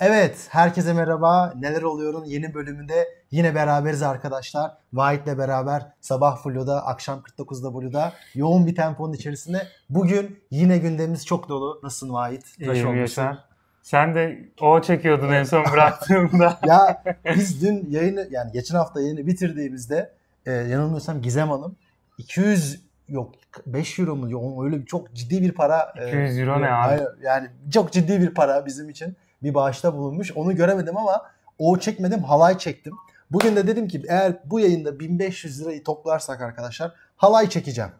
Evet, 0.00 0.48
herkese 0.50 0.92
merhaba. 0.92 1.52
Neler 1.56 1.82
oluyorun 1.82 2.24
yeni 2.24 2.54
bölümünde 2.54 3.08
yine 3.30 3.54
beraberiz 3.54 4.02
arkadaşlar. 4.02 4.70
Vahit'le 4.92 5.38
beraber 5.38 5.86
sabah 6.00 6.42
Flu'da, 6.42 6.86
akşam 6.86 7.22
49'da 7.38 7.74
Blu'da 7.74 8.12
yoğun 8.34 8.66
bir 8.66 8.74
temponun 8.74 9.12
içerisinde. 9.12 9.66
Bugün 9.90 10.40
yine 10.50 10.78
gündemimiz 10.78 11.26
çok 11.26 11.48
dolu. 11.48 11.80
Nasılsın 11.82 12.14
Vahit? 12.14 12.44
İyiyim. 12.58 12.96
Yaşar. 12.96 13.38
Sen 13.82 14.14
de 14.14 14.48
o 14.60 14.80
çekiyordun 14.80 15.32
en 15.32 15.44
son 15.44 15.64
bıraktığımda. 15.72 16.58
Ya 16.66 17.02
biz 17.36 17.62
dün 17.62 17.90
yayını 17.90 18.28
yani 18.30 18.52
geçen 18.52 18.76
hafta 18.76 19.00
yayını 19.00 19.26
bitirdiğimizde 19.26 20.12
e, 20.46 20.52
yanılmıyorsam 20.52 21.22
Gizem 21.22 21.50
Hanım 21.50 21.76
200 22.18 22.80
yok 23.08 23.34
5 23.66 23.98
euro 23.98 24.16
mu 24.16 24.64
öyle 24.64 24.80
bir 24.80 24.86
çok 24.86 25.14
ciddi 25.14 25.42
bir 25.42 25.52
para. 25.52 25.94
e, 26.00 26.08
200 26.08 26.38
euro 26.38 26.60
ne 26.60 26.66
abi? 26.66 26.86
hayır, 26.86 27.08
yani 27.22 27.48
çok 27.72 27.92
ciddi 27.92 28.20
bir 28.20 28.34
para 28.34 28.66
bizim 28.66 28.88
için 28.88 29.16
bir 29.42 29.54
bağışta 29.54 29.94
bulunmuş. 29.94 30.32
Onu 30.32 30.56
göremedim 30.56 30.96
ama 30.96 31.22
o 31.58 31.78
çekmedim 31.78 32.22
halay 32.22 32.58
çektim. 32.58 32.94
Bugün 33.30 33.56
de 33.56 33.66
dedim 33.66 33.88
ki 33.88 34.02
eğer 34.08 34.36
bu 34.44 34.60
yayında 34.60 35.00
1500 35.00 35.62
lirayı 35.62 35.84
toplarsak 35.84 36.40
arkadaşlar 36.40 36.92
halay 37.16 37.48
çekeceğim. 37.48 37.90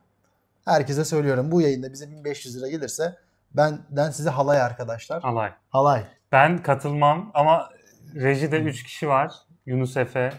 Herkese 0.65 1.05
söylüyorum 1.05 1.51
bu 1.51 1.61
yayında 1.61 1.93
bize 1.93 2.11
1500 2.11 2.57
lira 2.57 2.69
gelirse 2.69 3.17
benden 3.55 4.11
size 4.11 4.31
halay 4.31 4.62
arkadaşlar. 4.62 5.23
Alay. 5.23 5.53
Halay. 5.71 6.05
Ben 6.33 6.62
katılmam 6.62 7.31
ama 7.34 7.70
rejide 8.15 8.61
3 8.61 8.83
kişi 8.83 9.09
var. 9.09 9.33
Yunus 9.67 9.97
Efe, 9.97 10.33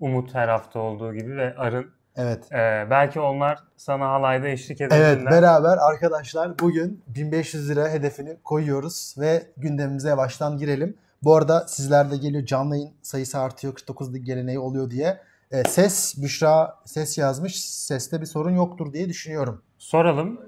Umut 0.00 0.34
her 0.34 0.48
hafta 0.48 0.78
olduğu 0.78 1.14
gibi 1.14 1.36
ve 1.36 1.54
Arın. 1.56 1.95
Evet. 2.16 2.52
Ee, 2.52 2.86
belki 2.90 3.20
onlar 3.20 3.58
sana 3.76 4.08
halayda 4.08 4.48
eşlik 4.48 4.80
Evet 4.80 4.92
edebilirler. 4.92 5.32
beraber 5.32 5.76
arkadaşlar 5.78 6.58
bugün 6.58 7.02
1500 7.06 7.70
lira 7.70 7.88
hedefini 7.88 8.36
koyuyoruz 8.44 9.14
ve 9.18 9.46
gündemimize 9.56 10.08
yavaştan 10.08 10.58
girelim. 10.58 10.96
Bu 11.22 11.36
arada 11.36 11.68
sizler 11.68 12.10
de 12.10 12.16
geliyor 12.16 12.44
canlı 12.46 12.76
yayın 12.76 12.92
sayısı 13.02 13.38
artıyor 13.38 13.74
49'luk 13.74 14.18
geleneği 14.18 14.58
oluyor 14.58 14.90
diye. 14.90 15.18
E, 15.50 15.64
ses 15.64 16.22
Büşra 16.22 16.74
ses 16.84 17.18
yazmış. 17.18 17.64
Seste 17.64 18.20
bir 18.20 18.26
sorun 18.26 18.50
yoktur 18.50 18.92
diye 18.92 19.08
düşünüyorum. 19.08 19.62
Soralım. 19.78 20.40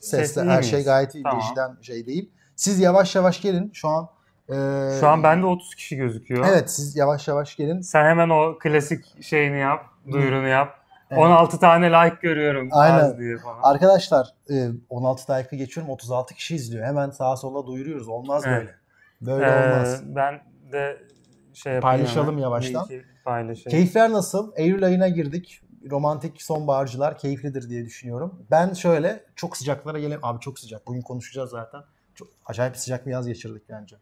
Seste 0.00 0.26
Ses 0.26 0.36
iyi 0.36 0.50
her 0.50 0.58
miyiz? 0.58 0.70
şey 0.70 0.84
gayet 0.84 1.14
iyi. 1.14 1.22
Tamam. 1.22 1.40
Rejiden 1.40 1.76
şey 1.82 2.06
değil. 2.06 2.30
Siz 2.56 2.80
yavaş 2.80 3.14
yavaş 3.16 3.40
gelin. 3.40 3.70
Şu 3.74 3.88
an 3.88 4.08
e, 4.48 4.54
Şu 5.00 5.08
an 5.08 5.22
bende 5.22 5.46
30 5.46 5.74
kişi 5.74 5.96
gözüküyor. 5.96 6.46
Evet 6.48 6.70
siz 6.70 6.96
yavaş 6.96 7.28
yavaş 7.28 7.56
gelin. 7.56 7.80
Sen 7.80 8.04
hemen 8.04 8.28
o 8.30 8.58
klasik 8.58 9.22
şeyini 9.22 9.58
yap, 9.58 9.84
duyurunu 10.12 10.48
yap. 10.48 10.83
Evet. 11.14 11.24
16 11.26 11.58
tane 11.60 11.86
like 11.90 12.16
görüyorum 12.22 12.68
Aynen. 12.72 12.98
az 12.98 13.18
diye 13.18 13.38
falan. 13.38 13.60
Arkadaşlar 13.62 14.26
e, 14.50 14.68
16 14.90 15.28
dakika 15.28 15.56
geçiyorum 15.56 15.92
36 15.92 16.34
kişi 16.34 16.54
izliyor. 16.54 16.86
Hemen 16.86 17.10
sağa 17.10 17.36
sola 17.36 17.66
duyuruyoruz. 17.66 18.08
Olmaz 18.08 18.42
Evet. 18.46 18.58
böyle. 18.60 18.74
Böyle 19.20 19.46
Ee, 19.46 19.72
olmaz. 19.74 20.02
Ben 20.04 20.40
de 20.72 20.96
şey 21.54 21.80
Paylaşalım 21.80 22.38
yavaştan. 22.38 22.86
Paylaşayım. 23.24 23.70
Keyifler 23.70 24.10
nasıl? 24.12 24.52
Eylül 24.56 24.84
ayına 24.84 25.08
girdik. 25.08 25.60
Romantik 25.90 26.42
sonbaharcılar 26.42 27.18
keyiflidir 27.18 27.68
diye 27.68 27.84
düşünüyorum. 27.84 28.46
Ben 28.50 28.72
şöyle 28.72 29.24
çok 29.36 29.56
sıcaklara 29.56 29.98
geleyim. 29.98 30.20
Abi 30.22 30.40
çok 30.40 30.58
sıcak. 30.58 30.86
Bugün 30.86 31.02
konuşacağız 31.02 31.50
zaten. 31.50 31.80
Çok 32.14 32.28
acayip 32.46 32.76
sıcak 32.76 33.06
bir 33.06 33.10
yaz 33.12 33.26
geçirdik 33.26 33.62
bence. 33.68 33.96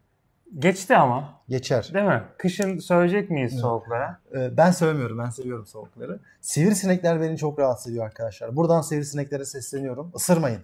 Geçti 0.58 0.96
ama 0.96 1.34
Geçer. 1.48 1.90
değil 1.94 2.04
mi? 2.06 2.22
Kışın 2.38 2.78
söyleyecek 2.78 3.30
miyiz 3.30 3.52
Evet. 3.52 3.60
soğuklara? 3.62 4.18
Ee, 4.36 4.56
Ben 4.56 4.70
sevmiyorum. 4.70 5.18
Ben 5.18 5.30
seviyorum 5.30 5.66
soğukları. 5.66 6.18
Sivrisinekler 6.40 7.20
beni 7.20 7.38
çok 7.38 7.58
rahatsız 7.58 7.92
ediyor 7.92 8.04
arkadaşlar. 8.04 8.56
Buradan 8.56 8.80
sivrisineklere 8.80 9.44
sesleniyorum. 9.44 10.12
Isırmayın. 10.16 10.60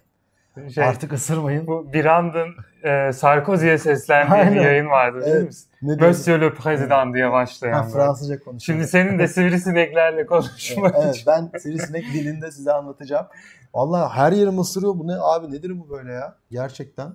Şey, 0.73 0.83
Artık 0.83 1.13
ısırmayın. 1.13 1.67
bu 1.67 1.93
Birand'ın 1.93 2.49
e, 2.83 3.13
Sarkozy'ye 3.13 3.77
seslendiği 3.77 4.55
bir 4.55 4.65
yayın 4.65 4.89
vardı 4.89 5.21
değil 5.25 5.35
Evet. 5.35 5.63
mi? 5.81 5.97
Monsieur 6.01 6.41
le 6.41 6.49
Président 6.53 7.13
diye 7.15 7.31
başlayan. 7.31 7.73
Ha. 7.73 7.83
Fransızca 7.83 8.39
konuşuyor. 8.39 8.59
Şimdi 8.79 8.87
senin 8.87 9.19
de 9.19 9.27
sivrisineklerle 9.27 10.25
konuşmak 10.25 10.95
Evet, 11.03 11.15
için. 11.15 11.27
ben 11.27 11.59
sivrisinek 11.59 12.03
dilinde 12.13 12.51
size 12.51 12.73
anlatacağım. 12.73 13.25
Vallahi 13.73 14.13
her 14.17 14.31
yerim 14.31 14.59
ısırıyor. 14.59 14.93
Bu 14.99 15.07
ne 15.07 15.15
abi 15.15 15.51
nedir 15.51 15.79
bu 15.79 15.89
böyle 15.89 16.13
ya? 16.13 16.35
Gerçekten. 16.51 17.11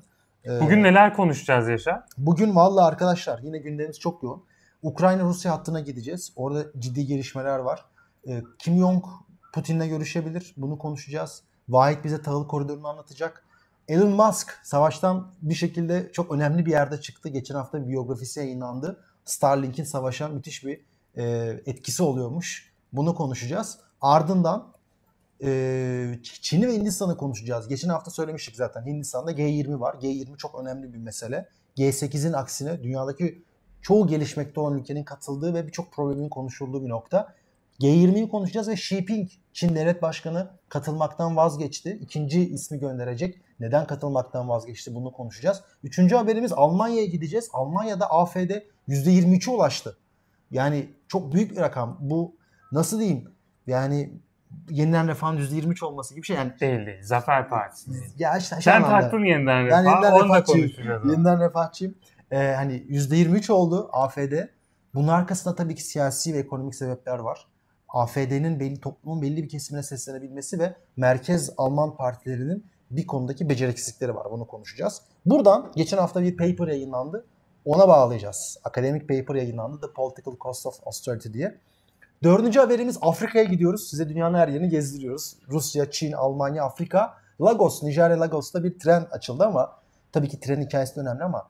Ee, 0.46 0.60
Bugün 0.60 0.82
neler 0.82 1.14
konuşacağız 1.14 1.68
Yaşar? 1.68 2.02
Bugün 2.18 2.56
vallahi 2.56 2.84
arkadaşlar 2.84 3.38
yine 3.42 3.58
gündemimiz 3.58 4.00
çok 4.00 4.22
yoğun. 4.22 4.44
Ukrayna-Rusya 4.82 5.52
hattına 5.52 5.80
gideceğiz. 5.80 6.32
Orada 6.36 6.64
ciddi 6.78 7.06
gelişmeler 7.06 7.58
var. 7.58 7.84
Ee, 8.28 8.42
Kim 8.58 8.78
Jong 8.78 9.04
Putin'le 9.54 9.88
görüşebilir. 9.88 10.54
Bunu 10.56 10.78
konuşacağız. 10.78 11.42
Vahit 11.68 12.04
bize 12.04 12.22
tahıl 12.22 12.48
koridorunu 12.48 12.88
anlatacak. 12.88 13.44
Elon 13.88 14.10
Musk 14.10 14.60
savaştan 14.62 15.34
bir 15.42 15.54
şekilde 15.54 16.10
çok 16.12 16.32
önemli 16.32 16.66
bir 16.66 16.70
yerde 16.70 17.00
çıktı. 17.00 17.28
Geçen 17.28 17.54
hafta 17.54 17.88
biyografisi 17.88 18.40
yayınlandı. 18.40 19.00
Starlink'in 19.24 19.84
savaşa 19.84 20.28
müthiş 20.28 20.64
bir 20.64 20.80
e, 21.16 21.24
etkisi 21.66 22.02
oluyormuş. 22.02 22.72
Bunu 22.92 23.14
konuşacağız. 23.14 23.78
Ardından 24.00 24.73
e, 25.44 26.18
Çin'i 26.22 26.68
ve 26.68 26.72
Hindistan'ı 26.72 27.16
konuşacağız. 27.16 27.68
Geçen 27.68 27.88
hafta 27.88 28.10
söylemiştik 28.10 28.56
zaten. 28.56 28.86
Hindistan'da 28.86 29.32
G20 29.32 29.80
var. 29.80 29.94
G20 29.94 30.36
çok 30.36 30.60
önemli 30.60 30.92
bir 30.92 30.98
mesele. 30.98 31.48
G8'in 31.76 32.32
aksine 32.32 32.82
dünyadaki 32.82 33.42
çoğu 33.82 34.06
gelişmekte 34.06 34.60
olan 34.60 34.78
ülkenin 34.78 35.04
katıldığı 35.04 35.54
ve 35.54 35.66
birçok 35.66 35.92
problemin 35.92 36.28
konuşulduğu 36.28 36.84
bir 36.84 36.88
nokta. 36.88 37.34
G20'yi 37.80 38.28
konuşacağız 38.28 38.68
ve 38.68 38.72
Xi 38.72 38.94
Jinping, 38.94 39.30
Çin 39.52 39.74
Devlet 39.74 40.02
Başkanı 40.02 40.50
katılmaktan 40.68 41.36
vazgeçti. 41.36 41.98
İkinci 42.02 42.48
ismi 42.48 42.78
gönderecek. 42.78 43.40
Neden 43.60 43.86
katılmaktan 43.86 44.48
vazgeçti 44.48 44.94
bunu 44.94 45.12
konuşacağız. 45.12 45.62
Üçüncü 45.82 46.16
haberimiz 46.16 46.52
Almanya'ya 46.52 47.06
gideceğiz. 47.06 47.48
Almanya'da 47.52 48.10
AFD 48.10 48.50
%23'e 48.88 49.50
ulaştı. 49.50 49.96
Yani 50.50 50.88
çok 51.08 51.32
büyük 51.32 51.50
bir 51.50 51.56
rakam. 51.56 51.98
Bu 52.00 52.36
nasıl 52.72 53.00
diyeyim? 53.00 53.28
Yani 53.66 54.12
yeniden 54.70 55.08
refahın 55.08 55.38
%23 55.38 55.84
olması 55.84 56.14
gibi 56.14 56.22
bir 56.22 56.26
şey. 56.26 56.36
Yani 56.36 56.52
Değil 56.60 56.86
değil. 56.86 57.02
Zafer 57.02 57.48
Partisi 57.48 57.90
ya 58.18 58.38
işte 58.38 58.56
Sen 58.60 58.76
anlamda. 58.76 59.00
taktın 59.00 59.24
yeniden 59.24 59.66
Ben 59.70 59.84
refah. 59.84 59.92
yeniden 59.92 60.12
Onu 60.12 60.24
refahçıyım. 60.24 61.10
Yeniden 61.10 61.40
refahçıyım. 61.40 61.94
Ee, 62.30 62.36
hani 62.56 62.72
%23 62.88 63.50
oldu 63.52 63.88
AFD. 63.92 64.32
Bunun 64.94 65.08
arkasında 65.08 65.54
tabii 65.54 65.74
ki 65.74 65.82
siyasi 65.84 66.34
ve 66.34 66.38
ekonomik 66.38 66.74
sebepler 66.74 67.18
var. 67.18 67.46
AFD'nin 67.88 68.60
belli 68.60 68.80
toplumun 68.80 69.22
belli 69.22 69.42
bir 69.42 69.48
kesimine 69.48 69.82
seslenebilmesi 69.82 70.58
ve 70.58 70.74
merkez 70.96 71.50
Alman 71.56 71.96
partilerinin 71.96 72.66
bir 72.90 73.06
konudaki 73.06 73.48
beceriksizlikleri 73.48 74.14
var. 74.14 74.26
Bunu 74.30 74.46
konuşacağız. 74.46 75.02
Buradan 75.26 75.72
geçen 75.76 75.98
hafta 75.98 76.22
bir 76.22 76.36
paper 76.36 76.68
yayınlandı. 76.68 77.26
Ona 77.64 77.88
bağlayacağız. 77.88 78.58
Akademik 78.64 79.08
paper 79.08 79.34
yayınlandı. 79.34 79.80
The 79.80 79.92
Political 79.92 80.36
Cost 80.40 80.66
of 80.66 80.74
Austerity 80.86 81.32
diye. 81.32 81.58
Dördüncü 82.24 82.60
haberimiz 82.60 82.98
Afrika'ya 83.00 83.44
gidiyoruz. 83.44 83.90
Size 83.90 84.08
dünyanın 84.08 84.38
her 84.38 84.48
yerini 84.48 84.68
gezdiriyoruz. 84.68 85.36
Rusya, 85.48 85.90
Çin, 85.90 86.12
Almanya, 86.12 86.64
Afrika. 86.64 87.14
Lagos, 87.40 87.82
Nijerya 87.82 88.20
Lagos'ta 88.20 88.64
bir 88.64 88.78
tren 88.78 89.06
açıldı 89.10 89.44
ama 89.44 89.72
tabii 90.12 90.28
ki 90.28 90.40
tren 90.40 90.60
hikayesi 90.60 90.96
de 90.96 91.00
önemli 91.00 91.24
ama 91.24 91.48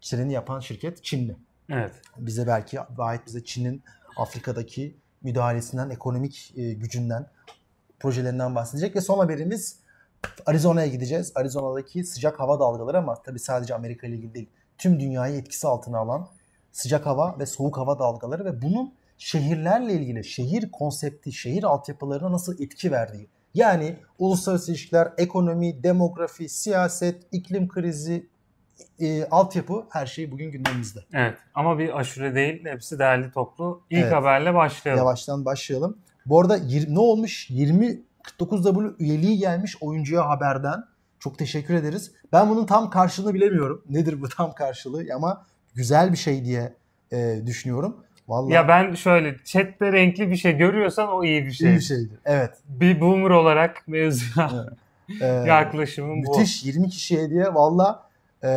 treni 0.00 0.32
yapan 0.32 0.60
şirket 0.60 1.04
Çinli. 1.04 1.36
Evet. 1.70 1.92
Bize 2.16 2.46
belki 2.46 2.80
ait 2.98 3.26
bize 3.26 3.44
Çin'in 3.44 3.82
Afrika'daki 4.16 4.96
müdahalesinden, 5.22 5.90
ekonomik 5.90 6.52
e, 6.56 6.72
gücünden, 6.72 7.26
projelerinden 8.00 8.54
bahsedecek 8.54 8.96
ve 8.96 9.00
son 9.00 9.18
haberimiz 9.18 9.78
Arizona'ya 10.46 10.86
gideceğiz. 10.86 11.32
Arizona'daki 11.34 12.04
sıcak 12.04 12.40
hava 12.40 12.60
dalgaları 12.60 12.98
ama 12.98 13.22
tabii 13.22 13.38
sadece 13.38 13.74
Amerika 13.74 14.06
ile 14.06 14.16
ilgili 14.16 14.34
değil. 14.34 14.50
Tüm 14.78 15.00
dünyayı 15.00 15.36
etkisi 15.36 15.66
altına 15.66 15.98
alan 15.98 16.28
sıcak 16.72 17.06
hava 17.06 17.38
ve 17.38 17.46
soğuk 17.46 17.76
hava 17.76 17.98
dalgaları 17.98 18.44
ve 18.44 18.62
bunun 18.62 18.97
şehirlerle 19.18 19.92
ilgili 19.92 20.24
şehir 20.24 20.70
konsepti, 20.70 21.32
şehir 21.32 21.62
altyapılarına 21.64 22.32
nasıl 22.32 22.62
etki 22.62 22.92
verdiği. 22.92 23.28
Yani 23.54 23.96
uluslararası 24.18 24.70
ilişkiler, 24.70 25.12
ekonomi, 25.18 25.82
demografi, 25.82 26.48
siyaset, 26.48 27.22
iklim 27.32 27.68
krizi, 27.68 28.26
e, 29.00 29.24
altyapı 29.24 29.84
her 29.90 30.06
şey 30.06 30.30
bugün 30.30 30.50
gündemimizde. 30.50 31.00
Evet. 31.12 31.38
Ama 31.54 31.78
bir 31.78 31.98
aşure 31.98 32.34
değil. 32.34 32.64
Hepsi 32.64 32.98
değerli 32.98 33.30
toplu. 33.30 33.82
İlk 33.90 34.02
Evet. 34.02 34.12
haberle 34.12 34.54
başlayalım. 34.54 34.98
Yavaştan 35.04 35.44
başlayalım. 35.44 35.98
Bu 36.26 36.40
arada 36.40 36.56
yir- 36.56 36.94
ne 36.94 36.98
olmuş? 36.98 37.50
20 37.50 38.00
49W 38.38 38.94
üyeliği 38.98 39.38
gelmiş 39.38 39.76
oyuncuya 39.80 40.28
haberden. 40.28 40.84
Çok 41.18 41.38
teşekkür 41.38 41.74
ederiz. 41.74 42.12
Ben 42.32 42.50
bunun 42.50 42.66
tam 42.66 42.90
karşılığını 42.90 43.34
bilemiyorum. 43.34 43.84
Nedir 43.90 44.22
bu 44.22 44.28
tam 44.28 44.52
karşılığı 44.52 45.04
ama 45.14 45.46
güzel 45.74 46.12
bir 46.12 46.16
şey 46.16 46.44
diye 46.44 46.74
e, 47.12 47.42
düşünüyorum. 47.46 48.04
Vallahi 48.28 48.52
Ya 48.52 48.68
ben 48.68 48.94
şöyle 48.94 49.36
chatte 49.44 49.92
renkli 49.92 50.30
bir 50.30 50.36
şey 50.36 50.56
görüyorsan 50.56 51.08
o 51.12 51.24
iyi 51.24 51.46
bir 51.46 51.52
şey. 51.52 51.70
iyi 51.70 51.76
bir 51.76 51.80
şeydir. 51.80 52.18
Evet. 52.24 52.50
Bir 52.68 53.00
boomer 53.00 53.30
olarak 53.30 53.88
mevzuya 53.88 54.50
Ee, 55.20 55.26
yaklaşımım 55.26 56.22
bu. 56.24 56.38
müthiş 56.38 56.64
20 56.64 56.88
kişi 56.88 57.22
hediye. 57.22 57.54
Valla 57.54 58.08
e, 58.44 58.50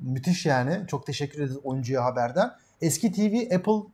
müthiş 0.00 0.46
yani. 0.46 0.80
Çok 0.88 1.06
teşekkür 1.06 1.38
ederiz 1.38 1.56
oyuncuya 1.64 2.04
haberden. 2.04 2.50
Eski 2.82 3.12
TV 3.12 3.54
Apple 3.56 3.88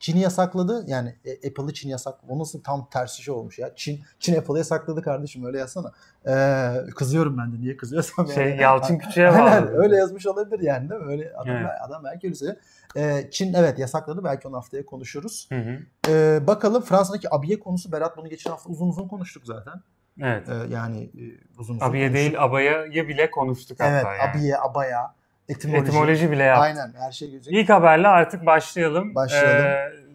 Çin'i 0.00 0.20
yasakladı. 0.20 0.84
Yani 0.86 1.14
e, 1.24 1.48
Apple'ı 1.48 1.72
Çin 1.74 1.88
yasakladı. 1.88 2.32
O 2.32 2.38
nasıl 2.38 2.62
tam 2.62 2.88
tersi 2.90 3.22
şey 3.22 3.34
olmuş 3.34 3.58
ya. 3.58 3.70
Çin 3.76 4.00
Çin 4.20 4.36
Apple'ı 4.36 4.58
yasakladı 4.58 5.02
kardeşim 5.02 5.44
öyle 5.46 5.58
yazsana. 5.58 5.92
Ee, 6.28 6.90
kızıyorum 6.96 7.38
ben 7.38 7.52
de 7.52 7.60
niye 7.60 7.76
kızıyorsam. 7.76 8.28
Şey 8.28 8.48
yani. 8.48 8.62
Yalçın 8.62 8.98
Küçük'e 8.98 9.28
Aynen 9.28 9.62
bağlı. 9.66 9.76
öyle 9.82 9.96
yazmış 9.96 10.26
olabilir 10.26 10.60
yani 10.60 10.90
değil 10.90 11.00
mi? 11.00 11.06
Öyle 11.10 11.32
adam, 11.36 11.56
Evet. 11.56 11.70
adam 11.88 12.04
belki 12.04 12.32
öyle. 12.42 12.58
Ee, 12.96 13.30
Çin 13.30 13.54
evet 13.54 13.78
yasakladı. 13.78 14.24
Belki 14.24 14.48
onu 14.48 14.56
haftaya 14.56 14.86
konuşuruz. 14.86 15.48
Hı 15.52 15.58
hı. 15.58 15.78
Ee, 16.08 16.46
bakalım 16.46 16.82
Fransa'daki 16.82 17.34
abiye 17.34 17.60
konusu 17.60 17.92
Berat 17.92 18.16
bunu 18.16 18.28
geçen 18.28 18.50
hafta 18.50 18.70
uzun 18.70 18.88
uzun 18.88 19.08
konuştuk 19.08 19.42
zaten. 19.46 19.74
Evet. 20.20 20.48
Ee, 20.48 20.74
yani 20.74 21.02
e, 21.04 21.24
uzun 21.58 21.74
uzun 21.74 21.86
Abiye 21.86 22.08
konuştuk. 22.08 22.14
değil 22.32 22.42
abaya'yı 22.44 23.08
bile 23.08 23.30
konuştuk 23.30 23.76
Evet 23.80 24.04
hatta 24.04 24.14
yani. 24.16 24.30
abiye, 24.30 24.58
abaya, 24.58 25.14
etimoloji. 25.48 25.82
Etimoloji 25.82 26.30
bile 26.30 26.42
yaptık. 26.42 26.64
Aynen 26.64 26.92
her 26.98 27.12
şey 27.12 27.30
gözüküyor. 27.30 27.62
İlk 27.62 27.70
haberle 27.70 28.08
artık 28.08 28.46
başlayalım. 28.46 29.14
Başlayalım. 29.14 29.66
Ee, 29.66 30.06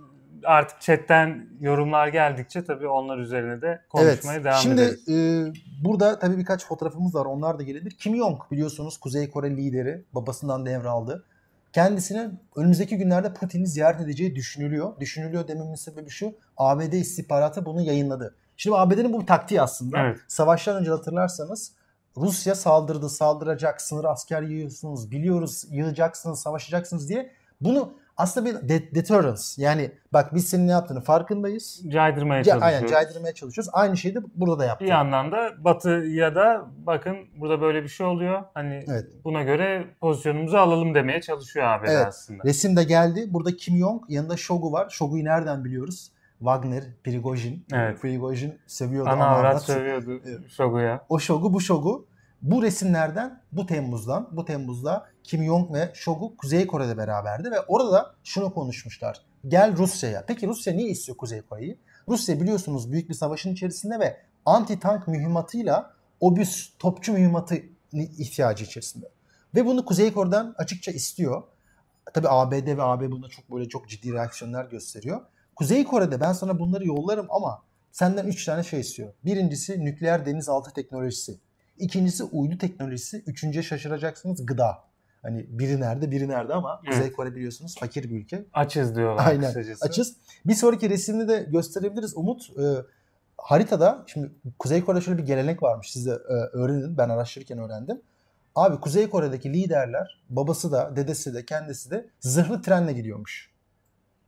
artık 0.45 0.81
chatten 0.81 1.47
yorumlar 1.59 2.07
geldikçe 2.07 2.65
tabii 2.65 2.87
onlar 2.87 3.17
üzerine 3.17 3.61
de 3.61 3.81
konuşmaya 3.89 4.33
evet. 4.33 4.45
devam 4.45 4.57
Şimdi 4.57 4.81
ederiz. 4.81 5.09
e, 5.09 5.83
burada 5.83 6.19
tabii 6.19 6.37
birkaç 6.37 6.65
fotoğrafımız 6.65 7.15
var. 7.15 7.25
Onlar 7.25 7.59
da 7.59 7.63
gelebilir. 7.63 7.91
Kim 7.99 8.15
Jong 8.15 8.41
biliyorsunuz 8.51 8.97
Kuzey 8.97 9.29
Kore 9.29 9.57
lideri 9.57 10.03
babasından 10.13 10.65
devraldı. 10.65 11.23
Kendisinin 11.73 12.39
önümüzdeki 12.55 12.97
günlerde 12.97 13.33
Putin'i 13.33 13.67
ziyaret 13.67 14.01
edeceği 14.01 14.35
düşünülüyor. 14.35 14.99
Düşünülüyor 14.99 15.47
dememin 15.47 15.75
sebebi 15.75 16.09
şu. 16.09 16.33
ABD 16.57 16.93
istihbaratı 16.93 17.65
bunu 17.65 17.81
yayınladı. 17.81 18.35
Şimdi 18.57 18.77
ABD'nin 18.77 19.13
bu 19.13 19.21
bir 19.21 19.27
taktiği 19.27 19.61
aslında. 19.61 19.99
Evet. 19.99 20.19
Savaştan 20.27 20.77
önce 20.77 20.91
hatırlarsanız 20.91 21.71
Rusya 22.17 22.55
saldırdı, 22.55 23.09
saldıracak, 23.09 23.81
sınır 23.81 24.05
asker 24.05 24.41
yığıyorsunuz, 24.41 25.11
biliyoruz 25.11 25.65
yığacaksınız, 25.69 26.39
savaşacaksınız 26.39 27.09
diye. 27.09 27.31
Bunu 27.61 27.93
aslında 28.17 28.45
bir 28.49 28.69
de- 28.69 28.95
deterrence. 28.95 29.41
Yani 29.57 29.91
bak 30.13 30.35
biz 30.35 30.49
senin 30.49 30.67
ne 30.67 30.71
yaptığını 30.71 31.01
farkındayız. 31.01 31.81
Caydırmaya 31.87 32.41
Ca- 32.41 32.45
çalışıyoruz. 32.45 32.63
aynen 32.75 32.87
caydırmaya 32.87 33.33
çalışıyoruz. 33.33 33.69
Aynı 33.73 33.97
şeyi 33.97 34.15
de 34.15 34.19
burada 34.35 34.59
da 34.59 34.65
yaptık. 34.65 34.85
Bir 34.87 34.91
yandan 34.91 35.31
da 35.31 35.49
Batı'ya 35.63 36.35
da 36.35 36.65
bakın 36.77 37.17
burada 37.39 37.61
böyle 37.61 37.83
bir 37.83 37.87
şey 37.87 38.05
oluyor. 38.05 38.43
Hani 38.53 38.85
Evet. 38.87 39.05
buna 39.23 39.43
göre 39.43 39.87
pozisyonumuzu 40.01 40.57
alalım 40.57 40.95
demeye 40.95 41.21
çalışıyor 41.21 41.65
ABD 41.65 41.87
Evet. 41.87 42.05
aslında. 42.07 42.43
Resim 42.43 42.75
de 42.77 42.83
geldi. 42.83 43.25
Burada 43.29 43.55
Kim 43.55 43.77
Jong, 43.77 44.01
yanında 44.09 44.37
Shogu 44.37 44.71
var. 44.71 44.89
Shogu'yu 44.89 45.25
nereden 45.25 45.65
biliyoruz? 45.65 46.11
Wagner, 46.41 46.83
Prigojin. 47.03 47.65
Evet. 47.73 48.01
Prigojin 48.01 48.59
seviyordu. 48.67 49.09
Ana 49.09 49.25
ama 49.25 49.37
avrat 49.37 49.69
Evet. 49.69 50.49
Shogu'ya. 50.49 51.05
O 51.09 51.19
Shogu, 51.19 51.53
bu 51.53 51.61
Shogu. 51.61 52.05
Bu 52.41 52.63
resimlerden 52.63 53.41
bu 53.51 53.65
Temmuz'dan, 53.65 54.29
bu 54.31 54.45
Temmuz'da 54.45 55.09
Kim 55.23 55.45
Jong 55.45 55.73
ve 55.73 55.91
Shogu 55.93 56.37
Kuzey 56.37 56.67
Kore'de 56.67 56.97
beraberdi 56.97 57.51
ve 57.51 57.59
orada 57.59 57.91
da 57.91 58.15
şunu 58.23 58.53
konuşmuşlar. 58.53 59.21
Gel 59.47 59.77
Rusya'ya. 59.77 60.23
Peki 60.27 60.47
Rusya 60.47 60.73
niye 60.73 60.89
istiyor 60.89 61.17
Kuzey 61.17 61.41
Kore'yi? 61.41 61.77
Rusya 62.07 62.41
biliyorsunuz 62.41 62.91
büyük 62.91 63.09
bir 63.09 63.13
savaşın 63.13 63.53
içerisinde 63.53 63.99
ve 63.99 64.17
anti 64.45 64.79
tank 64.79 65.07
mühimmatıyla 65.07 65.93
obüs 66.19 66.71
topçu 66.79 67.13
mühimmatı 67.13 67.55
ihtiyacı 67.93 68.63
içerisinde. 68.63 69.05
Ve 69.55 69.65
bunu 69.65 69.85
Kuzey 69.85 70.13
Kore'den 70.13 70.53
açıkça 70.57 70.91
istiyor. 70.91 71.43
Tabi 72.13 72.27
ABD 72.29 72.77
ve 72.77 72.83
AB 72.83 73.11
buna 73.11 73.29
çok 73.29 73.51
böyle 73.51 73.69
çok 73.69 73.89
ciddi 73.89 74.13
reaksiyonlar 74.13 74.65
gösteriyor. 74.65 75.21
Kuzey 75.61 75.83
Kore'de 75.83 76.19
ben 76.19 76.33
sana 76.33 76.59
bunları 76.59 76.87
yollarım 76.87 77.27
ama 77.29 77.61
senden 77.91 78.27
3 78.27 78.45
tane 78.45 78.63
şey 78.63 78.79
istiyor. 78.79 79.13
Birincisi 79.25 79.85
nükleer 79.85 80.25
denizaltı 80.25 80.73
teknolojisi. 80.73 81.39
İkincisi 81.77 82.23
uydu 82.23 82.57
teknolojisi. 82.57 83.23
Üçüncüye 83.27 83.63
şaşıracaksınız 83.63 84.45
gıda. 84.45 84.77
Hani 85.21 85.45
biri 85.49 85.79
nerede 85.81 86.11
biri 86.11 86.27
nerede 86.29 86.53
ama 86.53 86.81
Evet. 86.83 86.95
Kuzey 86.95 87.11
Kore 87.11 87.35
biliyorsunuz 87.35 87.75
fakir 87.79 88.03
bir 88.09 88.15
ülke. 88.15 88.45
Açız 88.53 88.95
diyorlar 88.95 89.27
Aynen 89.27 89.47
kısacası. 89.47 89.85
açız. 89.85 90.15
Bir 90.45 90.53
sonraki 90.53 90.89
resimde 90.89 91.27
de 91.27 91.47
gösterebiliriz 91.51 92.17
Umut. 92.17 92.49
Ee, 92.59 92.63
haritada 93.37 94.03
şimdi 94.07 94.31
Kuzey 94.59 94.85
Kore'de 94.85 95.01
şöyle 95.01 95.17
bir 95.17 95.25
gelenek 95.25 95.63
varmış. 95.63 95.91
Siz 95.91 96.05
de 96.05 96.11
e, 96.11 96.33
öğrenin. 96.33 96.97
Ben 96.97 97.09
araştırırken 97.09 97.57
öğrendim. 97.59 98.01
Abi 98.55 98.79
Kuzey 98.79 99.09
Kore'deki 99.09 99.53
liderler 99.53 100.21
babası 100.29 100.71
da 100.71 100.95
dedesi 100.95 101.33
de 101.33 101.45
kendisi 101.45 101.91
de 101.91 102.09
zırhlı 102.19 102.61
trenle 102.61 102.93
gidiyormuş. 102.93 103.51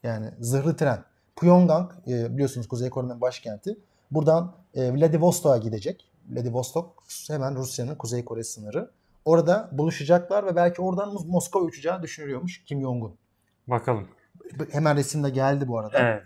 Yani 0.04 0.32
zırhlı 0.40 0.76
tren. 0.76 1.04
Pyongyang 1.42 1.92
e, 2.08 2.34
biliyorsunuz 2.34 2.68
Kuzey 2.68 2.90
Kore'nin 2.90 3.22
başkenti. 3.22 3.78
Buradan 4.12 4.56
e, 4.74 4.94
Vladivostok'a 4.94 5.58
gidecek. 5.58 6.10
Vladivostok 6.30 7.04
hemen 7.28 7.56
Rusya'nın 7.56 7.96
Kuzey 7.96 8.26
Kore 8.26 8.44
sınırı. 8.44 8.92
Orada 9.26 9.70
buluşacaklar 9.72 10.46
ve 10.46 10.56
belki 10.56 10.82
oradan 10.82 11.10
Mos- 11.10 11.28
Moskova 11.28 11.64
uçacağı 11.64 12.02
düşünülüyormuş 12.04 12.64
Kim 12.64 12.82
Jong-un. 12.82 13.16
Bakalım. 13.68 14.08
Hemen 14.72 14.98
resimde 14.98 15.30
geldi 15.30 15.68
bu 15.68 15.80
arada. 15.80 16.00
Evet. 16.00 16.24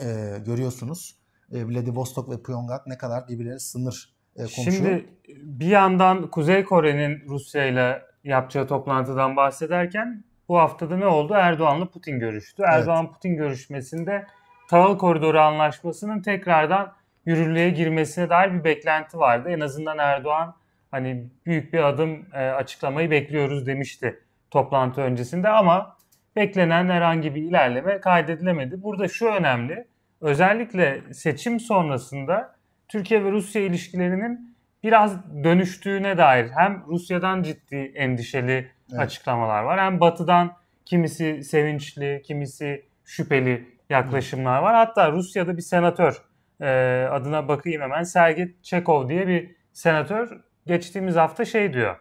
E, 0.00 0.38
görüyorsunuz. 0.46 1.16
E, 1.52 1.68
Vladivostok 1.68 2.30
ve 2.30 2.42
Pyongyang 2.42 2.80
ne 2.86 2.98
kadar 2.98 3.28
birbirlerine 3.28 3.58
sınır 3.58 4.14
e, 4.36 4.42
komşu. 4.42 4.70
Şimdi 4.72 5.08
bir 5.42 5.66
yandan 5.66 6.30
Kuzey 6.30 6.64
Kore'nin 6.64 7.28
Rusya 7.28 7.66
ile 7.66 8.02
yapacağı 8.24 8.66
toplantıdan 8.66 9.36
bahsederken 9.36 10.24
bu 10.48 10.58
haftada 10.58 10.96
ne 10.96 11.06
oldu? 11.06 11.34
Erdoğan'la 11.34 11.88
Putin 11.88 12.18
görüştü. 12.18 12.62
Erdoğan-Putin 12.66 13.36
görüşmesinde 13.36 14.26
Tahıl 14.70 14.98
Koridoru 14.98 15.40
Anlaşması'nın 15.40 16.22
tekrardan 16.22 16.92
yürürlüğe 17.26 17.70
girmesine 17.70 18.30
dair 18.30 18.52
bir 18.52 18.64
beklenti 18.64 19.18
vardı. 19.18 19.48
En 19.50 19.60
azından 19.60 19.98
Erdoğan 19.98 20.54
hani 20.90 21.26
büyük 21.46 21.72
bir 21.72 21.82
adım 21.82 22.26
e, 22.32 22.38
açıklamayı 22.38 23.10
bekliyoruz 23.10 23.66
demişti 23.66 24.20
toplantı 24.50 25.00
öncesinde 25.00 25.48
ama 25.48 25.96
beklenen 26.36 26.88
herhangi 26.88 27.34
bir 27.34 27.42
ilerleme 27.42 28.00
kaydedilemedi. 28.00 28.82
Burada 28.82 29.08
şu 29.08 29.26
önemli. 29.26 29.86
Özellikle 30.20 31.02
seçim 31.12 31.60
sonrasında 31.60 32.56
Türkiye 32.88 33.24
ve 33.24 33.30
Rusya 33.30 33.62
ilişkilerinin 33.62 34.56
biraz 34.82 35.34
dönüştüğüne 35.44 36.18
dair 36.18 36.50
hem 36.50 36.84
Rusya'dan 36.88 37.42
ciddi 37.42 37.92
endişeli 37.94 38.70
Evet. 38.90 39.00
açıklamalar 39.00 39.62
var 39.62 39.80
hem 39.80 40.00
Batı'dan 40.00 40.56
kimisi 40.84 41.42
sevinçli, 41.42 42.22
kimisi 42.24 42.84
şüpheli 43.04 43.74
yaklaşımlar 43.90 44.62
var. 44.62 44.74
Hatta 44.74 45.12
Rusya'da 45.12 45.56
bir 45.56 45.62
senatör 45.62 46.22
e, 46.60 46.66
adına 47.10 47.48
bakayım 47.48 47.82
hemen 47.82 48.02
Sergey 48.02 48.54
Çekov 48.62 49.08
diye 49.08 49.28
bir 49.28 49.56
senatör 49.72 50.40
geçtiğimiz 50.66 51.16
hafta 51.16 51.44
şey 51.44 51.72
diyor. 51.72 51.96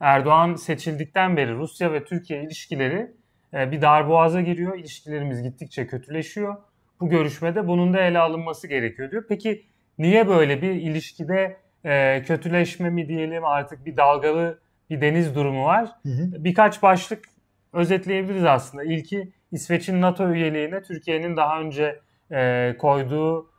Erdoğan 0.00 0.54
seçildikten 0.54 1.36
beri 1.36 1.54
Rusya 1.54 1.92
ve 1.92 2.04
Türkiye 2.04 2.42
ilişkileri 2.42 3.12
e, 3.54 3.70
bir 3.70 3.82
darboğaza 3.82 4.40
giriyor. 4.40 4.78
İlişkilerimiz 4.78 5.42
gittikçe 5.42 5.86
kötüleşiyor. 5.86 6.56
Bu 7.00 7.08
görüşmede 7.08 7.68
bunun 7.68 7.94
da 7.94 8.00
ele 8.00 8.18
alınması 8.18 8.68
gerekiyor 8.68 9.10
diyor. 9.10 9.24
Peki 9.28 9.64
niye 9.98 10.28
böyle 10.28 10.62
bir 10.62 10.70
ilişkide 10.70 11.56
e, 11.84 12.22
kötüleşme 12.22 12.90
mi 12.90 13.08
diyelim 13.08 13.44
artık 13.44 13.86
bir 13.86 13.96
dalgalı 13.96 14.58
bir 14.90 15.00
deniz 15.00 15.34
durumu 15.34 15.64
var? 15.64 15.90
Hı 16.02 16.08
hı. 16.08 16.44
Birkaç 16.44 16.82
başlık 16.82 17.24
özetleyebiliriz 17.72 18.44
aslında. 18.44 18.84
İlki 18.84 19.32
İsveç'in 19.52 20.00
NATO 20.00 20.32
üyeliğine 20.32 20.82
Türkiye'nin 20.82 21.36
daha 21.36 21.60
önce 21.60 22.00
e, 22.32 22.74
koyduğu 22.78 23.50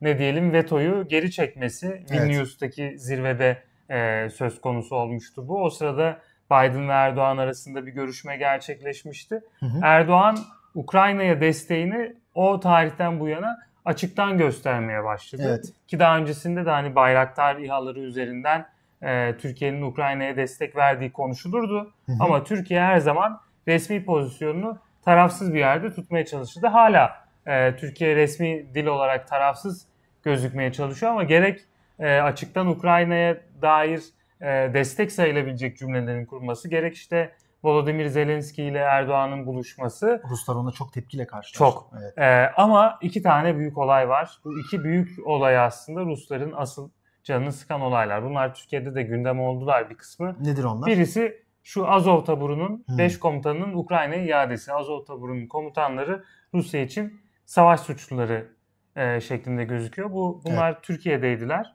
ne 0.00 0.18
diyelim 0.18 0.52
vetoyu 0.52 1.08
geri 1.08 1.30
çekmesi. 1.30 2.04
Vilnius'taki 2.10 2.98
zirvede 2.98 3.62
e, 3.90 4.28
söz 4.30 4.60
konusu 4.60 4.96
olmuştu 4.96 5.48
bu. 5.48 5.62
O 5.62 5.70
sırada 5.70 6.18
Biden 6.50 6.88
ve 6.88 6.92
Erdoğan 6.92 7.36
arasında 7.36 7.86
bir 7.86 7.92
görüşme 7.92 8.36
gerçekleşmişti. 8.36 9.40
Hı 9.60 9.66
hı. 9.66 9.80
Erdoğan 9.82 10.38
Ukrayna'ya 10.74 11.40
desteğini 11.40 12.14
o 12.34 12.60
tarihten 12.60 13.20
bu 13.20 13.28
yana 13.28 13.58
açıktan 13.84 14.38
göstermeye 14.38 15.04
başladı. 15.04 15.42
Evet. 15.48 15.72
Ki 15.88 15.98
daha 15.98 16.18
öncesinde 16.18 16.66
de 16.66 16.70
hani 16.70 16.94
Bayraktar 16.94 17.56
İHA'ları 17.56 18.00
üzerinden 18.00 18.66
e, 19.04 19.36
Türkiye'nin 19.36 19.82
Ukrayna'ya 19.82 20.36
destek 20.36 20.76
verdiği 20.76 21.12
konuşulurdu. 21.12 21.92
Hı 22.06 22.12
hı. 22.12 22.16
Ama 22.20 22.44
Türkiye 22.44 22.80
her 22.80 22.98
zaman 22.98 23.40
resmi 23.68 24.04
pozisyonunu 24.04 24.78
tarafsız 25.04 25.54
bir 25.54 25.58
yerde 25.58 25.94
tutmaya 25.94 26.24
çalıştı. 26.24 26.68
Hala 26.68 27.24
e, 27.46 27.76
Türkiye 27.76 28.16
resmi 28.16 28.74
dil 28.74 28.86
olarak 28.86 29.28
tarafsız 29.28 29.86
gözükmeye 30.22 30.72
çalışıyor 30.72 31.12
ama 31.12 31.22
gerek 31.22 31.60
e, 31.98 32.20
açıktan 32.20 32.66
Ukrayna'ya 32.66 33.36
dair 33.62 34.00
e, 34.40 34.46
destek 34.74 35.12
sayılabilecek 35.12 35.78
cümlelerin 35.78 36.26
kurması 36.26 36.68
gerek 36.68 36.94
işte 36.94 37.30
Volodymyr 37.64 38.06
Zelenski 38.06 38.62
ile 38.62 38.78
Erdoğan'ın 38.78 39.46
buluşması 39.46 40.22
Ruslar 40.30 40.54
ona 40.54 40.70
çok 40.70 40.92
tepkiyle 40.92 41.26
karşılaştı. 41.26 41.58
Çok. 41.58 41.90
Evet. 42.02 42.18
ee, 42.18 42.52
ama 42.56 42.98
iki 43.00 43.22
tane 43.22 43.56
büyük 43.56 43.78
olay 43.78 44.08
var. 44.08 44.38
Bu 44.44 44.60
iki 44.60 44.84
büyük 44.84 45.26
olay 45.26 45.58
aslında 45.58 46.00
Rusların 46.00 46.52
asıl 46.56 46.90
canını 47.24 47.52
sıkan 47.52 47.80
olaylar. 47.80 48.24
Bunlar 48.24 48.54
Türkiye'de 48.54 48.94
de 48.94 49.02
gündem 49.02 49.40
oldular 49.40 49.90
bir 49.90 49.94
kısmı. 49.94 50.36
Nedir 50.40 50.64
onlar? 50.64 50.86
Birisi 50.90 51.44
şu 51.62 51.88
Azov 51.90 52.24
taburunun 52.24 52.84
Hmm. 52.86 52.98
5 52.98 53.18
komutanının 53.18 53.72
Ukrayna'ya 53.74 54.24
iadesi. 54.24 54.72
Azov 54.72 55.04
taburunun 55.04 55.46
komutanları 55.46 56.24
Rusya 56.54 56.80
için 56.82 57.20
savaş 57.44 57.80
suçluları 57.80 58.48
e, 58.96 59.20
şeklinde 59.20 59.64
gözüküyor. 59.64 60.10
Bu 60.12 60.42
bunlar 60.44 60.82
Türkiye'deydiler. 60.82 61.74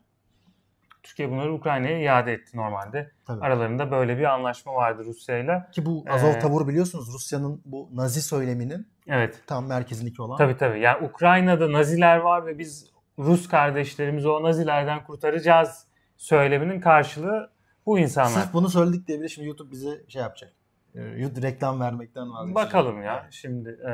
Türkiye 1.04 1.30
bunları 1.32 1.54
Ukrayna'ya 1.54 2.00
iade 2.00 2.34
etti 2.34 2.58
normalde. 2.58 3.12
Tabii. 3.28 3.42
Aralarında 3.46 3.92
böyle 3.92 4.18
bir 4.18 4.24
anlaşma 4.24 4.74
vardı 4.74 5.04
Rusya'yla. 5.06 5.72
Ki 5.72 5.86
bu 5.86 6.06
Azov 6.10 6.28
Ee, 6.30 6.40
tavır 6.40 6.68
biliyorsunuz 6.68 7.14
Rusya'nın 7.14 7.62
bu 7.66 7.90
Nazi 7.94 8.22
söyleminin 8.22 8.88
Evet. 9.08 9.42
tam 9.48 9.68
merkezindeki 9.68 10.22
olan. 10.22 10.38
Tabii 10.38 10.58
tabii. 10.58 10.80
Yani 10.80 11.08
Ukrayna'da 11.08 11.72
Naziler 11.72 12.18
var 12.18 12.46
ve 12.46 12.58
biz 12.60 12.92
Rus 13.20 13.48
kardeşlerimizi 13.48 14.30
o 14.30 14.44
Nazilerden 14.44 15.04
kurtaracağız 15.04 15.88
söyleminin 16.18 16.82
karşılığı 16.82 17.50
bu 17.86 18.00
insanlar. 18.00 18.30
Sırf 18.30 18.54
bunu 18.54 18.70
söyledik 18.70 19.08
diye 19.08 19.20
bile 19.20 19.28
şimdi 19.28 19.48
YouTube 19.48 19.72
bize 19.72 20.02
şey 20.08 20.22
yapacak. 20.22 20.54
Ee, 20.96 21.02
YouTube 21.02 21.48
reklam 21.48 21.80
vermekten 21.80 22.32
vazgeçecek. 22.32 22.56
Bakalım 22.56 23.04
ya. 23.04 23.28
Şimdi 23.32 23.70
e, 23.70 23.94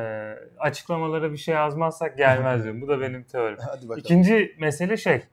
açıklamalara 0.60 1.32
bir 1.32 1.38
şey 1.38 1.55
yazmazsak 1.55 2.17
gelmez 2.17 2.63
diyorum. 2.63 2.82
Bu 2.82 2.88
da 2.88 3.01
benim 3.01 3.24
teorim. 3.24 3.58
İkinci 3.98 4.55
mesele 4.60 4.98
şey. 4.98 5.24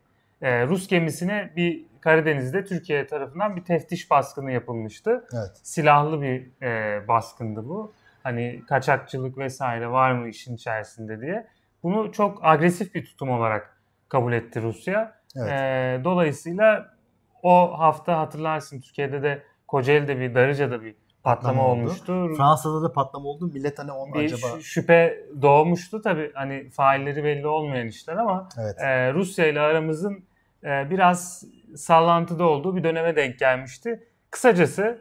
e, 0.42 0.66
Rus 0.66 0.88
gemisine 0.88 1.52
bir 1.56 1.84
Karadeniz'de 2.00 2.64
Türkiye 2.64 3.06
tarafından 3.06 3.56
bir 3.56 3.64
teftiş 3.64 4.10
baskını 4.10 4.52
yapılmıştı. 4.52 5.24
Evet. 5.34 5.50
Silahlı 5.62 6.22
bir 6.22 6.62
e, 6.62 7.08
baskındı 7.08 7.68
bu. 7.68 7.92
Hani 8.22 8.62
kaçakçılık 8.68 9.38
vesaire 9.38 9.90
var 9.90 10.12
mı 10.12 10.28
işin 10.28 10.54
içerisinde 10.54 11.20
diye. 11.20 11.46
Bunu 11.82 12.12
çok 12.12 12.38
agresif 12.42 12.94
bir 12.94 13.04
tutum 13.04 13.30
olarak 13.30 13.71
kabul 14.12 14.32
etti 14.32 14.62
Rusya. 14.62 15.14
Evet. 15.36 15.52
E, 15.52 16.00
dolayısıyla 16.04 16.94
o 17.42 17.78
hafta 17.78 18.18
hatırlarsın 18.18 18.80
Türkiye'de 18.80 19.22
de 19.22 19.42
Kocaeli'de 19.68 20.18
bir 20.20 20.34
Darıca'da 20.34 20.82
bir 20.82 20.94
patlama, 21.22 21.34
Patlama 21.58 21.68
oldu. 21.68 21.80
olmuştu. 21.80 22.34
Fransa'da 22.36 22.82
da 22.82 22.92
patlama 22.92 23.28
oldu. 23.28 23.50
Millet 23.54 23.78
hani 23.78 23.92
onu 23.92 24.14
bir 24.14 24.24
acaba... 24.24 24.46
şü- 24.46 24.62
şüphe 24.62 25.24
doğmuştu 25.42 26.02
tabii 26.02 26.30
hani 26.34 26.70
failleri 26.70 27.24
belli 27.24 27.46
olmayan 27.46 27.86
işler 27.86 28.16
ama 28.16 28.48
Evet. 28.60 28.74
e, 28.80 29.12
Rusya 29.12 29.46
ile 29.46 29.60
aramızın 29.60 30.24
e, 30.64 30.90
biraz 30.90 31.44
sallantıda 31.76 32.44
olduğu 32.44 32.76
bir 32.76 32.84
döneme 32.84 33.16
denk 33.16 33.38
gelmişti. 33.38 34.08
Kısacası 34.30 34.98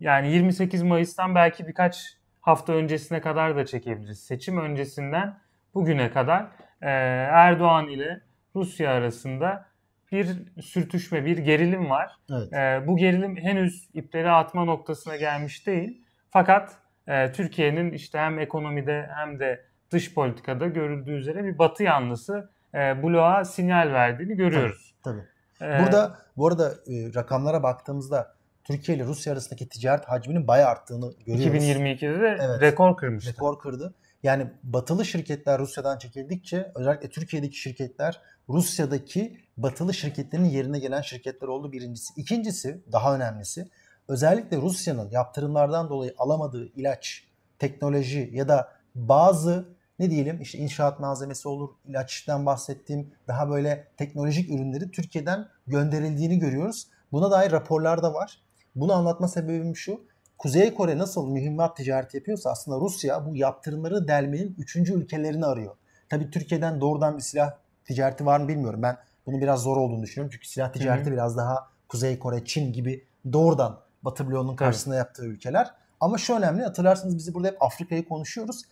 yani 0.00 0.28
28 0.32 0.82
Mayıs'tan 0.82 1.34
belki 1.34 1.66
birkaç 1.68 2.16
hafta 2.40 2.72
öncesine 2.72 3.20
kadar 3.20 3.56
da 3.56 3.66
çekebiliriz. 3.66 4.18
Seçim 4.24 4.58
öncesinden 4.58 5.38
bugüne 5.74 6.10
kadar 6.10 6.46
Erdoğan 6.88 7.88
ile 7.88 8.20
Rusya 8.56 8.90
arasında 8.90 9.66
bir 10.12 10.28
sürtüşme, 10.62 11.24
bir 11.24 11.38
gerilim 11.38 11.90
var. 11.90 12.12
Evet. 12.30 12.52
E, 12.52 12.86
bu 12.86 12.96
gerilim 12.96 13.36
henüz 13.36 13.88
ipleri 13.94 14.30
atma 14.30 14.64
noktasına 14.64 15.16
gelmiş 15.16 15.66
değil. 15.66 16.04
Fakat 16.30 16.72
e, 17.06 17.32
Türkiye'nin 17.32 17.92
işte 17.92 18.18
hem 18.18 18.38
ekonomide 18.38 19.10
hem 19.16 19.38
de 19.40 19.64
dış 19.90 20.14
politikada 20.14 20.66
görüldüğü 20.66 21.12
üzere 21.12 21.44
bir 21.44 21.58
batı 21.58 21.82
yanlısı 21.82 22.50
e, 22.74 23.02
bloğa 23.02 23.44
sinyal 23.44 23.92
verdiğini 23.92 24.36
görüyoruz. 24.36 24.94
Tabii. 25.04 25.20
E, 25.62 25.82
Burada 25.84 26.18
bu 26.36 26.48
arada 26.48 26.68
e, 26.68 27.14
rakamlara 27.14 27.62
baktığımızda 27.62 28.34
Türkiye 28.64 28.96
ile 28.96 29.04
Rusya 29.04 29.32
arasındaki 29.32 29.68
ticaret 29.68 30.04
hacminin 30.04 30.46
bayağı 30.48 30.68
arttığını 30.70 31.12
görüyoruz. 31.26 31.64
2022'de 31.64 32.20
de 32.20 32.38
Evet. 32.40 32.60
rekor 32.60 32.96
kırmıştı. 32.96 33.32
rekor 33.32 33.58
kırdı. 33.58 33.94
Yani 34.22 34.46
batılı 34.62 35.04
şirketler 35.04 35.58
Rusya'dan 35.58 35.98
çekildikçe 35.98 36.72
özellikle 36.74 37.08
Türkiye'deki 37.08 37.56
şirketler 37.56 38.20
Rusya'daki 38.48 39.40
batılı 39.56 39.94
şirketlerin 39.94 40.44
yerine 40.44 40.78
gelen 40.78 41.00
şirketler 41.00 41.48
oldu 41.48 41.72
birincisi. 41.72 42.12
İkincisi 42.16 42.82
daha 42.92 43.14
önemlisi 43.14 43.68
özellikle 44.08 44.56
Rusya'nın 44.56 45.10
yaptırımlardan 45.10 45.88
dolayı 45.88 46.14
alamadığı 46.18 46.66
ilaç, 46.66 47.24
teknoloji 47.58 48.30
ya 48.32 48.48
da 48.48 48.72
bazı 48.94 49.68
ne 49.98 50.10
diyelim 50.10 50.40
işte 50.40 50.58
inşaat 50.58 51.00
malzemesi 51.00 51.48
olur, 51.48 51.68
ilaçtan 51.84 52.46
bahsettiğim 52.46 53.14
daha 53.28 53.50
böyle 53.50 53.88
teknolojik 53.96 54.50
ürünleri 54.50 54.90
Türkiye'den 54.90 55.48
gönderildiğini 55.66 56.38
görüyoruz. 56.38 56.88
Buna 57.12 57.30
dair 57.30 57.52
raporlar 57.52 58.02
da 58.02 58.14
var. 58.14 58.42
Bunu 58.74 58.92
anlatma 58.92 59.28
sebebim 59.28 59.76
şu. 59.76 60.00
Kuzey 60.42 60.74
Kore 60.74 60.98
nasıl 60.98 61.28
mühimmat 61.28 61.76
ticareti 61.76 62.16
yapıyorsa 62.16 62.50
aslında 62.50 62.80
Rusya 62.80 63.26
bu 63.26 63.36
yaptırımları 63.36 64.08
delmenin 64.08 64.54
üçüncü 64.58 64.94
ülkelerini 64.94 65.46
arıyor. 65.46 65.76
Tabii 66.08 66.30
Türkiye'den 66.30 66.80
doğrudan 66.80 67.16
bir 67.16 67.22
silah 67.22 67.50
ticareti 67.84 68.26
var 68.26 68.40
mı 68.40 68.48
bilmiyorum. 68.48 68.82
Ben 68.82 68.96
bunun 69.26 69.40
biraz 69.40 69.62
zor 69.62 69.76
olduğunu 69.76 70.02
düşünüyorum. 70.02 70.30
Çünkü 70.32 70.48
silah 70.48 70.72
ticareti 70.72 71.12
biraz 71.12 71.36
daha 71.36 71.68
Kuzey 71.88 72.18
Kore, 72.18 72.44
Çin 72.44 72.72
gibi 72.72 73.04
doğrudan 73.32 73.80
Batı 74.02 74.30
bloğunun 74.30 74.56
karşısında 74.56 74.94
yaptığı 74.94 75.24
ülkeler. 75.24 75.70
Ama 76.00 76.18
şu 76.18 76.36
önemli 76.36 76.62
hatırlarsanız 76.62 77.16
biz 77.16 77.34
burada 77.34 77.48
hep 77.48 77.62
Afrika'yı 77.62 78.08
konuşuyoruz. 78.08 78.62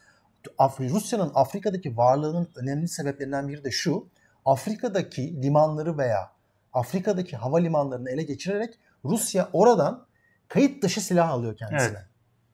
Af- 0.58 0.80
Rusya'nın 0.80 1.32
Afrika'daki 1.34 1.96
varlığının 1.96 2.48
önemli 2.56 2.88
sebeplerinden 2.88 3.48
biri 3.48 3.64
de 3.64 3.70
şu. 3.70 4.06
Afrika'daki 4.44 5.42
limanları 5.42 5.98
veya 5.98 6.30
Afrika'daki 6.72 7.36
havalimanlarını 7.36 8.10
ele 8.10 8.22
geçirerek 8.22 8.78
Rusya 9.04 9.48
oradan 9.52 10.06
kayıt 10.50 10.82
dışı 10.82 11.00
silah 11.00 11.30
alıyor 11.30 11.56
kendisine. 11.56 11.98
Evet. 11.98 12.06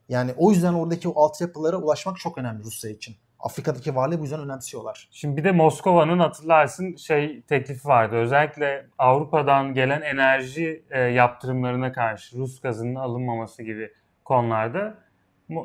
Yani 0.09 0.35
o 0.37 0.50
yüzden 0.50 0.75
oradaki 0.75 1.09
o 1.09 1.23
altyapılara 1.23 1.76
ulaşmak 1.76 2.19
çok 2.19 2.38
önemli 2.38 2.65
Rusya 2.65 2.91
için. 2.91 3.17
Afrika'daki 3.41 3.95
varlığı 3.95 4.19
bu 4.19 4.23
yüzden 4.23 4.41
önemsiyorlar. 4.41 5.09
Şimdi 5.12 5.37
bir 5.37 5.45
de 5.45 5.53
Moskova'nın 5.53 6.19
hatırlarsın 6.19 6.97
şey 6.97 7.43
teklifi 7.43 7.88
vardı. 7.88 8.17
Özellikle 8.17 8.87
Avrupa'dan 8.99 9.75
gelen 9.75 10.03
enerji 10.03 10.85
e, 10.91 11.00
yaptırımlarına 11.00 11.93
karşı 11.93 12.38
Rus 12.38 12.61
gazının 12.61 12.95
alınmaması 12.95 13.62
gibi 13.62 13.93
konularda 14.25 14.95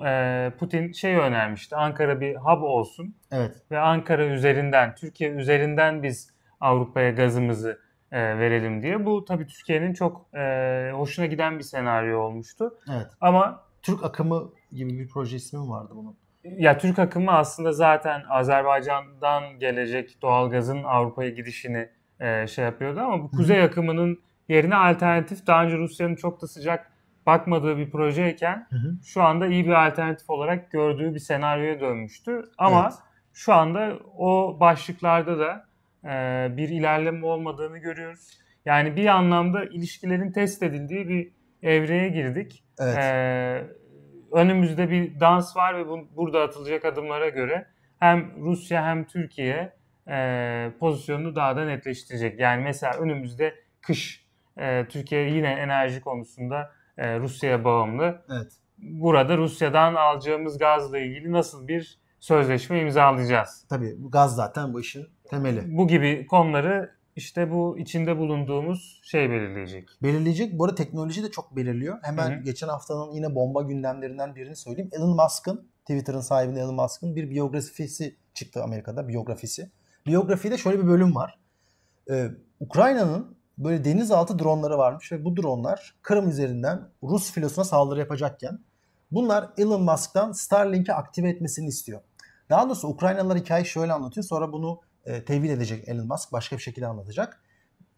e, 0.06 0.52
Putin 0.60 0.92
şey 0.92 1.16
önermişti. 1.16 1.76
Ankara 1.76 2.22
bir 2.22 2.36
hub 2.36 2.62
olsun 2.62 3.16
Evet. 3.32 3.56
ve 3.72 3.80
Ankara 3.80 4.26
üzerinden, 4.26 4.96
Türkiye 4.96 5.30
üzerinden 5.30 6.04
biz 6.04 6.34
Avrupa'ya 6.60 7.12
gazımızı 7.12 7.80
e, 8.12 8.40
verelim 8.40 8.82
diye. 8.82 9.06
Bu 9.06 9.26
tabii 9.26 9.48
Türkiye'nin 9.48 9.94
çok 9.94 10.36
e, 10.36 10.92
hoşuna 10.96 11.26
giden 11.26 11.58
bir 11.60 11.64
senaryo 11.64 12.20
olmuştu. 12.20 12.80
Evet. 12.92 13.08
Ama 13.22 13.64
Türk 13.82 14.04
akımı 14.04 14.50
gibi 14.72 15.00
bir 15.00 15.08
proje 15.10 15.36
ismi 15.38 15.60
mi 15.60 15.70
vardı 15.70 15.94
bunun? 15.96 16.16
ya 16.44 16.78
Türk 16.78 17.00
akımı 17.00 17.32
aslında 17.32 17.72
zaten 17.72 18.22
Azerbaycan'dan 18.30 19.44
gelecek 19.60 20.22
doğalgazın 20.22 20.84
Avrupa'ya 20.84 21.30
gidişini 21.30 21.90
e, 22.20 22.48
şey 22.48 22.66
yapıyordu 22.66 23.00
ama 23.00 23.24
bu 23.24 23.32
kuzey 23.32 23.62
akımının 23.64 24.20
yerine 24.50 24.76
alternatif 24.76 25.48
daha 25.48 25.64
önce 25.64 25.78
Rusya'nın 25.78 26.16
çok 26.16 26.42
da 26.42 26.48
sıcak 26.48 26.92
bakmadığı 27.26 27.78
bir 27.78 27.92
projeyken 27.92 28.68
Hı 28.70 28.76
hı. 28.76 28.96
şu 29.06 29.24
anda 29.24 29.48
iyi 29.48 29.66
bir 29.66 29.88
alternatif 29.88 30.30
olarak 30.30 30.72
gördüğü 30.72 31.14
bir 31.14 31.20
senaryoya 31.20 31.80
dönmüştü. 31.80 32.42
Ama 32.58 32.82
Evet. 32.84 32.94
şu 33.34 33.54
anda 33.54 33.94
o 34.18 34.58
başlıklarda 34.60 35.40
da 35.40 35.66
bir 36.58 36.70
ilerleme 36.70 37.26
olmadığını 37.26 37.78
görüyoruz. 37.78 38.42
Yani 38.66 38.96
bir 38.96 39.06
anlamda 39.06 39.66
ilişkilerin 39.66 40.32
test 40.32 40.64
edildiği 40.64 41.08
bir 41.08 41.32
evreye 41.64 42.10
girdik. 42.10 42.64
Evet. 42.80 42.98
Ee, 42.98 43.68
önümüzde 44.32 44.90
bir 44.90 45.20
dans 45.20 45.58
var 45.58 45.78
ve 45.78 45.88
bu, 45.88 46.08
burada 46.16 46.42
atılacak 46.42 46.86
adımlara 46.86 47.30
göre 47.30 47.68
hem 48.00 48.32
Rusya 48.40 48.86
hem 48.86 49.06
Türkiye 49.06 49.74
e, 50.08 50.72
pozisyonunu 50.80 51.36
daha 51.36 51.56
da 51.56 51.66
netleştirecek. 51.66 52.40
Yani 52.40 52.64
mesela 52.64 52.94
önümüzde 52.94 53.56
kış 53.82 54.26
e, 54.58 54.88
Türkiye 54.88 55.30
yine 55.30 55.50
enerji 55.52 56.02
konusunda 56.02 56.72
e, 56.98 57.20
Rusya'ya 57.20 57.64
bağımlı. 57.64 58.26
Evet. 58.32 58.52
Burada 58.78 59.38
Rusya'dan 59.38 59.96
alacağımız 59.96 60.58
gazla 60.58 61.00
ilgili 61.00 61.32
nasıl 61.32 61.68
bir 61.68 62.00
sözleşme 62.20 62.82
imzalayacağız? 62.82 63.66
Tabii 63.70 63.96
gaz 64.10 64.36
zaten 64.36 64.74
bu 64.74 64.82
işin 64.82 65.08
temeli. 65.32 65.78
Bu 65.78 65.88
gibi 65.88 66.28
konuları 66.28 66.92
işte 67.16 67.52
bu 67.52 67.78
içinde 67.80 68.18
bulunduğumuz 68.18 69.02
şey 69.04 69.30
belirleyecek. 69.30 69.90
Belirleyecek. 70.04 70.60
Bu 70.60 70.66
arada 70.66 70.76
teknoloji 70.76 71.24
de 71.24 71.32
çok 71.32 71.56
belirliyor. 71.56 71.98
Hemen 72.02 72.32
Hı 72.32 72.36
hı. 72.36 72.44
geçen 72.44 72.68
haftanın 72.68 73.12
yine 73.12 73.36
bomba 73.36 73.62
gündemlerinden 73.62 74.36
birini 74.36 74.56
söyleyeyim. 74.56 74.90
Elon 74.94 75.16
Musk'ın, 75.16 75.68
Twitter'ın 75.82 76.22
sahibi 76.22 76.60
Elon 76.60 76.76
Musk'ın 76.76 77.16
bir 77.16 77.30
biyografisi 77.30 78.16
çıktı 78.34 78.64
Amerika'da. 78.64 79.08
Biyografisi. 79.08 79.70
Biyografide 80.06 80.58
şöyle 80.58 80.80
bir 80.84 80.88
bölüm 80.88 81.16
var. 81.16 81.40
Ee, 82.12 82.28
Ukrayna'nın 82.60 83.38
böyle 83.58 83.86
denizaltı 83.86 84.40
dronları 84.40 84.78
varmış 84.78 85.12
ve 85.12 85.26
bu 85.26 85.38
dronlar 85.38 85.96
Kırım 86.02 86.30
üzerinden 86.30 86.90
Rus 87.04 87.32
filosuna 87.32 87.66
saldırı 87.66 88.00
yapacakken 88.00 88.60
bunlar 89.12 89.50
Elon 89.58 89.84
Musk'tan 89.84 90.32
Starlink'i 90.32 90.94
aktive 90.94 91.30
etmesini 91.30 91.68
istiyor. 91.68 92.02
Daha 92.50 92.66
doğrusu 92.66 92.88
Ukraynalılar 92.88 93.38
hikayeyi 93.38 93.68
şöyle 93.68 93.94
anlatıyor. 93.94 94.24
Sonra 94.24 94.52
bunu 94.52 94.80
e, 95.06 95.26
tevil 95.26 95.50
edecek 95.50 95.88
Elon 95.88 96.08
Musk. 96.08 96.32
Başka 96.32 96.58
bir 96.58 96.62
şekilde 96.62 96.88
anlatacak. 96.88 97.44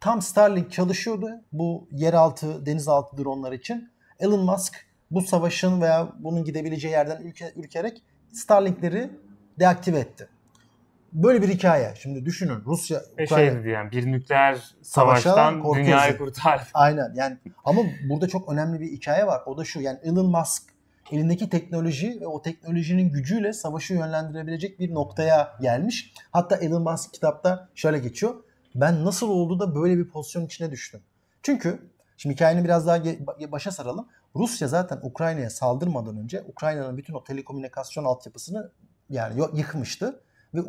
Tam 0.00 0.22
Starlink 0.22 0.72
çalışıyordu 0.72 1.30
bu 1.52 1.88
yeraltı, 1.92 2.66
denizaltı 2.66 3.16
dronlar 3.16 3.52
için. 3.52 3.90
Elon 4.20 4.44
Musk 4.44 4.86
bu 5.10 5.22
savaşın 5.22 5.80
veya 5.80 6.12
bunun 6.18 6.44
gidebileceği 6.44 6.92
yerden 6.92 7.22
ülke, 7.22 7.52
ürkerek 7.56 8.02
Starlink'leri 8.32 9.10
deaktive 9.58 9.98
etti. 9.98 10.28
Böyle 11.12 11.42
bir 11.42 11.48
hikaye. 11.48 11.94
Şimdi 11.98 12.24
düşünün 12.24 12.62
Rusya, 12.66 13.00
Ve 13.18 13.24
Ukrayna... 13.24 13.50
şey 13.50 13.60
dedi 13.60 13.68
yani 13.68 13.90
bir 13.90 14.12
nükleer 14.12 14.74
savaştan 14.82 15.74
dünyayı 15.74 16.18
kurtar. 16.18 16.68
Aynen 16.74 17.14
yani 17.16 17.38
ama 17.64 17.80
burada 18.08 18.28
çok 18.28 18.52
önemli 18.52 18.80
bir 18.80 18.86
hikaye 18.86 19.26
var. 19.26 19.42
O 19.46 19.58
da 19.58 19.64
şu 19.64 19.80
yani 19.80 19.98
Elon 20.02 20.30
Musk 20.30 20.73
elindeki 21.12 21.48
teknoloji 21.48 22.20
ve 22.20 22.26
o 22.26 22.42
teknolojinin 22.42 23.12
gücüyle 23.12 23.52
savaşı 23.52 23.94
yönlendirebilecek 23.94 24.80
bir 24.80 24.94
noktaya 24.94 25.56
gelmiş. 25.60 26.14
Hatta 26.30 26.56
Elon 26.56 26.82
Musk 26.82 27.12
kitapta 27.12 27.68
şöyle 27.74 27.98
geçiyor. 27.98 28.34
ben 28.74 29.04
nasıl 29.04 29.28
oldu 29.28 29.60
da 29.60 29.74
böyle 29.74 29.98
bir 29.98 30.08
pozisyon 30.08 30.46
içine 30.46 30.70
düştüm? 30.70 31.00
Çünkü 31.42 31.90
şimdi 32.16 32.34
hikayenin 32.34 32.64
biraz 32.64 32.86
daha 32.86 33.02
başa 33.52 33.70
saralım. 33.70 34.08
Rusya 34.36 34.68
zaten 34.68 35.00
Ukrayna'ya 35.02 35.50
saldırmadan 35.50 36.16
önce 36.16 36.44
Ukrayna'nın 36.48 36.96
bütün 36.96 37.14
o 37.14 37.24
telekomünikasyon 37.24 38.04
altyapısını 38.04 38.70
yani 39.10 39.42
yıkmıştı. 39.54 40.20
Ve 40.54 40.62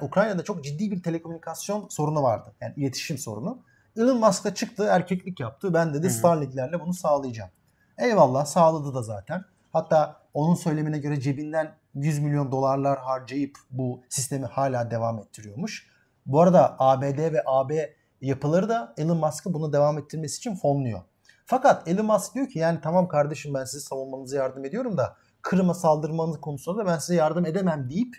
Ukrayna'da 0.00 0.44
çok 0.44 0.64
ciddi 0.64 0.90
bir 0.90 1.02
telekomünikasyon 1.02 1.88
sorunu 1.88 2.22
vardı. 2.22 2.54
Yani 2.60 2.74
iletişim 2.76 3.18
sorunu. 3.18 3.62
Elon 3.96 4.18
Musk'a 4.20 4.54
çıktı, 4.54 4.86
erkeklik 4.90 5.40
yaptı. 5.40 5.74
Ben 5.74 5.94
dedi 5.94 6.10
Starlink'lerle 6.10 6.80
bunu 6.80 6.94
sağlayacağım. 6.94 7.50
Eyvallah 7.98 8.44
sağladı 8.44 8.94
da 8.94 9.02
zaten. 9.02 9.44
Hatta 9.72 10.20
onun 10.34 10.54
söylemine 10.54 10.98
göre 10.98 11.20
cebinden 11.20 11.74
100 11.94 12.18
milyon 12.18 12.52
dolarlar 12.52 12.98
harcayıp 12.98 13.58
bu 13.70 14.02
sistemi 14.08 14.46
hala 14.46 14.90
devam 14.90 15.18
ettiriyormuş. 15.18 15.86
Bu 16.26 16.40
arada 16.40 16.76
ABD 16.78 17.32
ve 17.32 17.42
AB 17.46 17.94
yapıları 18.20 18.68
da 18.68 18.94
Elon 18.98 19.18
Musk'ı 19.18 19.54
bunu 19.54 19.72
devam 19.72 19.98
ettirmesi 19.98 20.36
için 20.36 20.54
fonluyor. 20.54 21.00
Fakat 21.46 21.88
Elon 21.88 22.06
Musk 22.06 22.34
diyor 22.34 22.48
ki 22.48 22.58
yani 22.58 22.78
tamam 22.82 23.08
kardeşim 23.08 23.54
ben 23.54 23.64
sizi 23.64 23.84
savunmanıza 23.86 24.36
yardım 24.36 24.64
ediyorum 24.64 24.96
da 24.96 25.16
Kırım'a 25.42 25.74
saldırmanız 25.74 26.40
konusunda 26.40 26.84
da 26.84 26.86
ben 26.86 26.98
size 26.98 27.14
yardım 27.14 27.46
edemem 27.46 27.90
deyip 27.90 28.16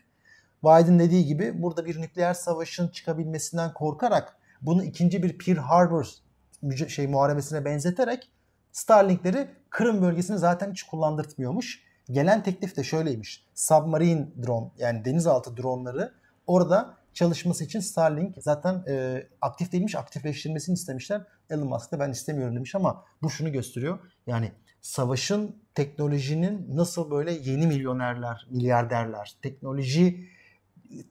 Biden 0.63 0.99
dediği 0.99 1.25
gibi 1.25 1.61
burada 1.61 1.85
bir 1.85 2.01
nükleer 2.01 2.33
savaşın 2.33 2.87
çıkabilmesinden 2.87 3.73
korkarak 3.73 4.37
bunu 4.61 4.83
ikinci 4.83 5.23
bir 5.23 5.37
Pearl 5.37 5.57
Harbor 5.57 6.07
şey 6.87 7.07
muharebesine 7.07 7.65
benzeterek 7.65 8.31
Starlink'leri 8.77 9.47
Kırım 9.69 10.01
bölgesini 10.01 10.37
zaten 10.37 10.71
hiç 10.71 10.83
kullandırtmıyormuş. 10.83 11.83
Gelen 12.11 12.43
teklif 12.43 12.77
de 12.77 12.83
şöyleymiş. 12.83 13.45
Submarine 13.55 14.27
drone 14.45 14.71
yani 14.77 15.05
denizaltı 15.05 15.57
dronları 15.57 16.13
orada 16.47 16.93
çalışması 17.13 17.63
için 17.63 17.79
Starlink 17.79 18.35
zaten 18.39 18.83
e, 18.87 19.27
aktif 19.41 19.71
değilmiş 19.71 19.95
aktifleştirmesini 19.95 20.73
istemişler. 20.73 21.21
Elon 21.49 21.67
Musk 21.67 21.91
da 21.91 21.99
ben 21.99 22.11
istemiyorum 22.11 22.55
demiş 22.55 22.75
ama 22.75 23.05
bu 23.21 23.29
şunu 23.29 23.51
gösteriyor. 23.51 23.99
Yani 24.27 24.51
savaşın 24.81 25.55
teknolojinin 25.75 26.77
nasıl 26.77 27.11
böyle 27.11 27.31
yeni 27.31 27.67
milyonerler, 27.67 28.47
milyarderler, 28.49 29.35
teknoloji 29.41 30.29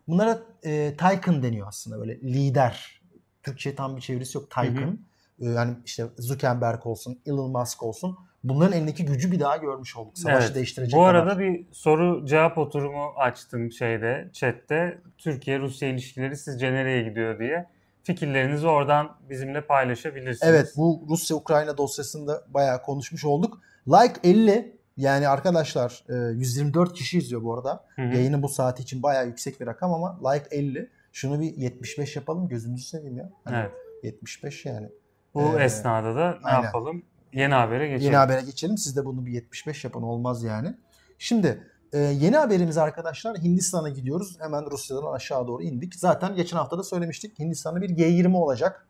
bunlara 0.09 0.43
e, 0.65 0.97
Tycoon 0.99 1.43
deniyor 1.43 1.69
aslında 1.69 1.99
böyle 1.99 2.21
lider. 2.21 3.01
Türkçe 3.43 3.75
tam 3.75 3.97
bir 3.97 4.03
çevirisi 4.03 4.39
yok 4.39 4.51
Tycoon. 4.51 4.77
Hı 4.77 4.91
hı. 4.91 4.97
E, 5.41 5.47
yani 5.47 5.75
işte 5.85 6.07
Zuckerberg 6.19 6.87
olsun, 6.87 7.21
Elon 7.27 7.51
Musk 7.51 7.83
olsun 7.83 8.19
bunların 8.49 8.73
elindeki 8.73 9.05
gücü 9.05 9.33
bir 9.33 9.41
daha 9.41 9.57
görmüş 9.57 9.97
olduk. 9.97 10.19
Savaşı 10.19 10.47
evet. 10.47 10.55
değiştirecek 10.55 10.99
Bu 10.99 11.05
arada 11.05 11.31
kadar. 11.31 11.39
bir 11.39 11.67
soru 11.73 12.27
cevap 12.27 12.59
oturumu 12.59 13.13
açtım 13.17 13.73
şeyde, 13.73 14.31
chatte. 14.33 14.99
Türkiye-Rusya 15.19 15.89
ilişkileri 15.89 16.37
sizce 16.37 16.73
nereye 16.73 17.03
gidiyor 17.03 17.39
diye. 17.39 17.67
Fikirlerinizi 18.03 18.67
oradan 18.67 19.17
bizimle 19.31 19.61
paylaşabilirsiniz. 19.61 20.53
Evet 20.53 20.73
bu 20.77 21.07
Rusya-Ukrayna 21.09 21.79
dosyasında 21.79 22.45
bayağı 22.49 22.83
konuşmuş 22.83 23.25
olduk. 23.25 23.61
Like 23.89 24.21
50 24.25 24.77
yani 24.97 25.29
arkadaşlar 25.29 26.05
124 26.35 26.91
e, 26.91 26.93
kişi 26.93 27.19
izliyor 27.19 27.43
bu 27.43 27.55
arada. 27.55 27.85
Hı 27.97 28.03
hı. 28.03 28.15
Yayının 28.15 28.43
bu 28.43 28.49
saati 28.49 28.83
için 28.83 29.03
bayağı 29.03 29.27
yüksek 29.27 29.61
bir 29.61 29.67
rakam 29.67 29.95
ama 29.95 30.31
like 30.31 30.57
50. 30.57 30.91
Şunu 31.13 31.41
bir 31.41 31.57
75 31.57 32.17
yapalım 32.17 32.49
gözünüzü 32.49 32.85
seveyim 32.85 33.17
ya. 33.17 33.31
Hani 33.45 33.57
evet. 33.57 33.73
75 34.03 34.65
yani. 34.65 34.89
Bu 35.37 35.59
ee, 35.59 35.65
esnada 35.65 36.17
da 36.17 36.31
ne 36.31 36.37
aynen. 36.43 36.63
yapalım? 36.63 37.03
Yeni 37.33 37.55
habere 37.55 37.89
geçelim. 37.89 38.07
Yeni 38.07 38.17
habere 38.17 38.41
geçelim. 38.41 38.79
Siz 38.79 38.97
de 38.97 39.05
bunu 39.05 39.27
bir 39.27 39.33
75 39.33 39.85
yapın 39.85 40.03
olmaz 40.03 40.43
yani. 40.43 40.75
Şimdi 41.19 41.63
e, 41.93 41.99
yeni 41.99 42.37
haberimiz 42.37 42.79
arkadaşlar 42.79 43.39
Hindistan'a 43.39 43.89
gidiyoruz. 43.89 44.37
Hemen 44.41 44.71
Rusya'dan 44.71 45.13
aşağı 45.13 45.47
doğru 45.47 45.63
indik. 45.63 45.95
Zaten 45.95 46.35
geçen 46.35 46.57
hafta 46.57 46.79
da 46.79 46.83
söylemiştik. 46.83 47.39
Hindistan'da 47.39 47.81
bir 47.81 47.91
G20 47.91 48.37
olacak. 48.37 48.87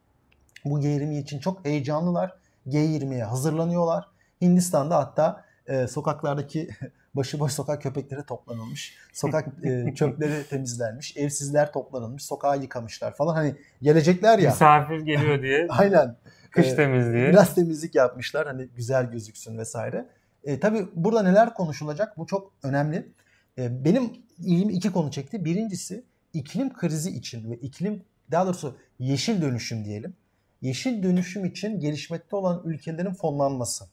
Bu 0.65 0.81
G20 0.81 1.19
için 1.19 1.39
çok 1.39 1.65
heyecanlılar. 1.65 2.35
G20'ye 2.67 3.25
hazırlanıyorlar. 3.25 4.09
Hindistan'da 4.41 4.97
hatta 4.97 5.45
e, 5.67 5.87
sokaklardaki 5.87 6.69
başıboş 7.17 7.53
sokak 7.53 7.83
köpekleri 7.83 8.27
toplanılmış. 8.27 8.97
Sokak 9.13 9.49
e, 9.65 9.95
çöpleri 9.95 10.49
temizlenmiş. 10.49 11.17
Evsizler 11.17 11.73
toplanılmış. 11.73 12.25
Sokağı 12.25 12.63
yıkamışlar 12.63 13.15
falan. 13.15 13.35
Hani 13.35 13.55
gelecekler 13.83 14.39
ya. 14.39 14.51
Misafir 14.51 15.01
geliyor 15.01 15.43
diye. 15.43 15.67
Aynen. 15.71 16.17
Kış 16.51 16.67
e, 16.67 16.77
temizliği. 16.77 17.29
Biraz 17.29 17.55
temizlik 17.55 17.95
yapmışlar. 17.95 18.47
Hani 18.47 18.69
güzel 18.69 19.11
gözüksün 19.11 19.59
vesaire. 19.59 20.07
E, 20.45 20.61
tabii 20.61 20.87
burada 20.95 21.23
neler 21.23 21.55
konuşulacak? 21.55 22.19
Bu 22.19 22.27
çok 22.27 22.53
önemli. 22.63 23.13
E, 23.59 23.85
benim 23.85 24.13
ilgimi 24.39 24.73
iki 24.73 24.93
konu 24.93 25.11
çekti. 25.11 25.45
Birincisi 25.45 26.05
iklim 26.33 26.73
krizi 26.73 27.11
için 27.11 27.51
ve 27.51 27.57
iklim 27.57 28.03
daha 28.31 28.47
doğrusu 28.47 28.79
yeşil 28.99 29.43
dönüşüm 29.43 29.85
diyelim. 29.85 30.17
Yeşil 30.63 31.03
dönüşüm 31.03 31.45
için 31.45 31.81
gelişmekte 31.81 32.37
olan 32.37 32.63
ülkelerin 32.65 33.15
fonlanması. 33.15 33.85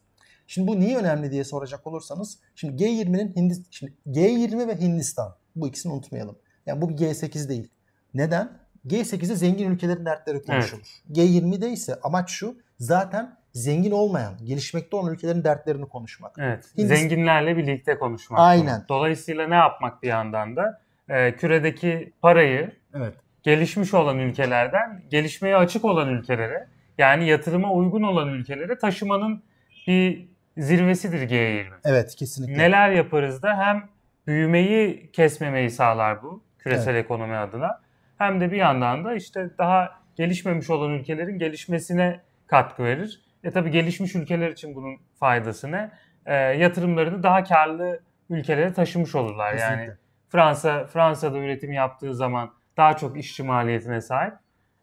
Şimdi 0.47 0.67
bu 0.67 0.79
niye 0.79 0.97
önemli 0.97 1.32
diye 1.32 1.43
soracak 1.43 1.88
olursanız 1.88 2.39
şimdi 2.56 2.84
G20'nin 2.84 3.36
Hindistan 3.36 3.65
şimdi 3.71 3.93
G20 4.08 4.67
ve 4.67 4.79
Hindistan 4.79 5.36
bu 5.56 5.67
ikisini 5.67 5.93
unutmayalım. 5.93 6.38
Yani 6.65 6.82
bu 6.82 6.89
bir 6.89 6.95
G8 6.95 7.49
değil. 7.49 7.69
Neden? 8.13 8.63
G8'de 8.88 9.36
zengin 9.36 9.71
ülkelerin 9.71 10.06
dertleri 10.06 10.41
konuşulur. 10.41 11.01
Evet. 11.08 11.17
G20'de 11.17 11.69
ise 11.69 11.99
amaç 12.03 12.29
şu 12.29 12.58
zaten 12.79 13.38
zengin 13.53 13.91
olmayan, 13.91 14.34
gelişmekte 14.43 14.95
olan 14.95 15.13
ülkelerin 15.13 15.43
dertlerini 15.43 15.86
konuşmak. 15.86 16.36
Evet. 16.39 16.65
Hindistan... 16.77 16.95
Zenginlerle 16.95 17.58
birlikte 17.58 17.97
konuşmak. 17.97 18.39
Aynen. 18.39 18.86
Dolayısıyla 18.89 19.47
ne 19.47 19.56
yapmak 19.56 20.03
bir 20.03 20.08
yandan 20.08 20.56
da 20.56 20.82
e, 21.10 21.36
küredeki 21.36 22.13
parayı 22.21 22.71
evet. 22.93 23.13
gelişmiş 23.43 23.93
olan 23.93 24.19
ülkelerden 24.19 25.03
gelişmeye 25.10 25.58
açık 25.58 25.86
olan 25.86 26.10
ülkelere 26.10 26.67
yani 26.97 27.27
yatırıma 27.27 27.73
uygun 27.73 28.03
olan 28.03 28.29
ülkelere 28.29 28.77
taşımanın 28.77 29.43
bir 29.88 30.33
zirvesidir 30.58 31.30
G20. 31.30 31.66
Evet 31.86 32.16
kesinlikle. 32.16 32.58
Neler 32.58 32.89
yaparız 32.89 33.44
da 33.44 33.58
hem 33.58 33.89
büyümeyi 34.28 35.12
kesmemeyi 35.12 35.70
sağlar 35.70 36.24
bu 36.24 36.44
küresel 36.60 36.94
evet. 36.94 37.06
ekonomi 37.06 37.36
adına 37.36 37.82
hem 38.18 38.42
de 38.42 38.52
bir 38.52 38.58
yandan 38.58 39.06
da 39.06 39.16
işte 39.16 39.50
daha 39.58 39.92
gelişmemiş 40.16 40.70
olan 40.70 40.92
ülkelerin 40.92 41.38
gelişmesine 41.38 42.20
katkı 42.48 42.84
verir. 42.84 43.22
E 43.44 43.52
tabi 43.52 43.72
gelişmiş 43.72 44.16
ülkeler 44.16 44.50
için 44.50 44.76
bunun 44.76 44.98
faydası 45.20 45.72
ne? 45.72 45.92
E, 46.26 46.36
yatırımlarını 46.36 47.24
daha 47.24 47.44
karlı 47.44 48.00
ülkelere 48.30 48.74
taşımış 48.74 49.16
olurlar. 49.16 49.54
Kesinlikle. 49.54 49.84
Yani 49.84 49.94
Fransa 50.30 50.86
Fransa'da 50.86 51.38
üretim 51.38 51.72
yaptığı 51.72 52.16
zaman 52.16 52.54
daha 52.78 52.98
çok 52.98 53.18
işçi 53.18 53.44
maliyetine 53.44 54.02
sahip. 54.02 54.34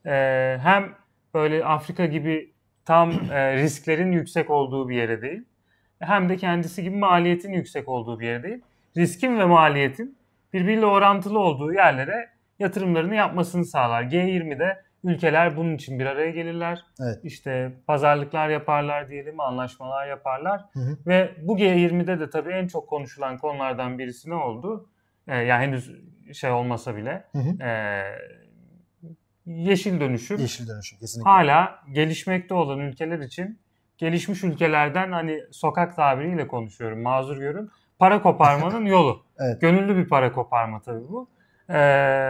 E, 0.07 0.59
hem 0.63 0.95
böyle 1.35 1.65
Afrika 1.65 2.07
gibi 2.07 2.53
tam 2.85 3.11
e, 3.11 3.57
risklerin 3.57 4.13
yüksek 4.13 4.51
olduğu 4.51 4.89
bir 4.89 4.97
yere 4.97 5.23
değil 5.23 5.43
hem 6.01 6.29
de 6.29 6.37
kendisi 6.37 6.83
gibi 6.83 6.97
maliyetin 6.97 7.53
yüksek 7.53 7.89
olduğu 7.89 8.21
bir 8.21 8.27
yer 8.27 8.43
değil. 8.43 8.61
Riskin 8.97 9.39
ve 9.39 9.45
maliyetin 9.45 10.19
birbiriyle 10.53 10.87
orantılı 10.87 11.39
olduğu 11.39 11.73
yerlere 11.73 12.29
yatırımlarını 12.59 13.15
yapmasını 13.15 13.65
sağlar. 13.65 14.03
G20'de 14.03 14.83
ülkeler 15.05 15.57
bunun 15.57 15.75
için 15.75 15.99
bir 15.99 16.07
araya 16.07 16.31
gelirler. 16.31 16.85
Evet. 17.01 17.19
İşte 17.25 17.73
pazarlıklar 17.87 18.49
yaparlar 18.49 19.09
diyelim, 19.09 19.41
anlaşmalar 19.41 20.09
yaparlar. 20.09 20.65
Hı 20.73 20.81
hı. 20.81 20.99
Ve 21.07 21.31
bu 21.43 21.59
G20'de 21.59 22.21
de 22.21 22.31
tabii 22.31 22.53
en 22.53 22.67
çok 22.67 22.89
konuşulan 22.89 23.39
konulardan 23.39 23.99
birisi 23.99 24.31
ne 24.31 24.35
oldu? 24.35 24.91
Ee, 25.29 25.37
yani 25.37 25.67
henüz 25.67 25.91
şey 26.33 26.51
olmasa 26.51 26.97
bile 26.97 27.25
hı 27.33 27.39
hı. 27.39 27.63
E, 27.65 28.03
yeşil 29.47 30.01
dönüşüm. 30.01 30.39
Yeşil 30.39 30.69
dönüşüm 30.69 30.99
kesinlikle. 30.99 31.31
Hala 31.31 31.79
gelişmekte 31.93 32.55
olan 32.55 32.79
ülkeler 32.81 33.19
için 33.19 33.59
gelişmiş 34.01 34.45
ülkelerden 34.45 35.13
hani 35.13 35.41
sokak 35.51 35.97
tabiriyle 35.97 36.49
konuşuyorum 36.49 37.03
mazur 37.03 37.37
görün. 37.37 37.71
Para 37.99 38.23
koparmanın 38.23 38.85
yolu. 38.87 39.23
evet. 39.39 39.61
Gönüllü 39.61 39.97
bir 39.97 40.09
para 40.09 40.33
koparma 40.33 40.81
tabii 40.81 41.09
bu. 41.09 41.29
Ee, 41.69 41.79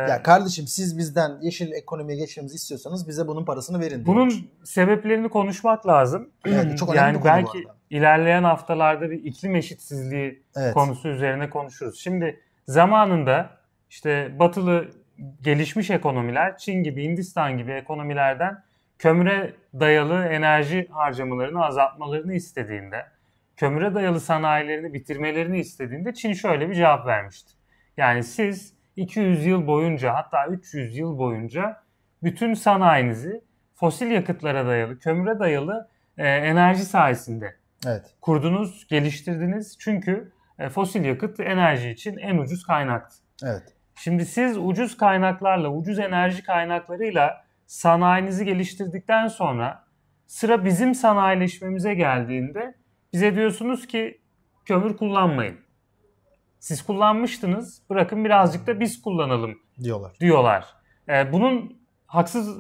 ya 0.09 0.23
kardeşim 0.23 0.67
siz 0.67 0.99
bizden 0.99 1.31
yeşil 1.43 1.73
ekonomiye 1.73 2.19
geçmemizi 2.19 2.55
istiyorsanız 2.55 3.09
bize 3.09 3.27
bunun 3.27 3.45
parasını 3.45 3.81
verin. 3.81 4.07
Bunun 4.07 4.31
diyormuş. 4.31 4.49
sebeplerini 4.65 5.29
konuşmak 5.29 5.87
lazım. 5.87 6.31
Evet, 6.47 6.79
çok 6.79 6.95
önemli 6.95 7.17
yani 7.17 7.25
belki 7.25 7.65
ilerleyen 7.91 8.45
haftalarda 8.45 9.11
bir 9.11 9.25
iklim 9.25 9.57
eşitsizliği 9.57 10.43
evet. 10.57 10.75
konusu 10.75 11.09
üzerine 11.09 11.51
konuşuruz. 11.51 11.99
Şimdi 11.99 12.41
zamanında 12.67 13.51
işte 13.91 14.39
batılı 14.39 14.89
gelişmiş 15.43 15.91
ekonomiler 15.91 16.59
Çin 16.59 16.83
gibi 16.83 17.05
Hindistan 17.05 17.59
gibi 17.59 17.73
ekonomilerden 17.73 18.63
kömüre 19.01 19.55
dayalı 19.81 20.25
enerji 20.25 20.89
harcamalarını 20.91 21.65
azaltmalarını 21.65 22.35
istediğinde, 22.35 23.07
kömüre 23.57 23.95
dayalı 23.95 24.21
sanayilerini 24.21 24.95
bitirmelerini 24.95 25.59
istediğinde 25.59 26.15
Çin 26.15 26.33
şöyle 26.33 26.69
bir 26.71 26.75
cevap 26.75 27.07
vermişti. 27.07 27.53
Yani 27.97 28.25
siz 28.25 28.75
200 28.97 29.47
yıl 29.47 29.67
boyunca 29.67 30.15
hatta 30.15 30.47
300 30.47 30.97
yıl 30.97 31.19
boyunca 31.19 31.83
bütün 32.23 32.55
sanayinizi 32.55 33.41
fosil 33.75 34.11
yakıtlara 34.11 34.67
dayalı, 34.67 34.99
kömüre 34.99 35.39
dayalı 35.39 35.89
e, 36.19 36.29
enerji 36.29 36.85
sayesinde 36.85 37.57
evet. 37.87 38.15
kurdunuz, 38.21 38.87
geliştirdiniz. 38.89 39.77
Çünkü 39.79 40.33
e, 40.59 40.69
fosil 40.69 41.05
yakıt 41.05 41.41
enerji 41.41 41.91
için 41.91 42.17
en 42.17 42.39
ucuz 42.39 42.67
kaynaktı. 42.67 43.17
Evet. 43.45 43.63
Şimdi 43.95 44.27
siz 44.27 44.59
ucuz 44.59 44.97
kaynaklarla, 44.97 45.69
ucuz 45.69 45.99
enerji 45.99 46.43
kaynaklarıyla 46.43 47.50
sanayinizi 47.71 48.45
geliştirdikten 48.45 49.29
sonra 49.29 49.85
sıra 50.27 50.65
bizim 50.65 50.95
sanayileşmemize 50.95 51.95
geldiğinde 51.95 52.75
bize 53.13 53.35
diyorsunuz 53.35 53.87
ki 53.87 54.21
kömür 54.65 54.97
kullanmayın. 54.97 55.57
Siz 56.59 56.83
kullanmıştınız 56.83 57.83
bırakın 57.91 58.25
birazcık 58.25 58.67
da 58.67 58.81
biz 58.81 59.03
kullanalım 59.03 59.59
diyorlar. 59.83 60.13
diyorlar. 60.21 60.67
Ee, 61.09 61.33
bunun 61.33 61.81
haksız 62.07 62.57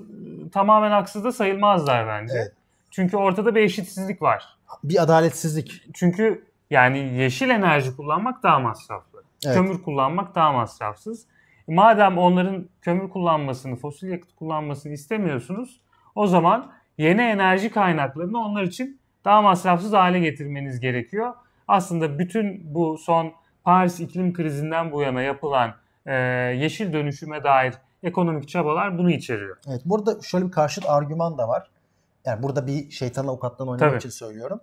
tamamen 0.52 0.90
haksız 0.90 1.24
da 1.24 1.32
sayılmazlar 1.32 2.06
bence. 2.06 2.34
Evet. 2.36 2.52
Çünkü 2.90 3.16
ortada 3.16 3.54
bir 3.54 3.60
eşitsizlik 3.60 4.22
var. 4.22 4.58
Bir 4.84 5.02
adaletsizlik. 5.02 5.84
Çünkü 5.94 6.44
yani 6.70 6.98
yeşil 6.98 7.50
enerji 7.50 7.96
kullanmak 7.96 8.42
daha 8.42 8.58
masraflı. 8.58 9.22
Evet. 9.46 9.56
Kömür 9.56 9.82
kullanmak 9.82 10.34
daha 10.34 10.52
masrafsız. 10.52 11.26
Madem 11.70 12.18
onların 12.18 12.68
kömür 12.82 13.08
kullanmasını, 13.08 13.76
fosil 13.76 14.08
yakıt 14.08 14.36
kullanmasını 14.36 14.92
istemiyorsunuz, 14.92 15.80
o 16.14 16.26
zaman 16.26 16.72
yeni 16.98 17.20
enerji 17.20 17.70
kaynaklarını 17.70 18.38
onlar 18.38 18.62
için 18.62 19.00
daha 19.24 19.42
masrafsız 19.42 19.92
hale 19.92 20.20
getirmeniz 20.20 20.80
gerekiyor. 20.80 21.34
Aslında 21.68 22.18
bütün 22.18 22.74
bu 22.74 22.98
son 22.98 23.32
Paris 23.64 24.00
iklim 24.00 24.32
krizinden 24.32 24.92
bu 24.92 25.02
yana 25.02 25.22
yapılan 25.22 25.74
e, 26.06 26.14
yeşil 26.56 26.92
dönüşüme 26.92 27.44
dair 27.44 27.74
ekonomik 28.02 28.48
çabalar 28.48 28.98
bunu 28.98 29.10
içeriyor. 29.10 29.56
Evet. 29.68 29.80
Burada 29.84 30.22
şöyle 30.22 30.46
bir 30.46 30.50
karşıt 30.50 30.84
argüman 30.88 31.38
da 31.38 31.48
var. 31.48 31.70
Yani 32.24 32.42
burada 32.42 32.66
bir 32.66 32.90
şeytan 32.90 33.26
avukatlığını 33.26 33.70
oynamak 33.70 33.90
Tabii. 33.90 33.98
için 33.98 34.10
söylüyorum. 34.10 34.60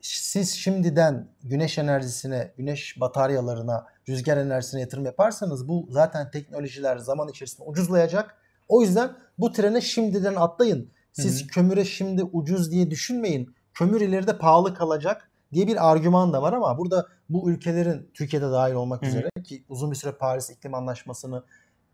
Siz 0.00 0.54
şimdiden 0.54 1.28
güneş 1.42 1.78
enerjisine, 1.78 2.52
güneş 2.56 3.00
bataryalarına, 3.00 3.86
rüzgar 4.08 4.36
enerjisine 4.36 4.80
yatırım 4.80 5.04
yaparsanız 5.04 5.68
bu 5.68 5.86
zaten 5.90 6.30
teknolojiler 6.30 6.98
zaman 6.98 7.28
içerisinde 7.28 7.68
ucuzlayacak. 7.68 8.34
O 8.68 8.82
yüzden 8.82 9.10
bu 9.38 9.52
trene 9.52 9.80
şimdiden 9.80 10.34
atlayın. 10.34 10.90
Siz 11.12 11.42
Hı 11.42 11.46
kömüre 11.46 11.84
şimdi 11.84 12.22
ucuz 12.22 12.70
diye 12.72 12.90
düşünmeyin. 12.90 13.54
Kömür 13.74 14.00
ileride 14.00 14.38
pahalı 14.38 14.74
kalacak 14.74 15.30
diye 15.52 15.66
bir 15.66 15.90
argüman 15.90 16.32
da 16.32 16.42
var 16.42 16.52
ama 16.52 16.78
burada 16.78 17.06
bu 17.28 17.50
ülkelerin 17.50 18.10
Türkiye'de 18.14 18.50
dahil 18.50 18.74
olmak 18.74 19.02
Hı 19.02 19.06
hı. 19.06 19.10
üzere 19.10 19.28
ki 19.44 19.64
uzun 19.68 19.90
bir 19.90 19.96
süre 19.96 20.12
Paris 20.12 20.50
İklim 20.50 20.74
Anlaşması'nı 20.74 21.44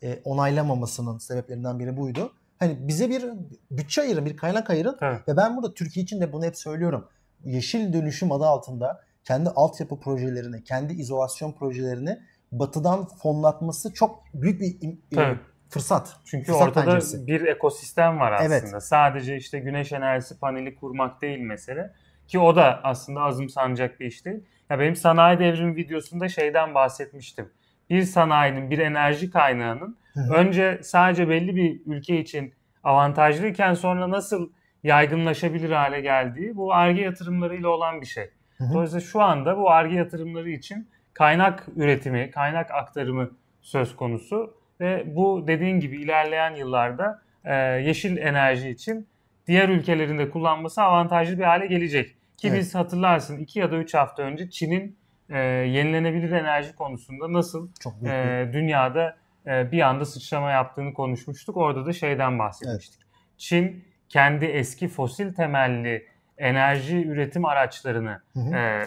e, 0.02 0.20
onaylamamasının 0.24 1.18
sebeplerinden 1.18 1.78
biri 1.78 1.96
buydu. 1.96 2.32
Hani 2.58 2.88
bize 2.88 3.10
bir 3.10 3.24
bütçe 3.70 4.02
ayırın, 4.02 4.24
bir 4.24 4.36
kaynak 4.36 4.70
ayırın 4.70 4.96
Tabii. 5.00 5.20
ve 5.28 5.36
ben 5.36 5.56
burada 5.56 5.74
Türkiye 5.74 6.04
için 6.04 6.20
de 6.20 6.32
bunu 6.32 6.44
hep 6.44 6.56
söylüyorum. 6.56 7.08
Yeşil 7.44 7.92
dönüşüm 7.92 8.32
adı 8.32 8.46
altında 8.46 9.03
kendi 9.24 9.50
altyapı 9.50 10.00
projelerini, 10.00 10.64
kendi 10.64 10.92
izolasyon 10.92 11.52
projelerini 11.52 12.18
batıdan 12.52 13.06
fonlatması 13.22 13.94
çok 13.94 14.24
büyük 14.34 14.60
bir 14.60 14.88
e, 14.88 14.96
Tabii. 15.14 15.38
fırsat. 15.68 16.16
Çünkü 16.24 16.46
Fırsat 16.46 16.68
ortada 16.68 16.84
penceresi. 16.84 17.26
bir 17.26 17.40
ekosistem 17.40 18.20
var 18.20 18.32
aslında. 18.32 18.54
Evet. 18.54 18.82
Sadece 18.82 19.36
işte 19.36 19.58
güneş 19.58 19.92
enerjisi 19.92 20.38
paneli 20.38 20.74
kurmak 20.74 21.22
değil 21.22 21.38
mesele. 21.38 21.92
Ki 22.28 22.38
o 22.38 22.56
da 22.56 22.80
aslında 22.84 23.20
azımsanacak 23.20 24.00
bir 24.00 24.06
iş 24.06 24.24
değil. 24.24 24.44
Ya 24.70 24.78
benim 24.78 24.96
sanayi 24.96 25.38
devrimi 25.38 25.76
videosunda 25.76 26.28
şeyden 26.28 26.74
bahsetmiştim. 26.74 27.52
Bir 27.90 28.02
sanayinin, 28.02 28.70
bir 28.70 28.78
enerji 28.78 29.30
kaynağının 29.30 29.98
önce 30.34 30.80
sadece 30.82 31.28
belli 31.28 31.56
bir 31.56 31.80
ülke 31.86 32.20
için 32.20 32.54
avantajlıyken 32.84 33.74
sonra 33.74 34.10
nasıl 34.10 34.50
yaygınlaşabilir 34.82 35.70
hale 35.70 36.00
geldiği 36.00 36.56
bu 36.56 36.74
ARGE 36.74 37.02
yatırımlarıyla 37.02 37.68
olan 37.68 38.00
bir 38.00 38.06
şey. 38.06 38.30
Hı 38.64 38.68
hı. 38.68 38.74
Dolayısıyla 38.74 39.00
şu 39.00 39.22
anda 39.22 39.58
bu 39.58 39.70
ARGE 39.70 39.94
yatırımları 39.94 40.50
için 40.50 40.88
kaynak 41.14 41.66
üretimi, 41.76 42.30
kaynak 42.30 42.70
aktarımı 42.70 43.30
söz 43.62 43.96
konusu 43.96 44.54
ve 44.80 45.16
bu 45.16 45.44
dediğin 45.46 45.80
gibi 45.80 45.96
ilerleyen 45.96 46.54
yıllarda 46.54 47.22
e, 47.44 47.54
yeşil 47.56 48.16
enerji 48.16 48.70
için 48.70 49.06
diğer 49.46 49.68
ülkelerin 49.68 50.18
de 50.18 50.30
kullanması 50.30 50.82
avantajlı 50.82 51.38
bir 51.38 51.44
hale 51.44 51.66
gelecek. 51.66 52.16
Ki 52.36 52.48
Evet. 52.48 52.58
biz 52.58 52.74
hatırlarsın 52.74 53.38
2 53.38 53.58
ya 53.58 53.72
da 53.72 53.76
3 53.76 53.94
hafta 53.94 54.22
önce 54.22 54.50
Çin'in 54.50 54.96
e, 55.30 55.38
yenilenebilir 55.38 56.30
enerji 56.30 56.74
konusunda 56.74 57.32
nasıl 57.32 57.68
Çok 57.80 58.02
büyük 58.02 58.14
e, 58.14 58.50
dünyada 58.52 59.16
e, 59.46 59.72
bir 59.72 59.80
anda 59.80 60.04
sıçrama 60.04 60.50
yaptığını 60.50 60.94
konuşmuştuk. 60.94 61.56
Orada 61.56 61.86
da 61.86 61.92
şeyden 61.92 62.38
bahsetmiştik. 62.38 63.00
Çin 63.38 63.84
kendi 64.08 64.44
eski 64.44 64.88
fosil 64.88 65.34
temelli 65.34 66.06
enerji 66.38 67.06
üretim 67.08 67.44
araçlarını 67.44 68.20
Hı 68.34 68.40
hı. 68.40 68.54
e, 68.56 68.82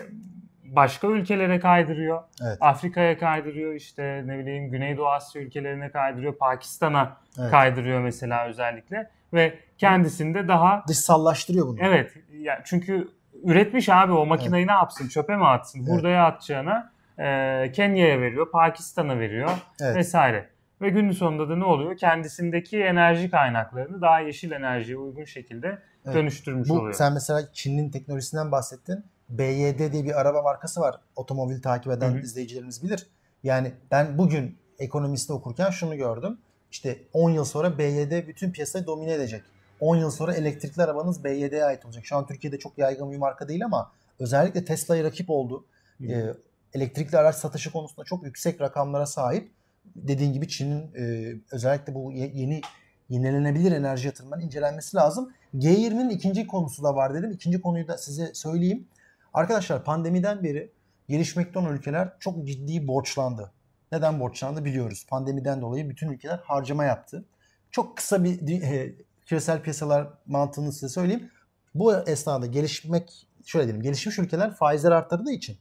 başka 0.63 1.07
ülkelere 1.07 1.59
kaydırıyor. 1.59 2.23
Evet. 2.43 2.57
Afrika'ya 2.61 3.17
kaydırıyor 3.17 3.73
işte 3.73 4.23
ne 4.25 4.39
bileyim 4.39 4.71
Güneydoğu 4.71 5.07
Asya 5.07 5.41
ülkelerine 5.41 5.89
kaydırıyor. 5.89 6.37
Pakistan'a 6.37 7.17
Evet. 7.39 7.51
kaydırıyor 7.51 8.01
mesela 8.01 8.47
özellikle 8.47 9.09
ve 9.33 9.53
kendisinde 9.77 10.47
daha 10.47 10.83
Dışsallaştırıyor 10.87 11.67
bunu. 11.67 11.77
evet 11.81 12.13
ya 12.33 12.61
çünkü 12.65 13.07
üretmiş 13.43 13.89
abi 13.89 14.11
o 14.11 14.25
makineyi 14.25 14.67
ne 14.67 14.71
yapsın 14.71 15.07
çöpe 15.07 15.35
mi 15.35 15.45
atsın 15.47 15.79
Evet. 15.79 15.89
hurdaya 15.89 16.25
atacağına 16.25 16.91
e, 17.19 17.71
Kenya'ya 17.71 18.21
veriyor 18.21 18.51
Pakistan'a 18.51 19.19
veriyor 19.19 19.49
Evet. 19.81 19.95
vesaire. 19.95 20.49
Ve 20.81 20.89
günün 20.89 21.11
sonunda 21.11 21.49
da 21.49 21.55
ne 21.55 21.63
oluyor? 21.63 21.97
Kendisindeki 21.97 22.79
enerji 22.83 23.29
kaynaklarını 23.31 24.01
daha 24.01 24.19
yeşil 24.19 24.51
enerjiye 24.51 24.97
uygun 24.97 25.23
şekilde 25.23 25.77
Evet. 26.07 26.15
dönüştürmüş 26.15 26.69
Bu 26.69 26.73
oluyor. 26.79 26.93
sen 26.93 27.13
mesela 27.13 27.49
Çin'in 27.53 27.89
teknolojisinden 27.89 28.51
bahsettin. 28.51 29.03
BYD 29.29 29.91
diye 29.91 30.03
bir 30.03 30.19
araba 30.21 30.41
markası 30.41 30.81
var. 30.81 30.99
Otomobil 31.15 31.61
takip 31.61 31.91
eden 31.91 32.09
Hı 32.11 32.15
hı. 32.15 32.19
izleyicilerimiz 32.19 32.83
bilir. 32.83 33.07
Yani 33.43 33.71
ben 33.91 34.17
bugün 34.17 34.57
ekonomiste 34.79 35.33
okurken 35.33 35.69
şunu 35.69 35.95
gördüm. 35.97 36.37
İşte 36.71 36.97
10 37.13 37.29
yıl 37.29 37.45
sonra 37.45 37.77
BYD 37.77 38.27
bütün 38.27 38.51
piyasayı 38.51 38.85
domine 38.85 39.13
edecek. 39.13 39.41
10 39.79 39.95
yıl 39.95 40.11
sonra 40.11 40.33
elektrikli 40.35 40.81
arabanız 40.81 41.23
BYD'ye 41.23 41.65
ait 41.65 41.85
olacak. 41.85 42.05
Şu 42.05 42.15
an 42.15 42.27
Türkiye'de 42.27 42.59
çok 42.59 42.77
yaygın 42.77 43.11
bir 43.11 43.17
marka 43.17 43.47
değil 43.47 43.65
ama 43.65 43.91
özellikle 44.19 44.65
Tesla'ya 44.65 45.03
rakip 45.03 45.29
oldu. 45.29 45.65
Hı. 45.97 46.05
Ee, 46.05 46.33
elektrikli 46.73 47.15
araç 47.17 47.35
satışı 47.35 47.71
konusunda 47.71 48.03
çok 48.05 48.23
yüksek 48.25 48.61
rakamlara 48.61 49.05
sahip. 49.05 49.51
Dediğin 49.95 50.33
gibi 50.33 50.47
Çin'in 50.47 50.91
e, 50.95 51.33
özellikle 51.51 51.95
bu 51.95 52.11
ye- 52.11 52.31
yeni 52.33 52.61
yenilenebilir 53.09 53.71
enerji 53.71 54.07
yatırımlarının 54.07 54.45
incelenmesi 54.45 54.97
lazım. 54.97 55.33
G20'nin 55.55 56.09
ikinci 56.09 56.47
konusu 56.47 56.83
da 56.83 56.95
var 56.95 57.13
dedim. 57.13 57.31
İkinci 57.31 57.61
konuyu 57.61 57.87
da 57.87 57.97
size 57.97 58.33
söyleyeyim. 58.33 58.87
Arkadaşlar 59.33 59.83
pandemiden 59.83 60.43
beri 60.43 60.71
gelişmekte 61.09 61.59
olan 61.59 61.73
ülkeler 61.73 62.13
çok 62.19 62.47
ciddi 62.47 62.87
borçlandı. 62.87 63.51
Neden 63.91 64.19
borçlandı 64.19 64.65
biliyoruz. 64.65 65.05
Pandemiden 65.09 65.61
dolayı 65.61 65.89
bütün 65.89 66.09
ülkeler 66.09 66.39
harcama 66.43 66.85
yaptı. 66.85 67.25
Çok 67.71 67.97
kısa 67.97 68.23
bir 68.23 68.61
e, 68.61 68.95
küresel 69.25 69.61
piyasalar 69.61 70.07
mantığını 70.25 70.73
size 70.73 70.89
söyleyeyim. 70.89 71.29
Bu 71.75 71.95
esnada 71.95 72.45
gelişmek, 72.45 73.27
şöyle 73.45 73.65
diyelim, 73.65 73.81
gelişmiş 73.81 74.19
ülkeler 74.19 74.55
faizleri 74.55 74.93
arttırdığı 74.93 75.31
için 75.31 75.57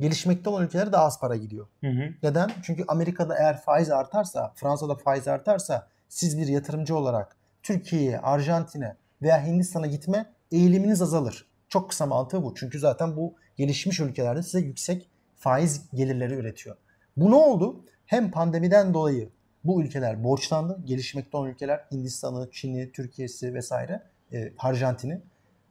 gelişmekte 0.00 0.50
olan 0.50 0.64
ülkelere 0.64 0.92
daha 0.92 1.04
az 1.04 1.20
para 1.20 1.36
gidiyor. 1.36 1.66
Hı 1.80 1.86
hı. 1.86 2.14
Neden? 2.22 2.50
Çünkü 2.62 2.84
Amerika'da 2.88 3.38
eğer 3.38 3.60
faiz 3.60 3.90
artarsa, 3.90 4.52
Fransa'da 4.54 4.94
faiz 4.94 5.28
artarsa 5.28 5.88
siz 6.08 6.38
bir 6.38 6.46
yatırımcı 6.46 6.96
olarak 6.96 7.36
Türkiye'ye, 7.62 8.18
Arjantin'e 8.20 8.96
veya 9.22 9.46
Hindistan'a 9.46 9.86
gitme 9.86 10.26
eğiliminiz 10.52 11.02
azalır. 11.02 11.46
Çok 11.68 11.90
kısa 11.90 12.06
mantığı 12.06 12.42
bu. 12.42 12.54
Çünkü 12.54 12.78
zaten 12.78 13.16
bu 13.16 13.34
gelişmiş 13.56 14.00
ülkelerde 14.00 14.42
size 14.42 14.60
yüksek 14.60 15.08
faiz 15.36 15.90
gelirleri 15.94 16.34
üretiyor. 16.34 16.76
Bu 17.16 17.30
ne 17.30 17.34
oldu? 17.34 17.84
Hem 18.06 18.30
pandemiden 18.30 18.94
dolayı 18.94 19.28
bu 19.64 19.82
ülkeler 19.82 20.24
borçlandı. 20.24 20.80
Gelişmekte 20.84 21.36
olan 21.36 21.50
ülkeler 21.50 21.84
Hindistan'ı, 21.92 22.48
Çin'i, 22.52 22.92
Türkiye'si 22.92 23.54
vesaire, 23.54 24.02
e, 24.32 24.52
Arjantin'i 24.58 25.20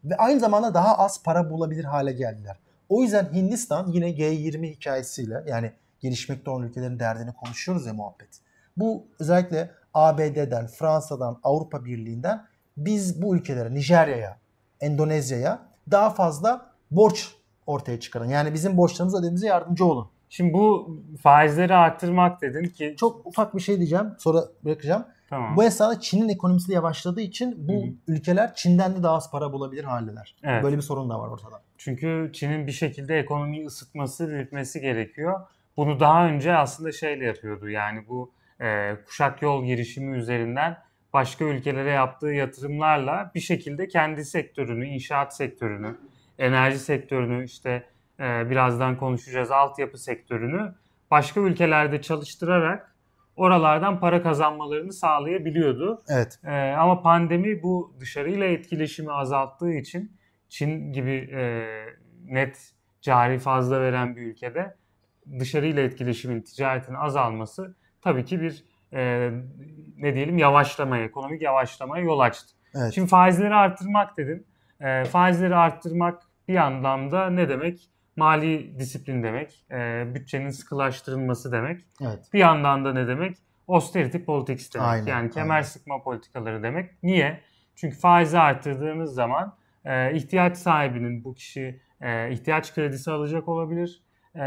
ve 0.04 0.16
aynı 0.16 0.40
zamanda 0.40 0.74
daha 0.74 0.98
az 0.98 1.24
para 1.24 1.50
bulabilir 1.50 1.84
hale 1.84 2.12
geldiler. 2.12 2.60
O 2.90 3.04
yüzden 3.04 3.34
Hindistan 3.34 3.92
yine 3.92 4.10
G20 4.10 4.68
hikayesiyle 4.76 5.44
yani 5.48 5.72
gelişmekte 6.00 6.50
olan 6.50 6.68
ülkelerin 6.68 7.00
derdini 7.00 7.34
konuşuyoruz 7.34 7.86
ya 7.86 7.94
muhabbet. 7.94 8.30
Bu 8.78 9.08
özellikle 9.20 9.72
ABD'den, 9.94 10.68
Fransa'dan, 10.68 11.40
Avrupa 11.44 11.86
Birliği'nden 11.86 12.46
biz 12.86 13.22
bu 13.22 13.36
ülkelere, 13.36 13.74
Nijerya'ya, 13.74 14.38
Endonezya'ya 14.80 15.60
daha 15.92 16.10
fazla 16.10 16.66
borç 16.92 17.28
ortaya 17.66 18.00
çıkarın. 18.00 18.30
Yani 18.30 18.54
bizim 18.54 18.78
borçlarımızı 18.78 19.18
ödememize 19.18 19.48
yardımcı 19.48 19.86
olun. 19.86 20.08
Şimdi 20.30 20.54
bu 20.54 20.98
faizleri 21.24 21.76
arttırmak 21.76 22.42
dedin 22.42 22.64
ki 22.66 22.96
Çok 23.00 23.26
ufak 23.26 23.56
bir 23.56 23.60
şey 23.62 23.78
diyeceğim 23.78 24.06
sonra 24.18 24.40
bırakacağım. 24.66 25.06
tamam. 25.30 25.56
Bu 25.56 25.64
esnada 25.64 26.00
Çin'in 26.00 26.30
ekonomisi 26.30 26.70
de 26.70 26.74
yavaşladığı 26.74 27.22
için 27.22 27.68
bu 27.68 27.74
Hı 27.74 27.88
hı. 27.88 27.92
ülkeler 28.08 28.56
Çin'den 28.56 28.96
de 28.96 29.04
daha 29.04 29.16
az 29.16 29.32
para 29.32 29.54
bulabilir 29.54 29.84
haldeler. 29.84 30.36
Evet. 30.44 30.64
Böyle 30.64 30.78
bir 30.78 30.82
sorun 30.82 31.10
da 31.10 31.20
var 31.20 31.28
ortada. 31.28 31.62
Çünkü 31.78 32.30
Çin'in 32.34 32.68
bir 32.68 32.72
şekilde 32.72 33.20
ekonomiyi 33.20 33.66
ısıtması, 33.66 34.28
büyütmesi 34.30 34.82
gerekiyor. 34.82 35.40
Bunu 35.78 36.00
daha 36.00 36.26
önce 36.28 36.56
aslında 36.56 36.92
şeyle 36.92 37.26
yapıyordu. 37.26 37.70
Yani 37.70 38.08
bu 38.10 38.32
e, 38.62 38.96
kuşak 39.06 39.42
yol 39.42 39.64
girişimi 39.66 40.18
üzerinden 40.18 40.78
başka 41.14 41.46
ülkelere 41.46 41.90
yaptığı 41.90 42.28
yatırımlarla 42.28 43.32
bir 43.36 43.40
şekilde 43.40 43.88
kendi 43.88 44.26
sektörünü, 44.26 44.88
inşaat 44.88 45.36
sektörünü, 45.36 45.98
enerji 46.40 46.80
sektörünü 46.80 47.46
işte 47.46 47.84
e, 48.20 48.50
birazdan 48.50 48.98
konuşacağız 48.98 49.52
altyapı 49.52 49.98
sektörünü 49.98 50.74
başka 51.12 51.40
ülkelerde 51.40 52.02
çalıştırarak 52.02 52.96
oralardan 53.36 54.00
para 54.00 54.24
kazanmalarını 54.24 54.94
sağlayabiliyordu. 54.94 56.04
Evet. 56.10 56.40
E, 56.44 56.52
ama 56.72 57.02
pandemi 57.02 57.64
bu 57.64 57.96
dışarıyla 58.00 58.46
etkileşimi 58.46 59.12
azalttığı 59.12 59.74
için 59.74 60.12
Çin 60.50 60.94
gibi 60.94 61.30
e, 61.34 61.64
net 62.26 62.72
cari 63.02 63.40
fazla 63.40 63.82
veren 63.82 64.16
bir 64.16 64.22
ülkede 64.22 64.76
dışarıyla 65.40 65.84
etkileşimin, 65.84 66.42
ticaretin 66.42 66.94
azalması 66.94 67.76
tabii 68.02 68.26
ki 68.26 68.42
bir 68.42 68.64
e, 68.94 69.32
ne 69.98 70.16
diyelim 70.16 70.38
yavaşlamaya, 70.38 71.04
ekonomik 71.04 71.42
yavaşlamaya 71.42 72.04
yol 72.04 72.20
açtı. 72.20 72.56
Evet. 72.76 72.94
Şimdi 72.94 73.08
faizleri 73.08 73.56
arttırmak 73.56 74.18
dedin. 74.18 74.48
E, 74.80 75.04
faizleri 75.04 75.56
arttırmak 75.56 76.24
bir 76.48 76.56
anlamda 76.56 77.30
ne 77.30 77.50
demek? 77.50 77.90
Mali 78.16 78.80
disiplin 78.80 79.24
demek, 79.24 79.66
e, 79.72 80.06
bütçenin 80.16 80.50
sıkılaştırılması 80.50 81.52
demek. 81.52 81.82
Evet. 82.02 82.30
Bir 82.34 82.40
yandan 82.40 82.86
da 82.86 82.94
ne 82.94 83.08
demek? 83.08 83.38
Austerity 83.68 84.18
politics 84.18 84.74
demek. 84.74 84.88
Aynen, 84.88 85.08
yani 85.08 85.30
kemer 85.30 85.56
aynen. 85.56 85.62
sıkma 85.62 86.04
politikaları 86.04 86.64
demek. 86.64 87.04
Niye? 87.04 87.42
Çünkü 87.76 88.00
faizi 88.00 88.40
arttırdığınız 88.40 89.14
zaman 89.14 89.56
e, 89.86 90.14
ihtiyaç 90.14 90.58
sahibinin 90.58 91.24
bu 91.24 91.34
kişi 91.34 91.82
e, 92.02 92.32
ihtiyaç 92.32 92.74
kredisi 92.74 93.12
alacak 93.12 93.48
olabilir. 93.48 94.02
E, 94.36 94.40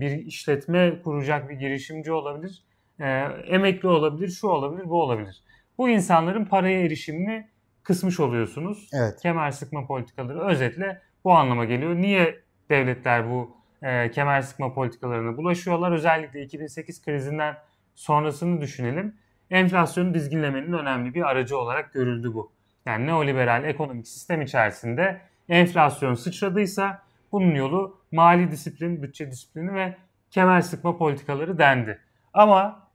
bir 0.00 0.10
işletme 0.10 1.02
kuracak 1.02 1.50
bir 1.50 1.54
girişimci 1.54 2.12
olabilir. 2.12 2.64
E, 3.00 3.08
emekli 3.46 3.88
olabilir, 3.88 4.28
şu 4.28 4.48
olabilir, 4.48 4.88
bu 4.88 5.02
olabilir. 5.02 5.42
Bu 5.78 5.88
insanların 5.88 6.44
paraya 6.44 6.80
erişimini 6.80 7.48
kısmış 7.82 8.20
oluyorsunuz. 8.20 8.88
Evet. 8.92 9.20
Kemer 9.22 9.50
sıkma 9.50 9.86
politikaları 9.86 10.40
özetle 10.40 11.02
bu 11.24 11.32
anlama 11.32 11.64
geliyor. 11.64 11.94
Niye 11.94 12.40
devletler 12.70 13.30
bu 13.30 13.56
e, 13.82 14.10
kemer 14.10 14.42
sıkma 14.42 14.74
politikalarına 14.74 15.36
bulaşıyorlar? 15.36 15.92
Özellikle 15.92 16.42
2008 16.42 17.04
krizinden 17.04 17.56
sonrasını 17.94 18.60
düşünelim. 18.60 19.14
Enflasyonu 19.50 20.14
dizginlemenin 20.14 20.72
önemli 20.72 21.14
bir 21.14 21.22
aracı 21.22 21.58
olarak 21.58 21.92
görüldü 21.92 22.34
bu. 22.34 22.52
Yani 22.86 23.06
neoliberal 23.06 23.64
ekonomik 23.64 24.08
sistem 24.08 24.42
içerisinde 24.42 25.20
enflasyon 25.48 26.14
sıçradıysa 26.14 27.02
bunun 27.32 27.54
yolu 27.54 28.00
mali 28.12 28.50
disiplin, 28.50 29.02
bütçe 29.02 29.30
disiplini 29.30 29.74
ve 29.74 29.96
kemer 30.30 30.60
sıkma 30.60 30.96
politikaları 30.96 31.58
dendi. 31.58 31.98
Ama 32.32 32.85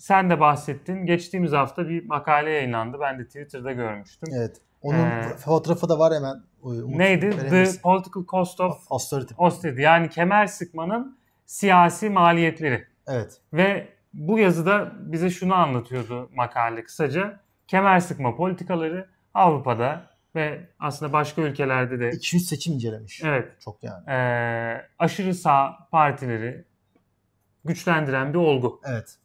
sen 0.00 0.30
de 0.30 0.40
bahsettin. 0.40 1.06
Geçtiğimiz 1.06 1.52
hafta 1.52 1.88
bir 1.88 2.06
makale 2.06 2.50
yayınlandı. 2.50 2.96
Ben 3.00 3.18
de 3.18 3.26
Twitter'da 3.26 3.72
görmüştüm. 3.72 4.28
Evet. 4.36 4.56
Onun 4.82 4.98
ee, 4.98 5.36
fotoğrafı 5.36 5.88
da 5.88 5.98
var 5.98 6.14
hemen. 6.14 6.42
Umut 6.62 6.96
neydi? 6.96 7.30
The 7.50 7.64
Political 7.82 8.24
Cost 8.26 8.60
of 8.60 8.86
Austerity. 8.90 9.34
Austerity. 9.38 9.82
Yani 9.82 10.08
kemer 10.08 10.46
sıkmanın 10.46 11.18
siyasi 11.46 12.10
maliyetleri. 12.10 12.86
Evet. 13.08 13.40
Ve 13.52 13.88
bu 14.14 14.38
yazıda 14.38 14.92
bize 15.00 15.30
şunu 15.30 15.54
anlatıyordu 15.54 16.30
makale 16.34 16.84
kısaca. 16.84 17.40
Kemer 17.68 18.00
sıkma 18.00 18.36
politikaları 18.36 19.08
Avrupa'da 19.34 20.06
ve 20.34 20.60
aslında 20.78 21.12
başka 21.12 21.42
ülkelerde 21.42 22.00
de 22.00 22.10
200 22.10 22.48
seçim 22.48 22.74
incelemiş. 22.74 23.22
Evet. 23.24 23.60
Çok 23.60 23.82
yani. 23.82 24.10
E, 24.10 24.16
aşırı 24.98 25.34
sağ 25.34 25.88
partileri 25.90 26.64
güçlendiren 27.64 28.32
bir 28.32 28.38
olgu. 28.38 28.80
Evet. 28.84 29.19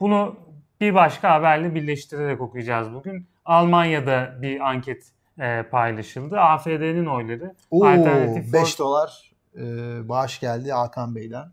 Bunu 0.00 0.36
bir 0.80 0.94
başka 0.94 1.30
haberle 1.30 1.74
birleştirerek 1.74 2.40
okuyacağız 2.40 2.92
bugün. 2.94 3.26
Almanya'da 3.44 4.42
bir 4.42 4.60
anket 4.60 5.04
e, 5.38 5.62
paylaşıldı. 5.62 6.40
AFD'nin 6.40 7.06
oyları. 7.06 7.54
Oo, 7.70 7.86
alternatif 7.86 8.52
5 8.52 8.78
dolar 8.78 9.32
e, 9.56 9.62
bağış 10.08 10.40
geldi 10.40 10.72
Hakan 10.72 11.14
Bey'den. 11.14 11.52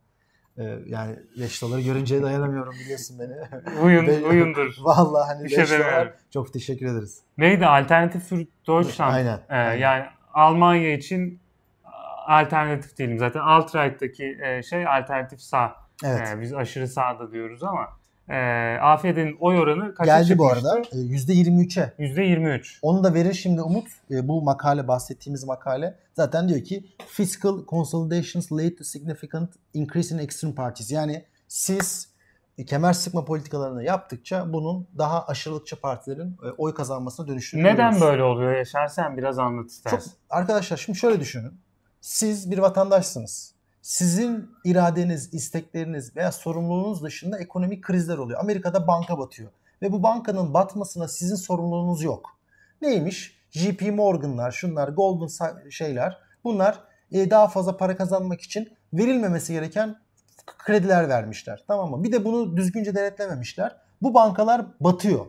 Ee, 0.58 0.80
yani 0.86 1.16
5 1.40 1.62
doları 1.62 1.82
görünce 1.82 2.24
dayanamıyorum 2.24 2.74
biliyorsun 2.74 3.20
beni. 3.20 3.34
Uyun, 3.84 4.08
Be- 4.08 4.26
uyundur. 4.28 4.76
Vallahi 4.82 5.28
hani 5.28 5.44
5 5.44 5.52
şey 5.70 5.80
dolar 5.80 6.14
çok 6.34 6.54
teşekkür 6.54 6.86
ederiz. 6.86 7.22
Neydi? 7.38 7.66
Alternatif 7.66 8.24
für 8.30 8.46
Deutschland. 8.68 9.14
Aynen. 9.14 9.40
Ee, 9.50 9.56
aynen. 9.56 9.78
Yani 9.78 10.06
Almanya 10.34 10.94
için 10.94 11.40
alternatif 12.28 12.98
diyelim. 12.98 13.20
Zaten 13.20 13.40
alt-right'taki 13.40 14.38
e, 14.44 14.64
şey 14.64 14.88
alternatif 14.88 15.42
sağ. 15.42 15.76
Evet. 16.06 16.28
Ee, 16.28 16.42
biz 16.42 16.54
aşırı 16.54 16.88
sağda 16.88 17.32
diyoruz 17.32 17.64
ama 17.64 17.88
e, 18.30 18.78
AFD'nin 18.82 19.38
oy 19.40 19.60
oranı 19.60 19.96
kaça 19.96 20.18
Geldi 20.18 20.28
çıkmıştı? 20.28 20.64
bu 20.64 20.70
arada. 20.70 20.82
%23'e. 20.82 21.94
%23. 22.00 22.80
Onu 22.82 23.04
da 23.04 23.14
verir 23.14 23.34
şimdi 23.34 23.62
Umut. 23.62 23.88
E, 24.12 24.28
bu 24.28 24.42
makale 24.42 24.88
bahsettiğimiz 24.88 25.44
makale 25.44 25.96
zaten 26.14 26.50
diyor 26.50 26.64
ki 26.64 26.84
fiscal 27.08 27.66
consolidations 27.66 28.52
led 28.52 28.78
to 28.78 28.84
significant 28.84 29.50
increase 29.74 30.16
in 30.16 30.20
extreme 30.20 30.56
parties. 30.56 30.92
Yani 30.92 31.26
siz 31.48 32.10
e, 32.58 32.66
kemer 32.66 32.94
sıkma 32.94 33.26
politikalarını 33.26 33.84
yaptıkça 33.84 34.54
bunun 34.54 34.88
daha 34.98 35.26
aşırılıkçı 35.26 35.82
partilerin 35.82 36.38
e, 36.44 36.50
oy 36.58 36.74
kazanmasına 36.74 37.28
dönüştüğünü 37.28 37.64
Neden 37.64 38.02
böyle 38.02 38.24
oluyor 38.24 38.56
Yaşar? 38.56 38.88
Sen 38.88 39.18
biraz 39.18 39.40
anlat 39.40 39.70
istersen. 39.70 39.98
Çok, 39.98 40.08
arkadaşlar 40.30 40.78
şimdi 40.78 41.00
şöyle 41.00 41.20
düşünün. 41.20 41.54
Siz 42.02 42.52
bir 42.52 42.58
vatandaşsınız 42.58 43.57
sizin 43.82 44.52
iradeniz, 44.64 45.34
istekleriniz 45.34 46.16
veya 46.16 46.32
sorumluluğunuz 46.32 47.04
dışında 47.04 47.40
ekonomik 47.40 47.84
krizler 47.84 48.18
oluyor. 48.18 48.40
Amerika'da 48.40 48.88
banka 48.88 49.20
batıyor 49.20 49.52
ve 49.82 49.92
bu 49.92 50.04
bankanın 50.04 50.54
batmasına 50.54 51.08
sizin 51.08 51.36
sorumluluğunuz 51.36 52.04
yok. 52.04 52.38
Neymiş? 52.82 53.38
JP 53.52 53.82
Morgan'lar, 53.82 54.52
şunlar, 54.52 54.88
Goldman 54.88 55.70
şeyler 55.70 56.18
bunlar 56.44 56.84
e, 57.12 57.30
daha 57.30 57.48
fazla 57.48 57.78
para 57.78 57.98
kazanmak 57.98 58.42
için 58.42 58.70
verilmemesi 58.94 59.54
gereken 59.54 59.96
krediler 60.58 61.10
vermişler. 61.10 61.64
Tamam 61.68 61.90
mı? 61.90 62.04
Bir 62.04 62.12
de 62.12 62.26
bunu 62.26 62.58
düzgünce 62.58 62.96
denetlememişler. 62.96 63.76
Bu 64.02 64.14
bankalar 64.14 64.66
batıyor. 64.80 65.26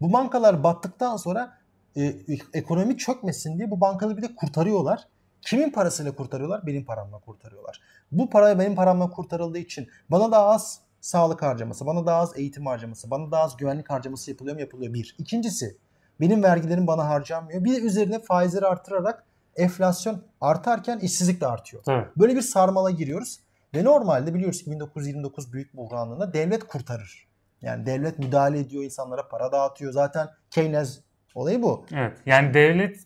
Bu 0.00 0.12
bankalar 0.12 0.64
battıktan 0.64 1.16
sonra 1.16 1.58
e, 1.96 2.14
ekonomi 2.54 2.96
çökmesin 2.96 3.58
diye 3.58 3.70
bu 3.70 3.80
bankaları 3.80 4.16
bir 4.16 4.22
de 4.22 4.34
kurtarıyorlar 4.36 5.08
Kimin 5.42 5.70
parasıyla 5.70 6.14
kurtarıyorlar? 6.14 6.66
Benim 6.66 6.84
paramla 6.84 7.18
kurtarıyorlar. 7.18 7.80
Bu 8.12 8.30
para 8.30 8.58
benim 8.58 8.74
paramla 8.74 9.10
kurtarıldığı 9.10 9.58
için 9.58 9.88
bana 10.10 10.32
daha 10.32 10.46
az 10.46 10.80
sağlık 11.00 11.42
harcaması, 11.42 11.86
bana 11.86 12.06
daha 12.06 12.20
az 12.20 12.38
eğitim 12.38 12.66
harcaması, 12.66 13.10
bana 13.10 13.30
daha 13.30 13.42
az 13.42 13.56
güvenlik 13.56 13.90
harcaması 13.90 14.30
yapılıyor 14.30 14.56
mu? 14.56 14.60
Yapılıyor. 14.60 14.94
Bir. 14.94 15.16
İkincisi 15.18 15.76
benim 16.20 16.42
vergilerim 16.42 16.86
bana 16.86 17.08
harcanmıyor. 17.08 17.64
Bir 17.64 17.72
de 17.72 17.80
üzerine 17.80 18.18
faizleri 18.18 18.66
artırarak 18.66 19.24
enflasyon 19.56 20.22
artarken 20.40 20.98
işsizlik 20.98 21.40
de 21.40 21.46
artıyor. 21.46 21.82
Evet. 21.88 22.06
Böyle 22.16 22.36
bir 22.36 22.42
sarmala 22.42 22.90
giriyoruz. 22.90 23.40
Ve 23.74 23.84
normalde 23.84 24.34
biliyoruz 24.34 24.64
ki 24.64 24.70
1929 24.70 25.52
büyük 25.52 25.76
buhranında 25.76 26.32
devlet 26.32 26.64
kurtarır. 26.64 27.28
Yani 27.62 27.86
devlet 27.86 28.18
müdahale 28.18 28.58
ediyor, 28.58 28.84
insanlara 28.84 29.28
para 29.28 29.52
dağıtıyor. 29.52 29.92
Zaten 29.92 30.28
Keynes 30.50 31.00
olayı 31.34 31.62
bu. 31.62 31.86
Evet. 31.92 32.18
Yani 32.26 32.54
devlet 32.54 33.00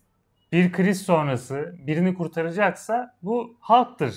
bir 0.52 0.72
kriz 0.72 1.02
sonrası 1.02 1.74
birini 1.86 2.14
kurtaracaksa 2.14 3.14
bu 3.22 3.56
halktır. 3.60 4.14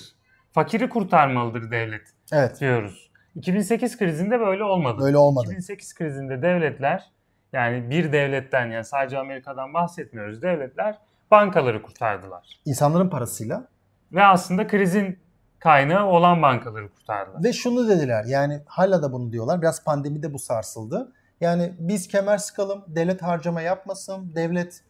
Fakiri 0.52 0.88
kurtarmalıdır 0.88 1.70
devlet 1.70 2.02
evet. 2.32 2.60
diyoruz. 2.60 3.10
2008 3.34 3.98
krizinde 3.98 4.40
böyle 4.40 4.64
olmadı. 4.64 5.02
Böyle 5.02 5.16
olmadı. 5.16 5.46
2008 5.46 5.94
krizinde 5.94 6.42
devletler 6.42 7.10
yani 7.52 7.90
bir 7.90 8.12
devletten 8.12 8.66
yani 8.66 8.84
sadece 8.84 9.18
Amerika'dan 9.18 9.74
bahsetmiyoruz. 9.74 10.42
Devletler 10.42 10.98
bankaları 11.30 11.82
kurtardılar. 11.82 12.60
İnsanların 12.64 13.08
parasıyla. 13.08 13.68
Ve 14.12 14.24
aslında 14.24 14.66
krizin 14.66 15.18
kaynağı 15.58 16.06
olan 16.06 16.42
bankaları 16.42 16.88
kurtardılar. 16.88 17.44
Ve 17.44 17.52
şunu 17.52 17.88
dediler 17.88 18.24
yani 18.24 18.60
hala 18.66 19.02
da 19.02 19.12
bunu 19.12 19.32
diyorlar. 19.32 19.62
Biraz 19.62 19.84
pandemide 19.84 20.32
bu 20.32 20.38
sarsıldı. 20.38 21.12
Yani 21.40 21.72
biz 21.78 22.08
kemer 22.08 22.38
sıkalım, 22.38 22.84
devlet 22.88 23.22
harcama 23.22 23.60
yapmasın, 23.60 24.32
devlet 24.34 24.82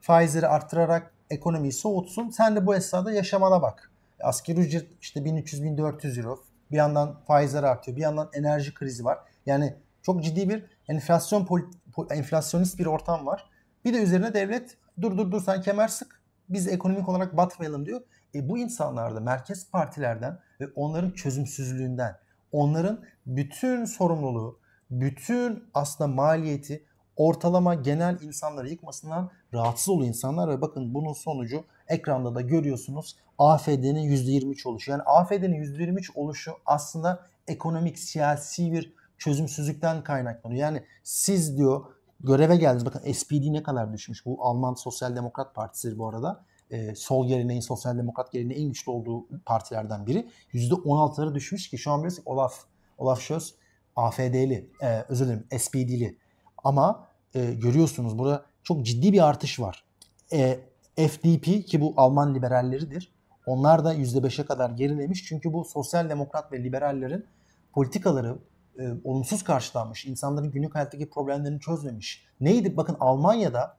faizleri 0.00 0.46
arttırarak 0.46 1.14
ekonomiyi 1.30 1.72
soğutsun. 1.72 2.30
Sen 2.30 2.56
de 2.56 2.66
bu 2.66 2.74
esnada 2.74 3.12
yaşamana 3.12 3.62
bak. 3.62 3.90
Asgari 4.22 4.60
ücret 4.60 4.90
işte 5.00 5.20
1300-1400 5.20 6.20
euro. 6.20 6.44
Bir 6.70 6.76
yandan 6.76 7.20
faizler 7.26 7.62
artıyor. 7.62 7.96
Bir 7.96 8.02
yandan 8.02 8.30
enerji 8.34 8.74
krizi 8.74 9.04
var. 9.04 9.18
Yani 9.46 9.74
çok 10.02 10.24
ciddi 10.24 10.48
bir 10.48 10.64
enflasyon 10.88 11.70
enflasyonist 12.10 12.78
bir 12.78 12.86
ortam 12.86 13.26
var. 13.26 13.50
Bir 13.84 13.94
de 13.94 14.02
üzerine 14.02 14.34
devlet 14.34 14.76
dur 15.00 15.18
dur 15.18 15.30
dur 15.30 15.42
sen 15.42 15.62
kemer 15.62 15.88
sık. 15.88 16.22
Biz 16.48 16.68
ekonomik 16.68 17.08
olarak 17.08 17.36
batmayalım 17.36 17.86
diyor. 17.86 18.00
E 18.34 18.48
bu 18.48 18.58
insanlar 18.58 19.14
da 19.14 19.20
merkez 19.20 19.70
partilerden 19.70 20.38
ve 20.60 20.68
onların 20.74 21.10
çözümsüzlüğünden, 21.10 22.16
onların 22.52 23.04
bütün 23.26 23.84
sorumluluğu, 23.84 24.60
bütün 24.90 25.64
aslında 25.74 26.08
maliyeti 26.08 26.84
ortalama 27.16 27.74
genel 27.74 28.20
insanları 28.20 28.68
yıkmasından 28.68 29.30
rahatsız 29.54 29.88
oluyor 29.88 30.08
insanlar 30.08 30.48
ve 30.48 30.60
bakın 30.60 30.94
bunun 30.94 31.12
sonucu 31.12 31.64
ekranda 31.88 32.34
da 32.34 32.40
görüyorsunuz 32.40 33.16
AFD'nin 33.38 34.10
%23 34.10 34.68
oluşu. 34.68 34.90
Yani 34.90 35.02
AFD'nin 35.02 35.62
%23 35.62 36.10
oluşu 36.14 36.52
aslında 36.66 37.26
ekonomik 37.46 37.98
siyasi 37.98 38.72
bir 38.72 38.94
çözümsüzlükten 39.18 40.04
kaynaklanıyor. 40.04 40.60
Yani 40.60 40.82
siz 41.02 41.56
diyor 41.56 41.84
göreve 42.20 42.56
geldiniz. 42.56 42.86
Bakın 42.86 43.12
SPD 43.12 43.52
ne 43.52 43.62
kadar 43.62 43.92
düşmüş. 43.92 44.26
Bu 44.26 44.44
Alman 44.44 44.74
Sosyal 44.74 45.16
Demokrat 45.16 45.54
Partisi 45.54 45.98
bu 45.98 46.08
arada. 46.08 46.44
E, 46.70 46.94
sol 46.94 47.28
geleneğin, 47.28 47.60
sosyal 47.60 47.98
demokrat 47.98 48.32
geleneğin 48.32 48.60
en 48.60 48.68
güçlü 48.68 48.90
olduğu 48.90 49.26
partilerden 49.46 50.06
biri. 50.06 50.28
%16'lara 50.52 51.34
düşmüş 51.34 51.70
ki 51.70 51.78
şu 51.78 51.90
an 51.90 51.98
biliyorsun 51.98 52.22
Olaf, 52.26 52.54
Olaf 52.98 53.20
Scholz 53.20 53.54
AFD'li, 53.96 54.70
e, 54.82 55.04
özür 55.08 55.26
dilerim 55.26 55.46
SPD'li. 55.58 56.18
Ama 56.64 57.08
e, 57.34 57.54
görüyorsunuz 57.54 58.18
burada 58.18 58.44
çok 58.62 58.86
ciddi 58.86 59.12
bir 59.12 59.28
artış 59.28 59.60
var. 59.60 59.84
E, 60.32 60.60
FDP 60.96 61.66
ki 61.66 61.80
bu 61.80 61.94
Alman 61.96 62.34
liberalleridir. 62.34 63.12
Onlar 63.46 63.84
da 63.84 63.94
%5'e 63.94 64.46
kadar 64.46 64.70
gerilemiş. 64.70 65.24
Çünkü 65.24 65.52
bu 65.52 65.64
sosyal 65.64 66.10
demokrat 66.10 66.52
ve 66.52 66.64
liberallerin 66.64 67.26
politikaları 67.72 68.38
e, 68.78 68.82
olumsuz 69.04 69.44
karşılanmış. 69.44 70.06
İnsanların 70.06 70.50
günlük 70.50 70.74
hayattaki 70.74 71.10
problemlerini 71.10 71.60
çözmemiş. 71.60 72.24
Neydi? 72.40 72.76
Bakın 72.76 72.96
Almanya'da 73.00 73.76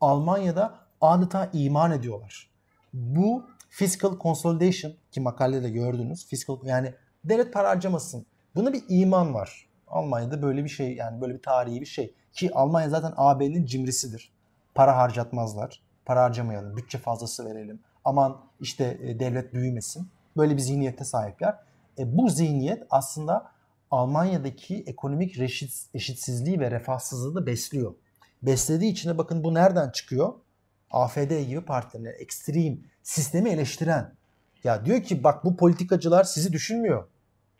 Almanya'da 0.00 0.74
adeta 1.00 1.50
iman 1.52 1.92
ediyorlar. 1.92 2.50
Bu 2.92 3.46
fiscal 3.68 4.18
consolidation 4.18 4.92
ki 5.12 5.20
makalede 5.20 5.70
gördünüz. 5.70 6.26
Fiscal 6.26 6.56
yani 6.64 6.94
devlet 7.24 7.52
para 7.52 7.68
harcamasın. 7.68 8.26
Buna 8.54 8.72
bir 8.72 8.82
iman 8.88 9.34
var. 9.34 9.68
Almanya'da 9.88 10.42
böyle 10.42 10.64
bir 10.64 10.68
şey 10.68 10.94
yani 10.94 11.20
böyle 11.20 11.34
bir 11.34 11.42
tarihi 11.42 11.80
bir 11.80 11.86
şey. 11.86 12.14
Ki 12.32 12.50
Almanya 12.54 12.88
zaten 12.88 13.12
AB'nin 13.16 13.66
cimrisidir. 13.66 14.32
Para 14.74 14.96
harcatmazlar. 14.96 15.82
Para 16.04 16.22
harcamayalım. 16.22 16.76
Bütçe 16.76 16.98
fazlası 16.98 17.46
verelim. 17.46 17.80
Aman 18.04 18.40
işte 18.60 18.98
e, 19.02 19.20
devlet 19.20 19.54
büyümesin. 19.54 20.08
Böyle 20.36 20.56
bir 20.56 20.60
zihniyette 20.60 21.04
sahipler. 21.04 21.58
E, 21.98 22.16
bu 22.16 22.28
zihniyet 22.28 22.82
aslında 22.90 23.52
Almanya'daki 23.90 24.84
ekonomik 24.86 25.38
eşitsizliği 25.94 26.60
ve 26.60 26.70
refahsızlığı 26.70 27.34
da 27.34 27.46
besliyor. 27.46 27.94
Beslediği 28.42 28.92
için 28.92 29.10
de 29.10 29.18
bakın 29.18 29.44
bu 29.44 29.54
nereden 29.54 29.90
çıkıyor? 29.90 30.32
AFD 30.90 31.46
gibi 31.48 31.60
partilerin 31.60 32.20
ekstrem 32.20 32.78
sistemi 33.02 33.50
eleştiren. 33.50 34.14
Ya 34.64 34.84
diyor 34.84 35.02
ki 35.02 35.24
bak 35.24 35.44
bu 35.44 35.56
politikacılar 35.56 36.24
sizi 36.24 36.52
düşünmüyor. 36.52 37.08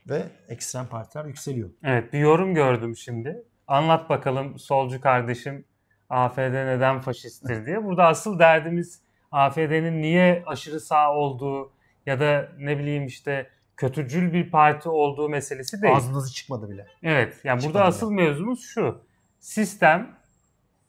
Ve 0.08 0.22
ekstrem 0.48 0.86
partiler 0.86 1.24
yükseliyor. 1.24 1.70
Evet 1.82 2.12
bir 2.12 2.18
yorum 2.18 2.54
gördüm 2.54 2.96
şimdi. 2.96 3.44
Anlat 3.70 4.10
bakalım 4.10 4.58
solcu 4.58 5.00
kardeşim 5.00 5.64
AFD 6.08 6.38
neden 6.38 7.00
faşisttir 7.00 7.66
diye. 7.66 7.84
Burada 7.84 8.06
asıl 8.06 8.38
derdimiz 8.38 9.02
AFD'nin 9.32 10.02
niye 10.02 10.42
aşırı 10.46 10.80
sağ 10.80 11.14
olduğu 11.14 11.72
ya 12.06 12.20
da 12.20 12.48
ne 12.58 12.78
bileyim 12.78 13.06
işte 13.06 13.50
kötücül 13.76 14.32
bir 14.32 14.50
parti 14.50 14.88
olduğu 14.88 15.28
meselesi 15.28 15.82
değil. 15.82 15.96
Ağzınızı 15.96 16.34
çıkmadı 16.34 16.70
bile. 16.70 16.86
Evet. 17.02 17.40
Yani 17.44 17.60
çıkmadı 17.60 17.74
burada 17.74 17.88
asıl 17.88 18.10
bile. 18.10 18.22
mevzumuz 18.22 18.64
şu. 18.64 19.00
Sistem 19.40 20.10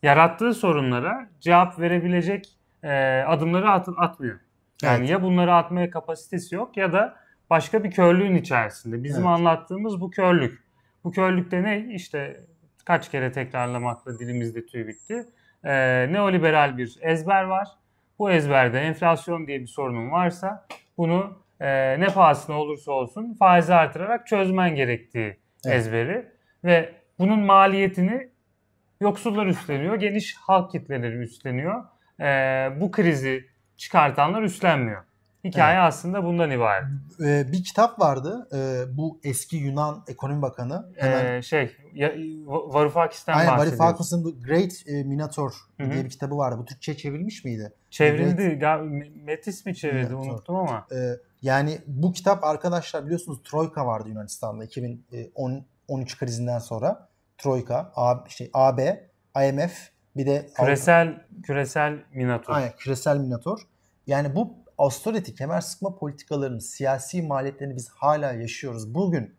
yarattığı 0.03 0.53
sorunlara 0.53 1.29
cevap 1.39 1.79
verebilecek 1.79 2.49
e, 2.83 2.89
adımları 3.27 3.71
at, 3.71 3.87
atmıyor. 3.97 4.39
Yani 4.81 4.99
evet. 4.99 5.09
ya 5.09 5.21
bunları 5.21 5.53
atmaya 5.55 5.89
kapasitesi 5.89 6.55
yok 6.55 6.77
ya 6.77 6.93
da 6.93 7.15
başka 7.49 7.83
bir 7.83 7.91
körlüğün 7.91 8.35
içerisinde. 8.35 9.03
Bizim 9.03 9.27
evet. 9.27 9.37
anlattığımız 9.37 10.01
bu 10.01 10.11
körlük. 10.11 10.63
Bu 11.03 11.11
körlükte 11.11 11.63
ne? 11.63 11.93
İşte 11.93 12.45
kaç 12.85 13.11
kere 13.11 13.31
tekrarlamakla 13.31 14.19
dilimizde 14.19 14.65
tüy 14.65 14.87
bitti. 14.87 15.25
E, 15.63 15.73
neoliberal 16.13 16.77
bir 16.77 16.97
ezber 17.01 17.43
var. 17.43 17.67
Bu 18.19 18.31
ezberde 18.31 18.79
enflasyon 18.79 19.47
diye 19.47 19.61
bir 19.61 19.67
sorunun 19.67 20.11
varsa 20.11 20.65
bunu 20.97 21.37
e, 21.59 21.99
ne 21.99 22.05
pahasına 22.05 22.55
olursa 22.59 22.91
olsun 22.91 23.33
faizi 23.33 23.73
artırarak 23.73 24.27
çözmen 24.27 24.75
gerektiği 24.75 25.37
evet. 25.65 25.75
ezberi 25.75 26.25
ve 26.63 26.93
bunun 27.19 27.39
maliyetini 27.39 28.29
yoksullar 29.01 29.45
üstleniyor, 29.45 29.95
geniş 29.95 30.35
halk 30.35 30.71
kitleleri 30.71 31.17
üstleniyor. 31.17 31.83
E, 32.21 32.25
bu 32.79 32.91
krizi 32.91 33.45
çıkartanlar 33.77 34.41
üstlenmiyor. 34.41 35.03
Hikaye 35.43 35.75
evet. 35.75 35.87
aslında 35.87 36.23
bundan 36.23 36.51
ibaret. 36.51 36.83
Ee, 37.25 37.51
bir 37.51 37.63
kitap 37.63 37.99
vardı. 37.99 38.47
Ee, 38.53 38.97
bu 38.97 39.19
eski 39.23 39.57
Yunan 39.57 40.03
ekonomi 40.07 40.41
bakanı. 40.41 40.93
Hemen... 40.97 41.33
Ee, 41.33 41.41
şey, 41.41 41.77
Varoufakis'ten 42.45 43.33
Aynen, 43.33 43.57
Varoufakis'in 43.57 44.23
The 44.23 44.47
Great 44.47 44.71
e, 44.87 45.03
Minotaur 45.03 45.51
Hı-hı. 45.77 45.91
diye 45.91 46.05
bir 46.05 46.09
kitabı 46.09 46.37
vardı. 46.37 46.57
Bu 46.59 46.65
Türkçe 46.65 46.97
çevilmiş 46.97 47.45
miydi? 47.45 47.73
Çevrildi. 47.89 48.59
Great... 48.59 48.81
Metis 49.15 49.65
mi 49.65 49.75
çevirdi 49.75 50.09
Minotaur. 50.09 50.31
unuttum 50.31 50.55
ama. 50.55 50.87
Ee, 50.91 51.11
yani 51.41 51.77
bu 51.87 52.11
kitap 52.13 52.43
arkadaşlar 52.43 53.05
biliyorsunuz 53.05 53.39
Troika 53.43 53.85
vardı 53.85 54.09
Yunanistan'da 54.09 54.63
2013 54.63 56.17
krizinden 56.17 56.59
sonra. 56.59 57.09
Troika, 57.37 57.91
A, 57.95 58.29
şey, 58.29 58.49
AB, 58.53 59.09
IMF 59.35 59.89
bir 60.15 60.25
de 60.25 60.49
küresel 60.55 61.07
Avrupa. 61.07 61.41
küresel 61.43 62.03
Minotaur. 62.13 62.55
Aynen, 62.55 62.71
küresel 62.77 63.17
Minotaur. 63.17 63.59
Yani 64.07 64.35
bu 64.35 64.61
austerity, 64.77 65.31
kemer 65.31 65.61
sıkma 65.61 65.95
politikalarının 65.95 66.59
siyasi 66.59 67.21
maliyetlerini 67.21 67.75
biz 67.75 67.89
hala 67.89 68.31
yaşıyoruz. 68.31 68.93
Bugün 68.93 69.35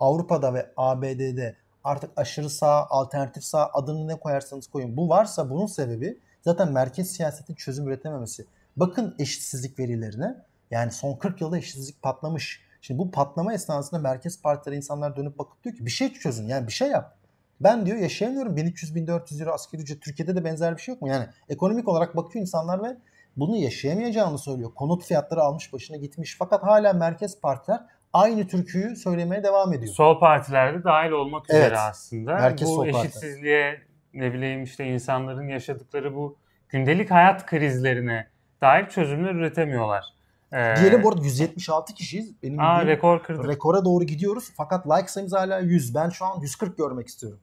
Avrupa'da 0.00 0.54
ve 0.54 0.70
ABD'de 0.76 1.56
artık 1.84 2.10
aşırı 2.16 2.50
sağ, 2.50 2.86
alternatif 2.90 3.44
sağ 3.44 3.70
adını 3.72 4.08
ne 4.08 4.18
koyarsanız 4.18 4.66
koyun. 4.66 4.96
Bu 4.96 5.08
varsa 5.08 5.50
bunun 5.50 5.66
sebebi 5.66 6.18
zaten 6.42 6.72
merkez 6.72 7.10
siyasetin 7.10 7.54
çözüm 7.54 7.88
üretememesi. 7.88 8.46
Bakın 8.76 9.14
eşitsizlik 9.18 9.78
verilerine. 9.78 10.36
Yani 10.70 10.92
son 10.92 11.16
40 11.16 11.40
yılda 11.40 11.58
eşitsizlik 11.58 12.02
patlamış. 12.02 12.60
Şimdi 12.80 12.98
bu 12.98 13.10
patlama 13.10 13.54
esnasında 13.54 14.00
merkez 14.00 14.42
partilere 14.42 14.76
insanlar 14.76 15.16
dönüp 15.16 15.38
bakıp 15.38 15.64
diyor 15.64 15.76
ki 15.76 15.86
bir 15.86 15.90
şey 15.90 16.12
çözün 16.12 16.48
yani 16.48 16.66
bir 16.66 16.72
şey 16.72 16.88
yap. 16.88 17.16
Ben 17.60 17.86
diyor 17.86 17.98
yaşayamıyorum 17.98 18.56
1300-1400 18.56 19.40
euro 19.40 19.52
asgari 19.52 19.82
ücret. 19.82 20.02
Türkiye'de 20.02 20.36
de 20.36 20.44
benzer 20.44 20.76
bir 20.76 20.82
şey 20.82 20.92
yok 20.94 21.02
mu? 21.02 21.08
Yani 21.08 21.26
ekonomik 21.48 21.88
olarak 21.88 22.16
bakıyor 22.16 22.42
insanlar 22.42 22.82
ve 22.82 22.96
bunu 23.36 23.56
yaşayamayacağını 23.56 24.38
söylüyor. 24.38 24.70
Konut 24.74 25.04
fiyatları 25.04 25.40
almış 25.40 25.72
başına 25.72 25.96
gitmiş. 25.96 26.36
Fakat 26.38 26.62
hala 26.62 26.92
merkez 26.92 27.40
partiler 27.40 27.80
aynı 28.12 28.46
türküyü 28.46 28.96
söylemeye 28.96 29.42
devam 29.42 29.72
ediyor. 29.72 29.94
Sol 29.94 30.20
partilerde 30.20 30.84
dahil 30.84 31.10
olmak 31.10 31.46
evet. 31.48 31.66
üzere 31.66 31.78
aslında. 31.78 32.34
Merkez 32.34 32.68
bu 32.68 32.86
eşitsizliğe 32.86 33.70
parti. 33.70 33.86
ne 34.14 34.32
bileyim 34.32 34.62
işte 34.62 34.84
insanların 34.84 35.48
yaşadıkları 35.48 36.14
bu 36.14 36.38
gündelik 36.68 37.10
hayat 37.10 37.46
krizlerine 37.46 38.28
dair 38.60 38.88
çözümler 38.88 39.34
üretemiyorlar. 39.34 40.04
Ee, 40.52 40.74
Diyelim 40.80 41.02
bu 41.02 41.08
arada 41.08 41.22
176 41.22 41.94
kişiyiz. 41.94 42.42
Benim 42.42 42.60
aa, 42.60 42.86
rekor 42.86 43.22
kırdık. 43.22 43.48
Rekora 43.48 43.84
doğru 43.84 44.04
gidiyoruz. 44.04 44.52
Fakat 44.56 44.86
like 44.86 45.08
sayımız 45.08 45.32
hala 45.32 45.58
100. 45.58 45.94
Ben 45.94 46.08
şu 46.08 46.24
an 46.24 46.40
140 46.40 46.78
görmek 46.78 47.08
istiyorum. 47.08 47.40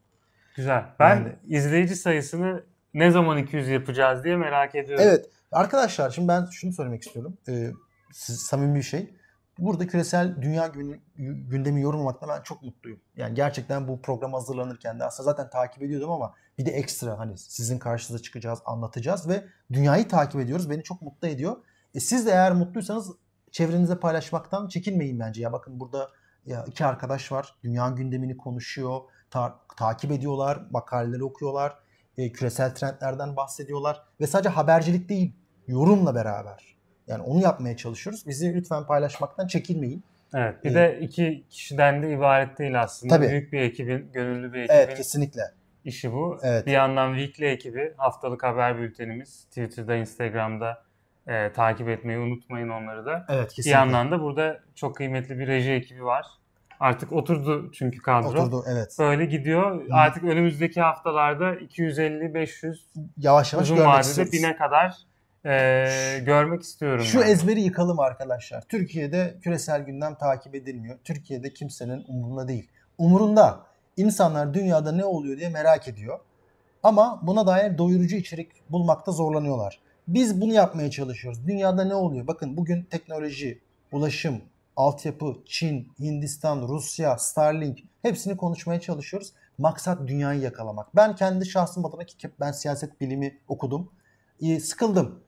Güzel. 0.55 0.85
Ben 0.99 1.15
yani, 1.15 1.35
izleyici 1.47 1.95
sayısını 1.95 2.63
ne 2.93 3.11
zaman 3.11 3.37
200 3.37 3.67
yapacağız 3.67 4.23
diye 4.23 4.37
merak 4.37 4.75
ediyorum. 4.75 5.05
Evet. 5.07 5.25
Arkadaşlar 5.53 6.09
şimdi 6.09 6.27
ben 6.27 6.45
şunu 6.45 6.73
söylemek 6.73 7.03
istiyorum. 7.03 7.37
Ee, 7.47 7.71
siz, 8.13 8.39
samimi 8.39 8.75
bir 8.75 8.83
şey. 8.83 9.13
Burada 9.59 9.87
küresel 9.87 10.41
dünya 10.41 10.67
gündemi 11.17 11.81
yorumlamakta 11.81 12.27
ben 12.27 12.41
çok 12.41 12.63
mutluyum. 12.63 12.99
Yani 13.15 13.33
gerçekten 13.33 13.87
bu 13.87 14.01
program 14.01 14.33
hazırlanırken 14.33 14.99
de 14.99 15.03
aslında 15.05 15.29
zaten 15.29 15.49
takip 15.49 15.83
ediyordum 15.83 16.11
ama 16.11 16.33
bir 16.57 16.65
de 16.65 16.71
ekstra 16.71 17.19
hani 17.19 17.37
sizin 17.37 17.79
karşınıza 17.79 18.23
çıkacağız, 18.23 18.59
anlatacağız 18.65 19.29
ve 19.29 19.45
dünyayı 19.73 20.07
takip 20.07 20.41
ediyoruz. 20.41 20.69
Beni 20.69 20.83
çok 20.83 21.01
mutlu 21.01 21.27
ediyor. 21.27 21.55
E 21.93 21.99
siz 21.99 22.25
de 22.25 22.31
eğer 22.31 22.51
mutluysanız 22.51 23.11
çevrenize 23.51 23.99
paylaşmaktan 23.99 24.67
çekinmeyin 24.67 25.19
bence. 25.19 25.41
Ya 25.41 25.51
bakın 25.53 25.79
burada 25.79 26.09
ya 26.45 26.65
iki 26.67 26.85
arkadaş 26.85 27.31
var. 27.31 27.55
Dünya 27.63 27.89
gündemini 27.89 28.37
konuşuyor, 28.37 29.01
ta- 29.29 29.59
takip 29.77 30.11
ediyorlar, 30.11 30.67
makaleleri 30.71 31.23
okuyorlar, 31.23 31.79
e, 32.17 32.31
küresel 32.31 32.75
trendlerden 32.75 33.35
bahsediyorlar 33.35 34.03
ve 34.19 34.27
sadece 34.27 34.49
habercilik 34.49 35.09
değil, 35.09 35.35
yorumla 35.67 36.15
beraber. 36.15 36.75
Yani 37.07 37.23
onu 37.23 37.41
yapmaya 37.41 37.77
çalışıyoruz. 37.77 38.27
Bizi 38.27 38.53
lütfen 38.53 38.85
paylaşmaktan 38.85 39.47
çekinmeyin. 39.47 40.03
Evet. 40.33 40.63
Bir 40.63 40.71
ee, 40.71 40.73
de 40.73 40.99
iki 41.01 41.43
kişiden 41.49 42.03
de 42.03 42.11
ibaret 42.11 42.59
değil 42.59 42.81
aslında. 42.81 43.15
Tabii. 43.15 43.29
Büyük 43.29 43.53
bir 43.53 43.61
ekibin, 43.61 44.11
gönüllü 44.13 44.53
bir 44.53 44.59
ekibin. 44.59 44.75
Evet, 44.75 44.97
kesinlikle. 44.97 45.41
işi 45.85 46.13
bu. 46.13 46.39
Evet. 46.43 46.65
Bir 46.65 46.71
yandan 46.71 47.15
Weekly 47.15 47.45
ekibi, 47.45 47.93
haftalık 47.97 48.43
haber 48.43 48.77
bültenimiz 48.77 49.45
Twitter'da, 49.45 49.95
Instagram'da 49.95 50.83
e, 51.27 51.51
takip 51.53 51.89
etmeyi 51.89 52.19
unutmayın 52.19 52.69
onları 52.69 53.05
da. 53.05 53.25
Evet 53.29 53.49
kesinlikle. 53.49 53.69
Bir 53.69 53.73
yandan 53.73 54.11
da 54.11 54.21
burada 54.21 54.59
çok 54.75 54.95
kıymetli 54.95 55.39
bir 55.39 55.47
reji 55.47 55.71
ekibi 55.71 56.05
var. 56.05 56.25
Artık 56.79 57.13
oturdu 57.13 57.71
çünkü 57.73 58.01
kadro. 58.01 58.27
Oturdu 58.27 58.63
evet. 58.67 58.95
Böyle 58.99 59.25
gidiyor. 59.25 59.87
Hı. 59.87 59.93
Artık 59.93 60.23
önümüzdeki 60.23 60.81
haftalarda 60.81 61.55
250-500 61.55 62.77
yavaş 63.17 63.53
yavaş 63.53 63.71
uzun 63.71 63.85
vadede 63.85 64.31
bine 64.31 64.55
kadar 64.55 64.97
e, 65.45 66.19
görmek 66.25 66.61
istiyorum. 66.61 67.05
Şu 67.05 67.19
yani. 67.19 67.31
ezberi 67.31 67.61
yıkalım 67.61 67.99
arkadaşlar. 67.99 68.61
Türkiye'de 68.61 69.35
küresel 69.41 69.81
gündem 69.81 70.15
takip 70.15 70.55
edilmiyor. 70.55 70.97
Türkiye'de 71.03 71.53
kimsenin 71.53 72.05
umurunda 72.07 72.47
değil. 72.47 72.69
Umurunda. 72.97 73.65
İnsanlar 73.97 74.53
dünyada 74.53 74.91
ne 74.91 75.05
oluyor 75.05 75.37
diye 75.37 75.49
merak 75.49 75.87
ediyor. 75.87 76.19
Ama 76.83 77.19
buna 77.23 77.47
dair 77.47 77.77
doyurucu 77.77 78.15
içerik 78.15 78.51
bulmakta 78.69 79.11
zorlanıyorlar. 79.11 79.79
Biz 80.07 80.41
bunu 80.41 80.53
yapmaya 80.53 80.91
çalışıyoruz. 80.91 81.47
Dünyada 81.47 81.83
ne 81.83 81.95
oluyor? 81.95 82.27
Bakın 82.27 82.57
bugün 82.57 82.83
teknoloji, 82.83 83.61
ulaşım, 83.91 84.41
altyapı, 84.75 85.35
Çin, 85.45 85.87
Hindistan, 85.99 86.67
Rusya, 86.67 87.17
Starlink 87.17 87.79
hepsini 88.01 88.37
konuşmaya 88.37 88.81
çalışıyoruz. 88.81 89.33
Maksat 89.57 90.07
dünyayı 90.07 90.41
yakalamak. 90.41 90.95
Ben 90.95 91.15
kendi 91.15 91.45
şahsım 91.45 91.85
adına 91.85 92.03
ki 92.03 92.29
ben 92.39 92.51
siyaset 92.51 93.01
bilimi 93.01 93.37
okudum. 93.47 93.91
Sıkıldım. 94.61 95.22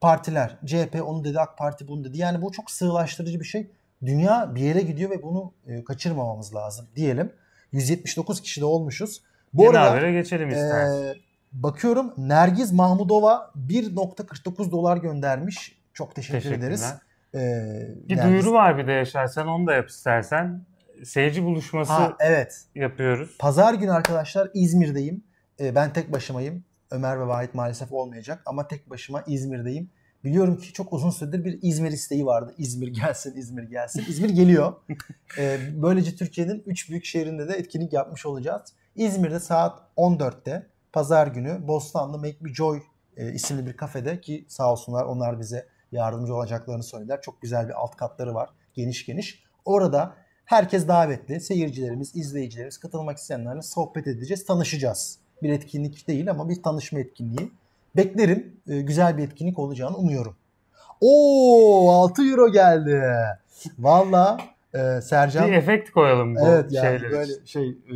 Partiler, 0.00 0.56
CHP 0.66 1.02
onu 1.06 1.24
dedi, 1.24 1.40
AK 1.40 1.58
Parti 1.58 1.88
bunu 1.88 2.04
dedi. 2.04 2.18
Yani 2.18 2.42
bu 2.42 2.52
çok 2.52 2.70
sığlaştırıcı 2.70 3.40
bir 3.40 3.44
şey. 3.44 3.70
Dünya 4.04 4.54
bir 4.54 4.60
yere 4.60 4.80
gidiyor 4.80 5.10
ve 5.10 5.22
bunu 5.22 5.52
e, 5.66 5.84
kaçırmamamız 5.84 6.54
lazım 6.54 6.86
diyelim. 6.96 7.32
179 7.72 8.40
kişi 8.40 8.60
de 8.60 8.64
olmuşuz. 8.64 9.22
Bu 9.54 9.62
Yeni 9.64 9.78
arada 9.78 9.90
habere 9.90 10.12
geçelim 10.12 10.48
istersen. 10.48 11.02
e, 11.04 11.14
bakıyorum 11.52 12.14
Nergiz 12.16 12.72
Mahmudova 12.72 13.50
1.49 13.68 14.70
dolar 14.70 14.96
göndermiş. 14.96 15.78
Çok 15.94 16.14
teşekkür 16.14 16.38
Teşekkürler. 16.40 16.66
ederiz. 16.66 16.94
E, 17.34 17.38
Bir 18.08 18.16
Nergiz- 18.16 18.24
duyuru 18.24 18.52
var 18.52 18.78
bir 18.78 18.86
de 18.86 18.92
Yaşar 18.92 19.26
sen 19.26 19.46
onu 19.46 19.66
da 19.66 19.72
yap 19.74 19.88
istersen. 19.88 20.64
Seyirci 21.04 21.44
buluşması 21.44 21.92
Ha, 21.92 22.16
evet. 22.20 22.64
yapıyoruz. 22.74 23.36
Pazar 23.38 23.74
günü 23.74 23.92
arkadaşlar 23.92 24.50
İzmir'deyim. 24.54 25.24
E, 25.60 25.74
ben 25.74 25.92
tek 25.92 26.12
başımayım. 26.12 26.64
Ömer 26.90 27.20
ve 27.20 27.26
Vahit 27.26 27.54
maalesef 27.54 27.92
olmayacak 27.92 28.42
ama 28.46 28.68
tek 28.68 28.90
başıma 28.90 29.22
İzmir'deyim. 29.26 29.90
Biliyorum 30.24 30.56
ki 30.56 30.72
çok 30.72 30.92
uzun 30.92 31.10
süredir 31.10 31.44
bir 31.44 31.58
İzmir 31.62 31.92
isteği 31.92 32.26
vardı. 32.26 32.54
İzmir 32.58 32.88
gelsin, 32.88 33.36
İzmir 33.36 33.62
gelsin. 33.62 34.04
İzmir 34.08 34.30
geliyor. 34.30 34.72
E, 35.38 35.58
böylece 35.74 36.16
Türkiye'nin 36.16 36.62
3 36.66 36.90
büyük 36.90 37.04
şehrinde 37.04 37.48
de 37.48 37.52
etkinlik 37.52 37.92
yapmış 37.92 38.26
olacağız. 38.26 38.62
İzmir'de 38.94 39.40
saat 39.40 39.82
14'te 39.96 40.66
pazar 40.92 41.26
günü 41.26 41.68
Bostanlı 41.68 42.18
Make 42.18 42.36
Me 42.40 42.54
Joy 42.54 42.82
e, 43.16 43.32
isimli 43.32 43.66
bir 43.66 43.76
kafede 43.76 44.20
ki 44.20 44.46
sağ 44.48 44.72
olsunlar 44.72 45.04
onlar 45.04 45.40
bize 45.40 45.66
yardımcı 45.92 46.34
olacaklarını 46.34 46.82
söylediler. 46.82 47.20
Çok 47.22 47.42
güzel 47.42 47.68
bir 47.68 47.72
alt 47.72 47.96
katları 47.96 48.34
var. 48.34 48.50
Geniş 48.74 49.06
geniş. 49.06 49.42
Orada 49.64 50.14
herkes 50.44 50.88
davetli. 50.88 51.40
Seyircilerimiz, 51.40 52.16
izleyicilerimiz, 52.16 52.78
katılmak 52.78 53.18
isteyenlerle 53.18 53.62
sohbet 53.62 54.06
edeceğiz, 54.06 54.46
tanışacağız. 54.46 55.18
Bir 55.42 55.50
etkinlik 55.50 56.08
değil 56.08 56.30
ama 56.30 56.48
bir 56.48 56.62
tanışma 56.62 56.98
etkinliği. 56.98 57.50
Beklerim. 57.96 58.56
E, 58.68 58.80
güzel 58.80 59.16
bir 59.18 59.22
etkinlik 59.24 59.58
olacağını 59.58 59.96
umuyorum. 59.96 60.36
Oo 61.00 61.90
6 61.90 62.22
euro 62.22 62.52
geldi. 62.52 63.02
Valla 63.78 64.38
e, 64.74 65.00
Sercan 65.00 65.46
Bir 65.48 65.52
efekt 65.52 65.90
koyalım 65.90 66.34
bu 66.34 66.48
evet 66.48 66.72
yani 66.72 66.98
şeyler 67.00 67.10
böyle 67.12 67.32
için. 67.32 67.44
şey 67.44 67.68
e, 67.68 67.94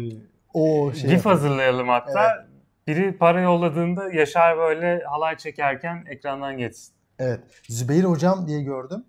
o 0.54 0.92
şey 0.92 1.02
GIF 1.02 1.12
yapalım. 1.12 1.36
hazırlayalım 1.36 1.88
hatta. 1.88 2.46
Biri 2.86 3.16
para 3.18 3.40
yolladığında 3.40 4.12
Yaşar 4.12 4.58
böyle 4.58 5.02
halay 5.04 5.36
çekerken 5.36 6.04
ekrandan 6.08 6.58
geçsin. 6.58 6.92
Evet. 7.18 7.40
Zübeyir 7.68 8.04
hocam 8.04 8.48
diye 8.48 8.62
gördüm. 8.62 9.04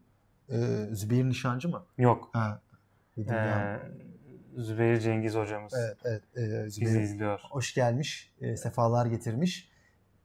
Ee, 0.49 0.55
Zübeyir 0.91 1.25
nişancı 1.29 1.69
mı? 1.69 1.83
Yok. 1.97 2.29
Ha. 2.33 2.59
Dedim 3.17 3.33
ya. 3.33 3.79
Zübeyir 4.57 4.99
Cengiz 4.99 5.35
hocamız 5.35 5.73
Evet, 5.79 5.97
evet. 6.35 6.65
Bizi 6.67 6.71
Zübeyir 6.85 7.01
izliyor. 7.01 7.39
hoş 7.51 7.73
gelmiş. 7.73 8.31
Ee, 8.41 8.57
sefalar 8.57 9.05
getirmiş. 9.05 9.69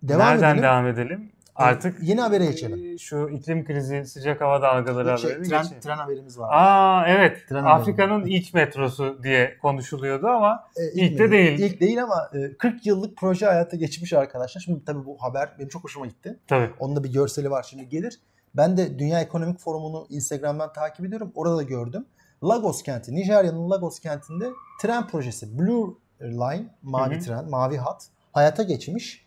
Devam 0.03 0.21
Nereden 0.29 0.49
edelim. 0.51 0.63
devam 0.63 0.87
edelim? 0.87 1.33
Artık 1.55 2.03
yeni 2.03 2.21
habere 2.21 2.47
geçelim. 2.47 2.95
e, 2.95 2.99
Şu 2.99 3.29
iklim 3.33 3.65
krizi, 3.65 4.05
sıcak 4.05 4.41
hava 4.41 4.63
dalgaları 4.63 5.19
Şey, 5.19 5.31
haberi 5.33 5.49
tren, 5.49 5.63
geçelim. 5.63 5.81
tren 5.81 5.97
haberimiz 5.97 6.39
var. 6.39 6.49
Aa 6.53 7.05
evet. 7.09 7.45
Tren 7.49 7.65
Afrika'nın 7.65 8.19
haberi. 8.21 8.33
ilk 8.35 8.55
metrosu 8.55 9.21
diye 9.23 9.59
konuşuluyordu 9.63 10.27
ama 10.27 10.65
Ee, 10.77 10.93
ilk 10.93 11.19
de 11.19 11.25
mi? 11.27 11.31
değil. 11.33 11.59
İlk 11.59 11.81
değil 11.81 12.03
ama 12.03 12.31
e, 12.35 12.57
40 12.57 12.87
yıllık 12.87 13.17
proje 13.19 13.47
hayata 13.47 13.77
geçmiş 13.77 14.13
arkadaşlar. 14.13 14.61
Şimdi 14.61 14.85
tabii 14.85 15.05
bu 15.07 15.17
haber 15.23 15.49
benim 15.59 15.69
çok 15.69 15.85
hoşuma 15.85 16.07
gitti. 16.07 16.39
tabii. 16.47 16.71
Onun 16.79 16.97
da 16.97 17.05
bir 17.05 17.13
görseli 17.13 17.51
var 17.51 17.67
şimdi 17.71 17.89
gelir. 17.89 18.21
Ben 18.57 18.77
de 18.77 18.99
Dünya 18.99 19.21
Ekonomik 19.21 19.59
Forumu'nu 19.61 20.07
Instagram'dan 20.11 20.73
takip 20.73 21.07
ediyorum. 21.07 21.33
Orada 21.35 21.57
da 21.57 21.63
gördüm. 21.63 22.07
Lagos 22.45 22.83
kenti, 22.83 23.15
Nijerya'nın 23.15 23.71
Lagos 23.71 24.01
kentinde 24.01 24.51
tren 24.83 25.07
projesi 25.07 25.59
Blue 25.59 25.95
Line, 26.21 26.67
mavi 26.83 27.15
Hı 27.15 27.19
hı. 27.19 27.23
tren, 27.23 27.51
mavi 27.51 27.77
hat 27.77 28.09
hayata 28.33 28.63
geçmiş. 28.63 29.25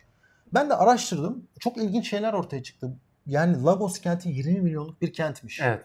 Ben 0.53 0.69
de 0.69 0.75
araştırdım. 0.75 1.47
Çok 1.59 1.77
ilginç 1.77 2.09
şeyler 2.09 2.33
ortaya 2.33 2.63
çıktı. 2.63 2.97
Yani 3.25 3.63
Lagos 3.63 3.99
kenti 3.99 4.29
20 4.29 4.61
milyonluk 4.61 5.01
bir 5.01 5.13
kentmiş. 5.13 5.59
Evet. 5.61 5.81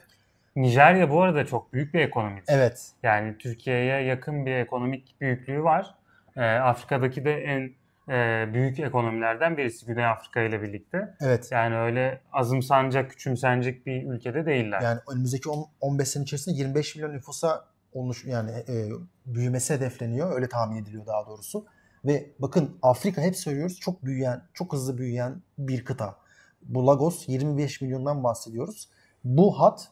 Nijerya 0.56 1.10
bu 1.10 1.22
arada 1.22 1.46
çok 1.46 1.72
büyük 1.72 1.94
bir 1.94 2.00
ekonomi. 2.00 2.42
Evet. 2.48 2.92
Yani 3.02 3.38
Türkiye'ye 3.38 4.02
yakın 4.02 4.46
bir 4.46 4.52
ekonomik 4.52 5.20
büyüklüğü 5.20 5.62
var. 5.62 5.94
Ee, 6.36 6.42
Afrika'daki 6.44 7.24
de 7.24 7.32
en 7.32 7.70
e, 8.08 8.48
büyük 8.54 8.80
ekonomilerden 8.80 9.56
birisi 9.56 9.86
Güney 9.86 10.06
Afrika 10.06 10.42
ile 10.42 10.62
birlikte. 10.62 11.14
Evet. 11.20 11.48
Yani 11.52 11.76
öyle 11.76 12.20
azımsanacak, 12.32 13.10
küçümsenecek 13.10 13.86
bir 13.86 14.06
ülkede 14.10 14.46
değiller. 14.46 14.80
Yani 14.80 15.00
önümüzdeki 15.12 15.48
10 15.48 15.66
15 15.80 16.08
sene 16.08 16.22
içerisinde 16.22 16.56
25 16.56 16.96
milyon 16.96 17.12
nüfusa 17.12 17.64
oluş 17.92 18.24
yani 18.24 18.50
e, 18.50 18.88
büyümesi 19.26 19.74
hedefleniyor. 19.74 20.34
Öyle 20.34 20.48
tahmin 20.48 20.82
ediliyor 20.82 21.06
daha 21.06 21.26
doğrusu. 21.26 21.66
Ve 22.04 22.30
bakın 22.38 22.78
Afrika 22.82 23.22
hep 23.22 23.36
söylüyoruz 23.36 23.80
çok 23.80 24.04
büyüyen, 24.04 24.42
çok 24.54 24.72
hızlı 24.72 24.98
büyüyen 24.98 25.42
bir 25.58 25.84
kıta. 25.84 26.16
Bu 26.62 26.86
Lagos 26.86 27.28
25 27.28 27.80
milyondan 27.80 28.24
bahsediyoruz. 28.24 28.88
Bu 29.24 29.60
hat 29.60 29.88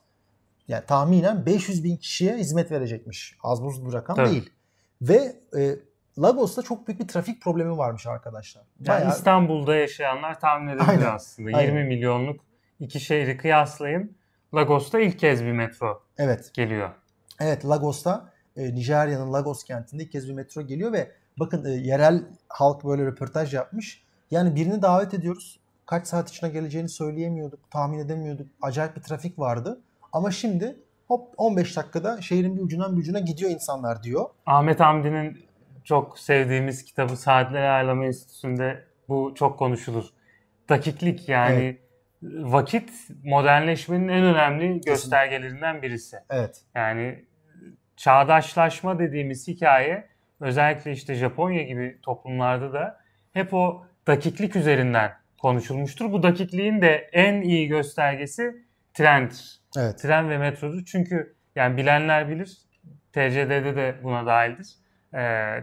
yani 0.69 0.87
tahminen 0.87 1.47
500 1.47 1.85
bin 1.85 1.97
kişiye 1.97 2.37
hizmet 2.37 2.71
verecekmiş. 2.71 3.37
Az 3.43 3.63
buz 3.63 3.87
bir 3.87 3.93
rakam 3.93 4.17
Tabii. 4.17 4.31
değil. 4.31 4.51
Ve 5.03 5.37
e, 5.59 5.77
Lagos'ta 6.19 6.63
çok 6.63 6.89
büyük 6.89 7.01
bir 7.01 7.09
trafik 7.09 7.43
problemi 7.43 7.79
varmış 7.79 8.07
arkadaşlar. 8.07 8.63
Yani 8.81 8.89
Bayağı 8.89 9.11
İstanbul'da 9.11 9.75
yaşayanlar 9.75 10.41
tahmin 10.41 10.69
edebilir 10.69 11.15
aslında. 11.15 11.57
aynen. 11.57 11.69
20 11.69 11.85
milyonluk 11.85 12.41
iki 12.81 13.01
şehri 13.01 13.37
kıyaslayın. 13.37 14.17
Lagos'ta 14.55 15.01
ilk 15.01 15.19
kez 15.19 15.45
bir 15.45 15.53
metro 15.53 16.03
evet. 16.19 16.51
geliyor. 16.55 16.91
Evet 17.41 17.67
Lagos'ta 17.67 18.33
e, 18.57 18.75
Nijerya'nın 18.75 19.33
Lagos 19.33 19.65
kentinde 19.65 20.03
ilk 20.03 20.13
kez 20.13 20.29
bir 20.29 20.35
metro 20.35 20.63
geliyor 20.63 20.93
ve 20.93 21.11
bakın 21.37 21.65
e, 21.65 21.71
yerel 21.71 22.25
halk 22.49 22.85
böyle 22.85 23.05
röportaj 23.05 23.55
yapmış. 23.55 24.03
Yani 24.31 24.55
birini 24.55 24.83
davet 24.83 25.15
ediyoruz. 25.15 25.61
Kaç 25.87 26.07
saat 26.07 26.31
içine 26.31 26.51
geleceğini 26.51 26.89
söyleyemiyorduk, 26.89 27.71
tahmin 27.71 27.99
edemiyorduk. 27.99 28.47
Acayip 28.63 28.97
bir 28.97 29.01
trafik 29.01 29.39
vardı. 29.39 29.81
Ama 30.13 30.31
şimdi 30.31 30.77
hop 31.09 31.35
15 31.37 31.77
dakikada 31.77 32.21
şehrin 32.21 32.57
bir 32.57 32.63
ucundan 32.63 32.97
bir 32.97 33.01
ucuna 33.01 33.19
gidiyor 33.19 33.51
insanlar 33.51 34.03
diyor. 34.03 34.25
Ahmet 34.47 34.81
Hamdi'nin 34.81 35.45
çok 35.85 36.19
sevdiğimiz 36.19 36.85
kitabı 36.85 37.17
Saatleri 37.17 37.63
Ayarlama 37.63 38.05
Enstitüsü'nde 38.05 38.85
bu 39.09 39.33
çok 39.35 39.59
konuşulur. 39.59 40.05
Dakiklik 40.69 41.29
yani 41.29 41.79
vakit 42.23 42.91
modernleşmenin 43.25 44.09
en 44.09 44.25
önemli 44.25 44.81
göstergelerinden 44.81 45.83
birisi. 45.83 46.17
Evet. 46.31 46.63
Yani 46.75 47.25
çağdaşlaşma 47.97 48.99
dediğimiz 48.99 49.49
hikaye 49.49 50.09
özellikle 50.41 50.93
işte 50.93 51.15
Japonya 51.15 51.63
gibi 51.63 51.99
toplumlarda 52.03 52.73
da 52.73 53.01
hep 53.33 53.55
o 53.55 53.87
dakiklik 54.07 54.57
üzerinden 54.57 55.13
konuşulmuştur. 55.39 56.13
Bu 56.13 56.23
dakikliğin 56.23 56.83
de 56.83 57.11
en 57.13 57.41
iyi 57.41 57.69
göstergesi 57.69 58.57
trendir. 58.95 59.61
Evet. 59.79 59.99
Tren 59.99 60.31
ve 60.31 60.39
metrodur. 60.39 60.85
Çünkü 60.85 61.35
yani 61.57 61.77
bilenler 61.77 62.29
bilir. 62.29 62.59
TCD'de 63.13 63.77
de 63.77 63.95
buna 64.03 64.27
dahildir. 64.27 64.82
Ee, 65.15 65.19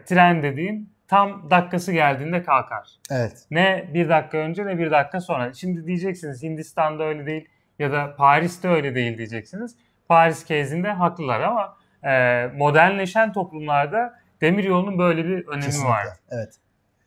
tren 0.06 0.44
dediğin 0.44 0.90
tam 1.08 1.50
dakikası 1.50 1.92
geldiğinde 1.92 2.44
kalkar. 2.44 2.90
Evet. 3.12 3.46
Ne 3.52 3.90
bir 3.94 4.10
dakika 4.10 4.38
önce 4.38 4.66
ne 4.66 4.78
bir 4.78 4.92
dakika 4.92 5.22
sonra. 5.22 5.54
Şimdi 5.54 5.88
diyeceksiniz 5.88 6.44
Hindistan'da 6.44 7.04
öyle 7.04 7.26
değil 7.26 7.50
ya 7.80 7.92
da 7.92 8.16
Paris'te 8.16 8.68
öyle 8.68 8.96
değil 8.96 9.18
diyeceksiniz. 9.18 9.76
Paris 10.08 10.46
kezinde 10.46 10.92
haklılar 10.92 11.42
ama 11.42 11.78
e, 12.04 12.48
modernleşen 12.48 13.34
toplumlarda 13.34 14.20
demiryolunun 14.42 15.00
böyle 15.00 15.26
bir 15.26 15.48
önemi 15.48 15.66
Kesinlikle. 15.66 15.90
var. 15.90 16.08
Evet. 16.30 16.56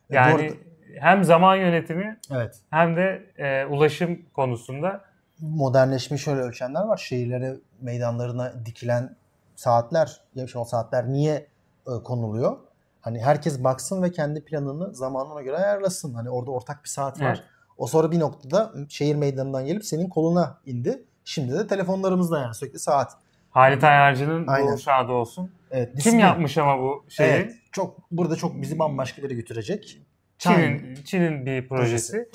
Yani 0.09 0.33
arada- 0.33 0.55
hem 0.99 1.23
zaman 1.23 1.55
yönetimi 1.55 2.17
evet. 2.31 2.55
hem 2.69 2.95
de 2.95 3.23
e, 3.37 3.65
ulaşım 3.65 4.21
konusunda 4.33 5.01
modernleşmeyi 5.39 6.19
şöyle 6.19 6.41
ölçenler 6.41 6.81
var. 6.83 6.97
Şehirlere, 6.97 7.53
meydanlarına 7.81 8.65
dikilen 8.65 9.15
saatler, 9.55 10.21
o 10.55 10.65
saatler 10.65 11.07
niye 11.07 11.47
konuluyor? 11.85 12.57
Hani 13.01 13.21
herkes 13.21 13.63
baksın 13.63 14.03
ve 14.03 14.11
kendi 14.11 14.45
planını 14.45 14.93
zamanına 14.95 15.41
göre 15.41 15.57
ayarlasın. 15.57 16.13
Hani 16.13 16.29
orada 16.29 16.51
ortak 16.51 16.83
bir 16.83 16.89
saat 16.89 17.21
var. 17.21 17.25
Evet. 17.27 17.43
O 17.77 17.87
sonra 17.87 18.11
bir 18.11 18.19
noktada 18.19 18.71
şehir 18.89 19.15
meydanından 19.15 19.65
gelip 19.65 19.85
senin 19.85 20.09
koluna 20.09 20.57
indi. 20.65 21.03
Şimdi 21.25 21.53
de 21.53 21.67
telefonlarımızda 21.67 22.39
yani 22.39 22.53
sürekli 22.55 22.79
saat. 22.79 23.11
Halit 23.49 23.83
Ayarcı'nın 23.83 24.47
Aynen. 24.47 24.73
bu 24.73 24.77
şadı 24.77 25.11
olsun. 25.11 25.51
Evet, 25.71 25.99
Kim 26.03 26.19
yapmış 26.19 26.57
ama 26.57 26.79
bu 26.79 27.05
şeyi? 27.09 27.29
Evet. 27.29 27.53
Çok 27.71 28.11
burada 28.11 28.35
çok 28.35 28.61
bizi 28.61 28.79
bambaşka 28.79 29.17
bir 29.17 29.29
yere 29.29 29.33
götürecek. 29.39 30.01
Çin'in 30.37 30.95
Çin'in 30.95 31.45
bir 31.45 31.67
projesi. 31.69 32.29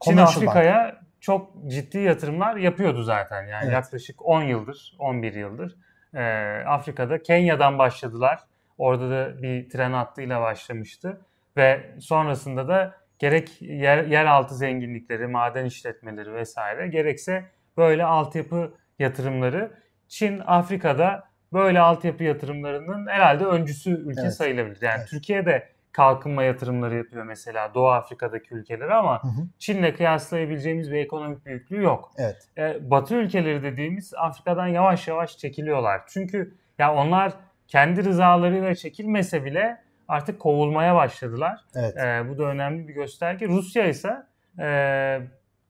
Çin 0.00 0.10
Commercial 0.10 0.36
Afrika'ya 0.36 1.00
çok 1.20 1.50
ciddi 1.66 1.98
yatırımlar 1.98 2.56
yapıyordu 2.56 3.02
zaten. 3.02 3.42
Yani 3.46 3.64
Evet. 3.64 3.72
yaklaşık 3.72 4.26
10 4.26 4.42
yıldır, 4.42 4.96
11 4.98 5.34
yıldır 5.34 5.76
e, 6.14 6.22
Afrika'da 6.66 7.22
Kenya'dan 7.22 7.78
başladılar. 7.78 8.40
Orada 8.78 9.10
da 9.10 9.42
bir 9.42 9.70
tren 9.70 9.92
hattıyla 9.92 10.40
başlamıştı 10.40 11.20
ve 11.56 11.90
sonrasında 12.00 12.68
da 12.68 12.94
gerek 13.18 13.62
yer, 13.62 14.04
yeraltı 14.04 14.54
zenginlikleri, 14.54 15.26
maden 15.26 15.64
işletmeleri 15.64 16.34
vesaire 16.34 16.88
gerekse 16.88 17.44
böyle 17.76 18.04
altyapı 18.04 18.74
yatırımları 18.98 19.70
Çin 20.08 20.38
Afrika'da 20.46 21.28
böyle 21.52 21.80
altyapı 21.80 22.24
yatırımlarının 22.24 23.06
herhalde 23.06 23.44
öncüsü 23.44 23.90
ülke 23.90 24.20
Evet. 24.22 24.34
sayılabilir. 24.34 24.82
Yani 24.82 24.98
Evet. 24.98 25.08
Türkiye 25.08 25.46
de 25.46 25.68
kalkınma 25.92 26.42
yatırımları 26.42 26.96
yapıyor 26.96 27.24
mesela 27.24 27.74
Doğu 27.74 27.88
Afrika'daki 27.88 28.54
ülkeler 28.54 28.88
ama 28.88 29.22
Hı 29.22 29.28
hı. 29.28 29.40
Çin'le 29.58 29.92
kıyaslayabileceğimiz 29.96 30.92
bir 30.92 30.96
ekonomik 30.96 31.46
büyüklüğü 31.46 31.82
yok. 31.82 32.12
Evet. 32.18 32.48
E, 32.58 32.90
Batı 32.90 33.14
ülkeleri 33.14 33.62
dediğimiz 33.62 34.14
Afrika'dan 34.14 34.66
yavaş 34.66 35.08
yavaş 35.08 35.38
çekiliyorlar. 35.38 36.00
Çünkü 36.08 36.54
ya 36.78 36.94
onlar 36.94 37.32
kendi 37.68 38.04
rızalarıyla 38.04 38.74
çekilmese 38.74 39.44
bile 39.44 39.80
artık 40.08 40.40
kovulmaya 40.40 40.94
başladılar. 40.94 41.60
Evet. 41.74 41.96
E, 41.96 42.28
bu 42.28 42.38
da 42.38 42.44
önemli 42.44 42.88
bir 42.88 42.94
gösterge. 42.94 43.48
Rusya 43.48 43.86
ise 43.88 44.16
e, 44.58 45.20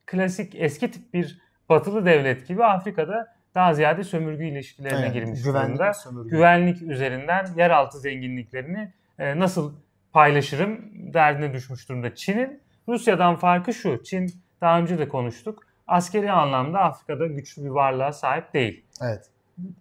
klasik 0.07 0.55
eski 0.55 0.91
tip 0.91 1.15
bir 1.15 1.39
batılı 1.69 2.07
devlet 2.07 2.49
gibi 2.49 2.65
Afrika'da 2.65 3.35
daha 3.55 3.75
ziyade 3.75 4.05
sömürgü 4.05 4.45
ilişkilerine 4.45 5.01
Evet, 5.01 5.13
girmiş 5.15 5.43
güvenlik 5.43 5.69
durumda. 5.69 5.89
ve 5.89 5.95
sömürge. 5.95 6.31
Güvenlik 6.31 6.83
üzerinden 6.83 7.47
yeraltı 7.57 7.99
zenginliklerini 7.99 8.93
e, 9.19 9.39
nasıl 9.39 9.75
paylaşırım 10.13 10.81
derdine 11.15 11.53
düşmüş 11.53 11.89
durumda. 11.89 12.15
Çin'in 12.15 12.61
Rusya'dan 12.89 13.37
farkı 13.37 13.75
şu. 13.75 14.03
Çin 14.05 14.31
daha 14.61 14.79
önce 14.81 14.99
de 14.99 15.09
konuştuk. 15.09 15.63
Askeri 15.87 16.33
anlamda 16.33 16.79
Afrika'da 16.79 17.27
güçlü 17.27 17.65
bir 17.65 17.69
varlığa 17.69 18.13
sahip 18.13 18.55
değil. 18.55 18.85
Evet. 19.03 19.27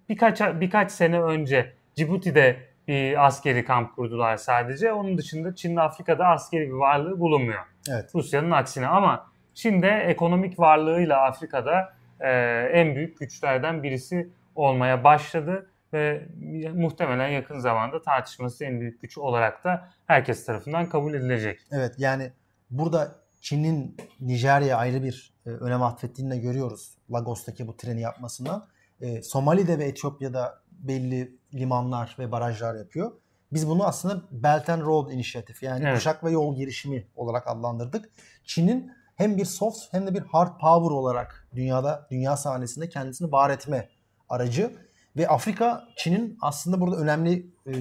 Birkaç 0.09 0.41
birkaç 0.41 0.91
sene 0.91 1.21
önce 1.21 1.73
Cibuti'de 1.97 2.57
bir 2.87 3.25
askeri 3.25 3.65
kamp 3.65 3.95
kurdular 3.95 4.37
sadece. 4.37 4.91
Onun 4.91 5.17
dışında 5.17 5.55
Çin'in 5.55 5.75
Afrika'da 5.75 6.27
askeri 6.27 6.67
bir 6.67 6.73
varlığı 6.73 7.19
bulunmuyor. 7.19 7.61
Evet. 7.89 8.09
Rusya'nın 8.15 8.51
aksine 8.51 8.87
ama 8.87 9.27
Çin 9.53 9.81
de 9.81 9.89
ekonomik 9.89 10.59
varlığıyla 10.59 11.21
Afrika'da 11.21 11.93
e, 12.19 12.29
en 12.73 12.95
büyük 12.95 13.19
güçlerden 13.19 13.83
birisi 13.83 14.29
olmaya 14.55 15.03
başladı 15.03 15.69
ve 15.93 16.27
muhtemelen 16.73 17.27
yakın 17.27 17.59
zamanda 17.59 18.01
tartışması 18.01 18.65
en 18.65 18.81
büyük 18.81 19.01
güç 19.01 19.17
olarak 19.17 19.63
da 19.63 19.89
herkes 20.07 20.45
tarafından 20.45 20.89
kabul 20.89 21.13
edilecek. 21.13 21.59
Evet 21.71 21.95
yani 21.97 22.31
burada 22.69 23.15
Çin'in 23.41 23.97
Nijerya 24.19 24.77
ayrı 24.77 25.03
bir 25.03 25.33
e, 25.45 25.49
önem 25.49 25.81
atfettiğini 25.81 26.31
de 26.31 26.37
görüyoruz. 26.37 26.97
Lagos'taki 27.11 27.67
bu 27.67 27.77
treni 27.77 28.01
yapmasından. 28.01 28.67
E, 29.01 29.21
Somali'de 29.21 29.79
ve 29.79 29.83
Etiyopya'da 29.83 30.61
belli 30.79 31.35
limanlar 31.53 32.15
ve 32.19 32.31
barajlar 32.31 32.75
yapıyor. 32.75 33.11
Biz 33.53 33.67
bunu 33.69 33.85
aslında 33.87 34.21
Belt 34.31 34.69
and 34.69 34.81
Road 34.81 35.11
Initiative 35.11 35.57
yani 35.61 35.83
Evet. 35.85 35.95
kuşak 35.95 36.23
ve 36.23 36.31
yol 36.31 36.55
girişimi 36.55 37.07
olarak 37.15 37.47
adlandırdık. 37.47 38.09
Çin'in 38.43 38.91
hem 39.15 39.37
bir 39.37 39.45
soft 39.45 39.93
hem 39.93 40.07
de 40.07 40.13
bir 40.13 40.21
hard 40.21 40.59
power 40.59 40.91
olarak 40.91 41.47
dünyada 41.55 42.07
dünya 42.11 42.37
sahnesinde 42.37 42.89
kendisini 42.89 43.31
var 43.31 43.49
etme 43.49 43.89
aracı 44.29 44.71
ve 45.17 45.27
Afrika 45.27 45.83
Çin'in 45.97 46.37
aslında 46.41 46.81
burada 46.81 46.95
önemli 46.97 47.47
e, 47.67 47.71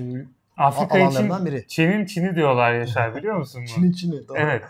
Afrika 0.56 0.98
için 0.98 1.46
biri. 1.46 1.66
Çin'in 1.68 2.06
Çin'i 2.06 2.34
diyorlar 2.34 2.72
Yaşar 2.74 3.14
biliyor 3.16 3.36
musun? 3.36 3.64
Çin'in 3.64 3.92
Çin'i. 3.92 4.28
doğru. 4.28 4.38
Evet. 4.38 4.62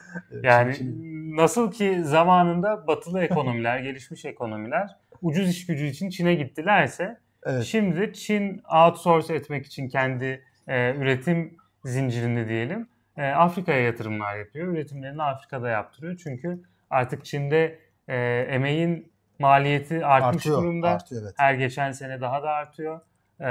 Yani 0.43 0.73
Çin- 0.73 0.77
Çin'i. 0.77 1.37
nasıl 1.37 1.71
ki 1.73 2.01
zamanında 2.05 2.87
batılı 2.87 3.21
ekonomiler, 3.23 3.79
gelişmiş 3.79 4.25
ekonomiler 4.25 4.97
ucuz 5.23 5.49
iş 5.49 5.67
gücü 5.67 5.87
için 5.87 6.11
Çin'e 6.11 6.35
gittilerse 6.35 7.19
Evet. 7.47 7.65
şimdi 7.65 8.13
Çin 8.13 8.63
outsource 8.75 9.35
etmek 9.35 9.67
için 9.67 9.89
kendi 9.89 10.45
e, 10.69 10.95
üretim 10.95 11.57
zincirini 11.85 12.49
diyelim 12.49 12.89
e, 13.17 13.27
Afrika'ya 13.27 13.81
yatırımlar 13.81 14.37
yapıyor. 14.37 14.69
Üretimlerini 14.69 15.23
Afrika'da 15.23 15.69
yaptırıyor. 15.69 16.17
Çünkü 16.17 16.61
artık 16.91 17.25
Çin'de 17.25 17.79
e, 18.09 18.17
emeğin 18.51 19.13
maliyeti 19.39 20.07
artmış 20.07 20.37
artıyor. 20.37 20.63
durumda. 20.63 20.89
Artıyor 20.91 21.23
evet. 21.23 21.35
Her 21.37 21.55
geçen 21.55 21.93
sene 21.93 22.21
daha 22.21 22.43
da 22.43 22.51
artıyor. 22.51 23.01
E, 23.41 23.47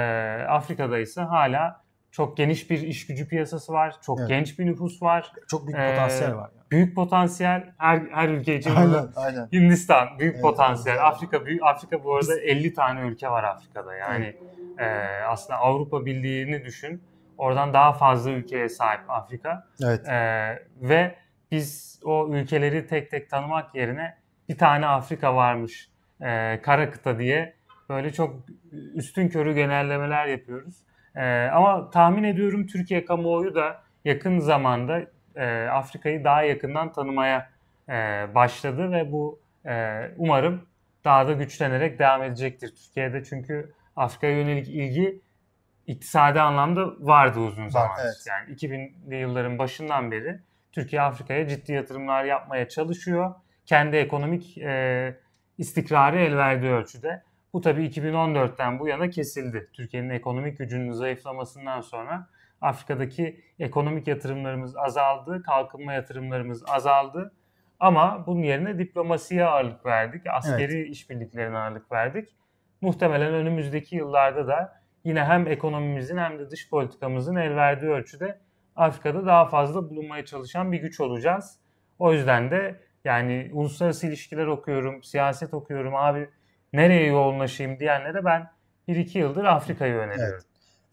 Afrika'da 0.47 0.99
ise 0.99 1.21
hala 1.21 1.84
çok 2.15 2.37
geniş 2.37 2.69
bir 2.69 2.81
iş 2.81 3.07
gücü 3.07 3.27
piyasası 3.27 3.73
var. 3.73 3.95
Çok 4.01 4.19
Evet. 4.19 4.29
genç 4.29 4.59
bir 4.59 4.65
nüfus 4.65 5.01
var. 5.01 5.31
Çok 5.47 5.67
büyük 5.67 5.79
Ee, 5.79 5.89
potansiyel 5.91 6.35
var. 6.35 6.49
Yani. 6.55 6.71
Büyük 6.71 6.95
potansiyel 6.95 7.73
her 7.77 8.01
her 8.11 8.29
ülke 8.29 8.55
için. 8.55 8.75
Aynen, 8.75 9.07
aynen. 9.15 9.47
Hindistan 9.53 10.19
büyük 10.19 10.33
Evet, 10.33 10.41
potansiyel. 10.43 10.95
evet. 10.95 11.05
Afrika 11.05 11.45
büyük 11.45 11.63
Afrika 11.63 12.03
bu 12.03 12.15
arada 12.15 12.39
50 12.39 12.73
tane 12.73 12.99
ülke 13.07 13.29
var 13.29 13.43
Afrika'da. 13.43 13.95
Yani 13.95 14.35
e, 14.79 14.85
aslında 15.27 15.59
Avrupa 15.59 16.05
Birliği'ni 16.05 16.63
düşün. 16.65 17.03
Oradan 17.37 17.73
daha 17.73 17.93
fazla 17.93 18.31
ülkeye 18.31 18.69
sahip 18.69 19.09
Afrika. 19.09 19.67
Evet. 19.83 20.07
E, 20.07 20.15
ve 20.81 21.15
biz 21.51 21.99
o 22.03 22.27
ülkeleri 22.33 22.87
tek 22.87 23.11
tek 23.11 23.29
tanımak 23.29 23.75
yerine 23.75 24.17
bir 24.49 24.57
tane 24.57 24.87
Afrika 24.87 25.35
varmış 25.35 25.89
e, 26.21 26.61
kara 26.61 26.91
kıta 26.91 27.19
diye 27.19 27.53
böyle 27.89 28.13
çok 28.13 28.35
üstün 28.93 29.27
körü 29.29 29.53
genellemeler 29.55 30.25
yapıyoruz. 30.25 30.84
E, 31.15 31.49
ama 31.53 31.89
tahmin 31.89 32.23
ediyorum 32.23 32.67
Türkiye 32.67 33.05
kamuoyu 33.05 33.55
da 33.55 33.81
yakın 34.05 34.39
zamanda 34.39 35.01
e, 35.35 35.67
Afrika'yı 35.67 36.23
daha 36.23 36.43
yakından 36.43 36.93
tanımaya 36.93 37.49
e, 37.89 37.93
başladı 38.35 38.91
ve 38.91 39.11
bu 39.11 39.39
e, 39.65 40.01
umarım 40.17 40.67
daha 41.03 41.27
da 41.27 41.33
güçlenerek 41.33 41.99
devam 41.99 42.23
edecektir 42.23 42.75
Türkiye'de 42.75 43.23
çünkü 43.23 43.73
Afrika'ya 43.95 44.37
yönelik 44.37 44.67
ilgi 44.67 45.21
iktisadi 45.87 46.41
anlamda 46.41 46.85
vardı 46.99 47.39
uzun 47.39 47.67
zamandır. 47.67 48.03
evet. 48.03 48.25
Yani 48.27 48.55
2000'li 48.55 49.15
yılların 49.15 49.59
başından 49.59 50.11
beri 50.11 50.39
Türkiye 50.71 51.01
Afrika'ya 51.01 51.47
ciddi 51.47 51.71
yatırımlar 51.71 52.23
yapmaya 52.23 52.69
çalışıyor. 52.69 53.33
Kendi 53.65 53.95
ekonomik 53.95 54.57
e, 54.57 55.17
istikrarı 55.57 56.19
el 56.19 56.37
verdiği 56.37 56.71
ölçüde. 56.71 57.23
Bu 57.55 57.61
tabii 57.61 57.85
2014'ten 57.85 58.79
bu 58.79 58.87
yana 58.87 59.09
kesildi. 59.09 59.69
Türkiye'nin 59.73 60.09
ekonomik 60.09 60.57
gücünün 60.57 60.91
zayıflamasından 60.91 61.81
sonra 61.81 62.27
Afrika'daki 62.61 63.41
ekonomik 63.59 64.07
yatırımlarımız 64.07 64.77
azaldı, 64.77 65.43
kalkınma 65.43 65.93
yatırımlarımız 65.93 66.63
azaldı. 66.67 67.33
Ama 67.79 68.23
bunun 68.27 68.43
yerine 68.43 68.79
diplomasiye 68.79 69.45
ağırlık 69.45 69.85
verdik, 69.85 70.21
askeri 70.27 70.87
işbirliklerine 70.87 71.57
ağırlık 71.57 71.91
verdik. 71.91 72.29
Muhtemelen 72.81 73.33
önümüzdeki 73.33 73.95
yıllarda 73.95 74.47
da 74.47 74.81
yine 75.03 75.23
hem 75.23 75.47
ekonomimizin 75.47 76.17
hem 76.17 76.39
de 76.39 76.51
dış 76.51 76.69
politikamızın 76.69 77.35
el 77.35 77.55
verdiği 77.55 77.91
ölçüde 77.91 78.39
Afrika'da 78.75 79.25
daha 79.25 79.45
fazla 79.45 79.89
bulunmaya 79.89 80.25
çalışan 80.25 80.71
bir 80.71 80.81
güç 80.81 80.99
olacağız. 80.99 81.59
O 81.99 82.13
yüzden 82.13 82.51
de 82.51 82.79
yani 83.05 83.49
uluslararası 83.53 84.07
ilişkiler 84.07 84.47
okuyorum, 84.47 85.03
siyaset 85.03 85.53
okuyorum 85.53 85.95
abi 85.95 86.29
nereye 86.75 87.07
yoğunlaşayım 87.07 87.79
diyenlere 87.79 88.25
ben 88.25 88.47
1-2 88.87 89.17
yıldır 89.17 89.43
Afrika'yı 89.43 89.95
öneriyorum. 89.95 90.43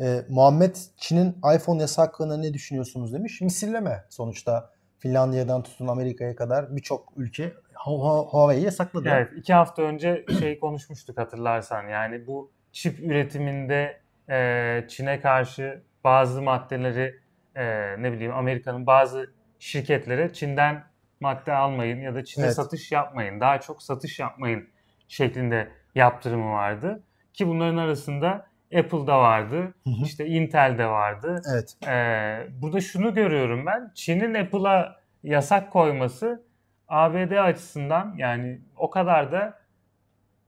Ee, 0.01 0.21
Muhammed 0.29 0.77
Çin'in 0.97 1.37
iPhone 1.57 1.81
yasağı 1.81 2.07
hakkında 2.07 2.37
ne 2.37 2.55
düşünüyorsunuz 2.55 3.13
demiş. 3.13 3.41
Misilleme 3.41 4.05
sonuçta 4.11 4.71
Finlandiya'dan 4.99 5.63
tutun 5.63 5.89
Amerika'ya 5.89 6.37
kadar 6.37 6.77
birçok 6.77 7.13
ülke 7.17 7.53
Hu- 7.75 8.01
Hu- 8.01 8.27
Huawei'yi 8.29 8.65
yasakladı. 8.65 9.09
Evet, 9.13 9.31
iki 9.37 9.55
hafta 9.55 9.83
önce 9.83 10.25
şey 10.41 10.59
konuşmuştuk 10.59 11.19
hatırlarsan. 11.19 11.89
Yani 11.89 12.27
bu 12.27 12.53
çip 12.73 13.01
üretiminde 13.01 14.01
e, 14.31 14.85
Çin'e 14.89 15.21
karşı 15.21 15.83
bazı 16.05 16.43
maddeleri 16.43 17.21
e, 17.55 17.65
ne 18.03 18.13
bileyim 18.13 18.33
Amerika'nın 18.35 18.87
bazı 18.87 19.31
şirketlere 19.59 20.33
Çin'den 20.33 20.85
madde 21.21 21.53
almayın 21.53 22.01
ya 22.01 22.15
da 22.15 22.25
Çin'e 22.25 22.45
Evet. 22.45 22.55
satış 22.55 22.93
yapmayın. 22.93 23.41
Daha 23.41 23.61
çok 23.61 23.83
satış 23.83 24.19
yapmayın 24.19 24.69
şeklinde 25.13 25.69
yaptırımı 25.95 26.53
vardı. 26.53 27.03
Ki 27.35 27.49
bunların 27.49 27.77
arasında 27.77 28.47
Apple'da 28.79 29.19
vardı, 29.19 29.75
Hı 29.85 29.91
hı. 29.91 30.05
işte 30.05 30.27
Intel'de 30.27 30.87
vardı. 30.87 31.43
Evet. 31.53 31.77
Ee, 31.89 32.47
burada 32.63 32.81
şunu 32.81 33.15
görüyorum 33.15 33.67
ben. 33.67 33.91
Çin'in 33.95 34.35
Apple'a 34.35 34.97
yasak 35.23 35.73
koyması 35.73 36.43
ABD 36.89 37.31
açısından 37.31 38.15
yani 38.19 38.61
o 38.77 38.91
kadar 38.91 39.33
da 39.33 39.59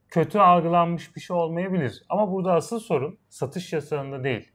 kötü 0.09 0.39
algılanmış 0.39 1.17
bir 1.17 1.21
şey 1.21 1.37
olmayabilir. 1.37 2.03
Ama 2.09 2.33
burada 2.33 2.53
asıl 2.55 2.81
sorun 2.81 3.19
satış 3.29 3.73
yasağında 3.73 4.25
değil. 4.25 4.53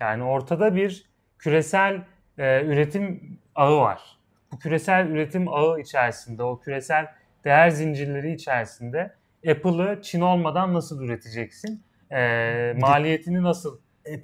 Yani 0.00 0.22
ortada 0.22 0.74
bir 0.74 1.10
küresel 1.38 2.02
e, 2.38 2.64
üretim 2.64 3.38
ağı 3.54 3.76
var. 3.76 4.18
Bu 4.52 4.58
küresel 4.58 5.06
üretim 5.06 5.48
ağı 5.48 5.80
içerisinde, 5.80 6.42
o 6.42 6.60
küresel 6.60 7.06
değer 7.44 7.70
zincirleri 7.70 8.32
içerisinde 8.32 9.17
Apple'ı 9.46 10.02
Çin 10.02 10.20
olmadan 10.20 10.74
nasıl 10.74 11.02
üreteceksin? 11.02 11.82
E, 12.10 12.72
maliyetini 12.80 13.42
nasıl? 13.42 13.78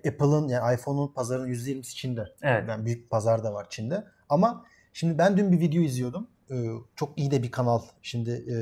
Apple'ın 0.08 0.48
yani 0.48 0.74
iPhone'un 0.74 1.08
pazarının 1.08 1.48
%20'si 1.48 1.94
Çin'de. 1.94 2.24
Evet. 2.42 2.68
Yani 2.68 2.86
büyük 2.86 3.10
pazar 3.10 3.44
da 3.44 3.54
var 3.54 3.66
Çin'de. 3.70 4.04
Ama 4.28 4.64
şimdi 4.92 5.18
ben 5.18 5.36
dün 5.36 5.52
bir 5.52 5.60
video 5.60 5.82
izliyordum. 5.82 6.28
Ee, 6.50 6.54
çok 6.96 7.18
iyi 7.18 7.30
de 7.30 7.42
bir 7.42 7.50
kanal. 7.50 7.82
Şimdi 8.02 8.30
e, 8.30 8.56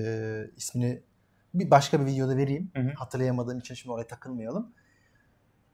ismini 0.57 1.03
bir 1.55 1.71
başka 1.71 2.01
bir 2.01 2.07
videoda 2.07 2.37
vereyim. 2.37 2.71
Hı 2.77 2.83
hı. 2.83 2.91
Hatırlayamadığım 2.97 3.59
için 3.59 3.75
şimdi 3.75 3.93
oraya 3.93 4.07
takılmayalım. 4.07 4.73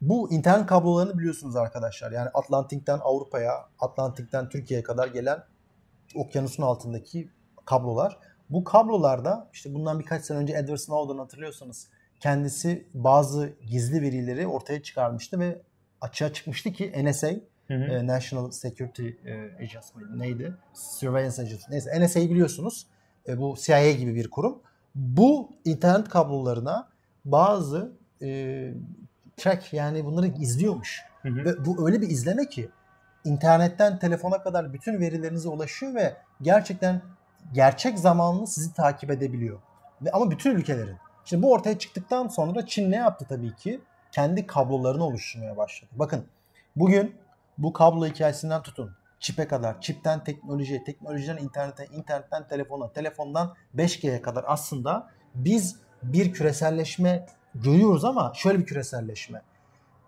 Bu 0.01 0.33
internet 0.33 0.66
kablolarını 0.66 1.18
biliyorsunuz 1.18 1.57
arkadaşlar. 1.57 2.12
Yani 2.12 2.29
Atlantik'ten 2.35 2.99
Avrupa'ya, 3.03 3.53
Atlantik'ten 3.79 4.49
Türkiye'ye 4.49 4.83
kadar 4.83 5.09
gelen 5.09 5.45
okyanusun 6.14 6.62
altındaki 6.62 7.31
kablolar. 7.64 8.18
Bu 8.51 8.64
kablolarda 8.64 9.49
işte 9.53 9.74
bundan 9.74 9.99
birkaç 9.99 10.24
sene 10.24 10.38
önce 10.38 10.53
Edward 10.53 10.78
Snowden 10.78 11.18
hatırlıyorsanız 11.18 11.88
kendisi 12.20 12.86
bazı 12.94 13.53
gizli 13.66 14.03
verileri 14.03 14.46
ortaya 14.46 14.82
çıkarmıştı 14.82 15.40
ve 15.40 15.62
açığa 16.01 16.32
çıkmıştı 16.32 16.72
ki 16.72 16.92
NSA 17.05 17.28
Hı 17.66 17.74
hı. 17.74 17.84
e, 17.84 18.07
National 18.07 18.51
Security 18.51 19.09
e, 19.09 19.34
Agency 19.55 19.92
neydi? 20.14 20.55
Surveillance 20.74 21.42
Agency. 21.42 21.64
Neyse 21.70 22.07
NSA'yı 22.07 22.30
biliyorsunuz. 22.30 22.86
E, 23.28 23.38
bu 23.38 23.57
CIA 23.59 23.92
gibi 23.92 24.14
bir 24.14 24.30
kurum. 24.30 24.62
Bu 24.94 25.51
internet 25.64 26.09
kablolarına 26.09 26.88
bazı 27.24 27.92
e, 28.22 28.28
track 29.36 29.72
yani 29.72 30.05
bunları 30.05 30.26
izliyormuş. 30.26 31.01
Hı 31.22 31.28
hı. 31.28 31.44
Ve 31.44 31.64
bu 31.64 31.86
öyle 31.86 32.01
bir 32.01 32.11
izleme 32.11 32.49
ki 32.49 32.70
internetten 33.24 33.99
telefona 33.99 34.42
kadar 34.42 34.72
bütün 34.72 35.01
verilerinize 35.01 35.49
ulaşıyor 35.49 35.94
ve 35.94 36.16
gerçekten 36.42 37.03
gerçek 37.53 37.99
zamanlı 37.99 38.47
sizi 38.47 38.72
takip 38.72 39.11
edebiliyor. 39.11 39.59
Ve 40.03 40.12
ama 40.12 40.30
bütün 40.30 40.57
ülkelerin. 40.57 40.97
Şimdi 41.24 41.43
bu 41.43 41.53
ortaya 41.53 41.78
çıktıktan 41.78 42.28
sonra 42.28 42.66
Çin 42.66 42.91
ne 42.91 42.97
yaptı 42.97 43.26
tabii 43.28 43.57
ki? 43.57 43.80
Kendi 44.12 44.47
kablolarını 44.47 45.05
oluşturmaya 45.05 45.57
başladı. 45.57 45.91
Bakın 45.97 46.24
bugün 46.76 47.16
bu 47.59 47.72
kablo 47.72 48.07
hikayesinden 48.07 48.62
tutun. 48.62 48.91
Çipe 49.20 49.49
kadar, 49.49 49.80
çipten 49.80 50.24
teknolojiye, 50.24 50.84
teknolojiden 50.84 51.36
internete, 51.36 51.86
internetten 51.86 52.49
telefona, 52.49 52.93
telefondan 52.93 53.55
5G'ye 53.76 54.22
kadar 54.22 54.45
aslında 54.47 55.11
biz 55.34 55.76
bir 56.03 56.32
küreselleşme 56.32 57.26
görüyoruz 57.55 58.05
ama 58.05 58.32
şöyle 58.34 58.59
bir 58.59 58.66
küreselleşme. 58.66 59.43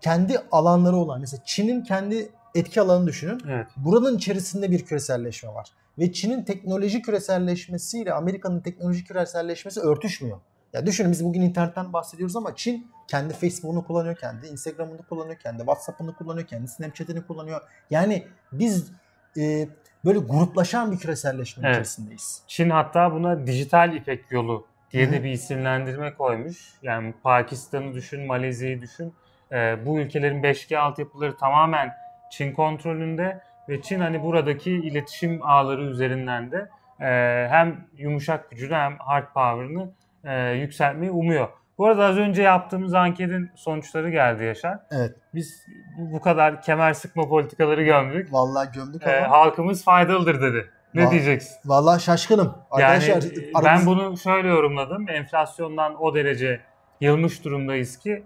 Kendi 0.01 0.39
alanları 0.51 0.95
olan 0.95 1.19
mesela 1.19 1.43
Çin'in 1.45 1.83
kendi 1.83 2.29
etki 2.55 2.81
alanını 2.81 3.07
düşünün. 3.07 3.41
Evet. 3.47 3.67
Buranın 3.77 4.17
içerisinde 4.17 4.71
bir 4.71 4.85
küreselleşme 4.85 5.53
var. 5.53 5.67
Ve 5.99 6.13
Çin'in 6.13 6.43
teknoloji 6.43 7.01
küreselleşmesiyle 7.01 8.13
Amerika'nın 8.13 8.59
teknoloji 8.59 9.03
küreselleşmesi 9.03 9.79
örtüşmüyor. 9.79 10.39
Ya 10.73 10.85
düşünün 10.85 11.11
biz 11.11 11.25
bugün 11.25 11.41
internetten 11.41 11.93
bahsediyoruz 11.93 12.35
ama 12.35 12.55
Çin 12.55 12.91
kendi 13.07 13.33
Facebook'unu 13.33 13.85
kullanıyor, 13.85 14.15
kendi 14.15 14.47
Instagram'ını 14.47 15.03
kullanıyor, 15.03 15.39
kendi 15.39 15.57
WhatsApp'ını 15.57 16.15
kullanıyor, 16.15 16.47
kendi 16.47 16.67
Snapchat'ini 16.67 17.21
kullanıyor. 17.21 17.61
Yani 17.89 18.27
biz 18.51 18.91
e, 19.37 19.67
böyle 20.05 20.19
gruplaşan 20.19 20.91
bir 20.91 20.97
küreselleşme 20.97 21.67
Evet. 21.67 21.75
içerisindeyiz. 21.75 22.43
Çin 22.47 22.69
hatta 22.69 23.11
buna 23.13 23.47
dijital 23.47 23.95
İpek 23.95 24.31
yolu 24.31 24.65
diye 24.91 25.11
de 25.11 25.23
bir 25.23 25.31
isimlendirme 25.31 26.13
koymuş. 26.13 26.73
Yani 26.83 27.13
Pakistan'ı 27.23 27.93
düşün, 27.93 28.25
Malezya'yı 28.25 28.81
düşün. 28.81 29.13
Ee, 29.51 29.85
bu 29.85 29.99
ülkelerin 29.99 30.43
5G 30.43 30.77
altyapıları 30.77 31.37
tamamen 31.37 31.93
Çin 32.31 32.53
kontrolünde 32.53 33.41
ve 33.71 33.81
Çin 33.81 33.99
hani 33.99 34.23
buradaki 34.23 34.71
iletişim 34.71 35.39
ağları 35.43 35.81
üzerinden 35.81 36.51
de 36.51 36.69
e, 36.99 37.47
hem 37.49 37.87
yumuşak 37.97 38.51
gücünü 38.51 38.73
hem 38.73 38.97
hard 38.97 39.25
power'ını 39.33 39.91
e, 40.23 40.51
yükseltmeyi 40.57 41.11
umuyor. 41.11 41.47
Bu 41.77 41.87
arada 41.87 42.05
az 42.05 42.17
önce 42.17 42.41
yaptığımız 42.41 42.93
anketin 42.93 43.51
sonuçları 43.55 44.09
geldi 44.09 44.43
Yaşar. 44.43 44.79
Evet. 44.91 45.15
Biz 45.33 45.65
bu 45.97 46.21
kadar 46.21 46.61
kemer 46.61 46.93
sıkma 46.93 47.29
politikaları 47.29 47.83
gömdük. 47.83 48.33
Vallahi 48.33 48.71
gömdük 48.71 49.03
Ee, 49.07 49.17
ama 49.17 49.29
halkımız 49.37 49.83
faydalıdır 49.83 50.41
dedi. 50.41 50.69
Ne 50.93 51.03
Va- 51.03 51.11
diyeceksin? 51.11 51.55
vallahi 51.65 52.03
şaşkınım. 52.03 52.55
Yani 52.79 52.85
Arkadaşlar 52.85 53.15
e, 53.31 53.51
aramız- 53.53 53.65
ben 53.65 53.85
bunu 53.85 54.17
şöyle 54.17 54.47
yorumladım. 54.47 55.09
Enflasyondan 55.09 56.03
o 56.03 56.15
derece 56.15 56.61
yılmış 57.01 57.45
durumdayız 57.45 57.97
ki 57.97 58.23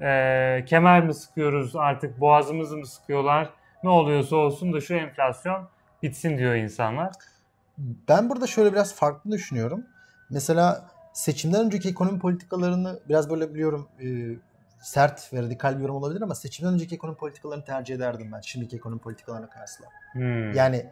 e, 0.00 0.64
kemer 0.66 1.04
mi 1.04 1.14
sıkıyoruz 1.14 1.76
artık 1.76 2.20
boğazımızı 2.20 2.76
mı 2.76 2.86
sıkıyorlar 2.86 3.50
ne 3.82 3.90
oluyorsa 3.90 4.36
olsun 4.36 4.72
da 4.72 4.80
şu 4.80 4.94
enflasyon 4.94 5.68
bitsin 6.02 6.38
diyor 6.38 6.54
insanlar. 6.54 7.12
Ben 8.08 8.30
burada 8.30 8.46
şöyle 8.46 8.72
biraz 8.72 8.94
farklı 8.94 9.30
düşünüyorum. 9.30 9.86
Mesela 10.30 10.90
seçimden 11.12 11.64
önceki 11.64 11.88
ekonomi 11.88 12.18
politikalarını 12.18 13.00
biraz 13.08 13.30
böyle 13.30 13.54
biliyorum 13.54 13.88
e, 14.00 14.06
sert 14.80 15.32
ve 15.32 15.42
radikal 15.42 15.76
bir 15.76 15.82
yorum 15.82 15.96
olabilir 15.96 16.22
ama 16.22 16.34
seçimden 16.34 16.74
önceki 16.74 16.94
ekonomi 16.94 17.16
politikalarını 17.16 17.64
tercih 17.64 17.94
ederdim 17.94 18.30
ben 18.32 18.40
şimdiki 18.40 18.76
ekonomi 18.76 19.00
politikalarına 19.00 19.48
kıyasla. 19.48 19.86
Hmm. 20.12 20.52
Yani 20.52 20.86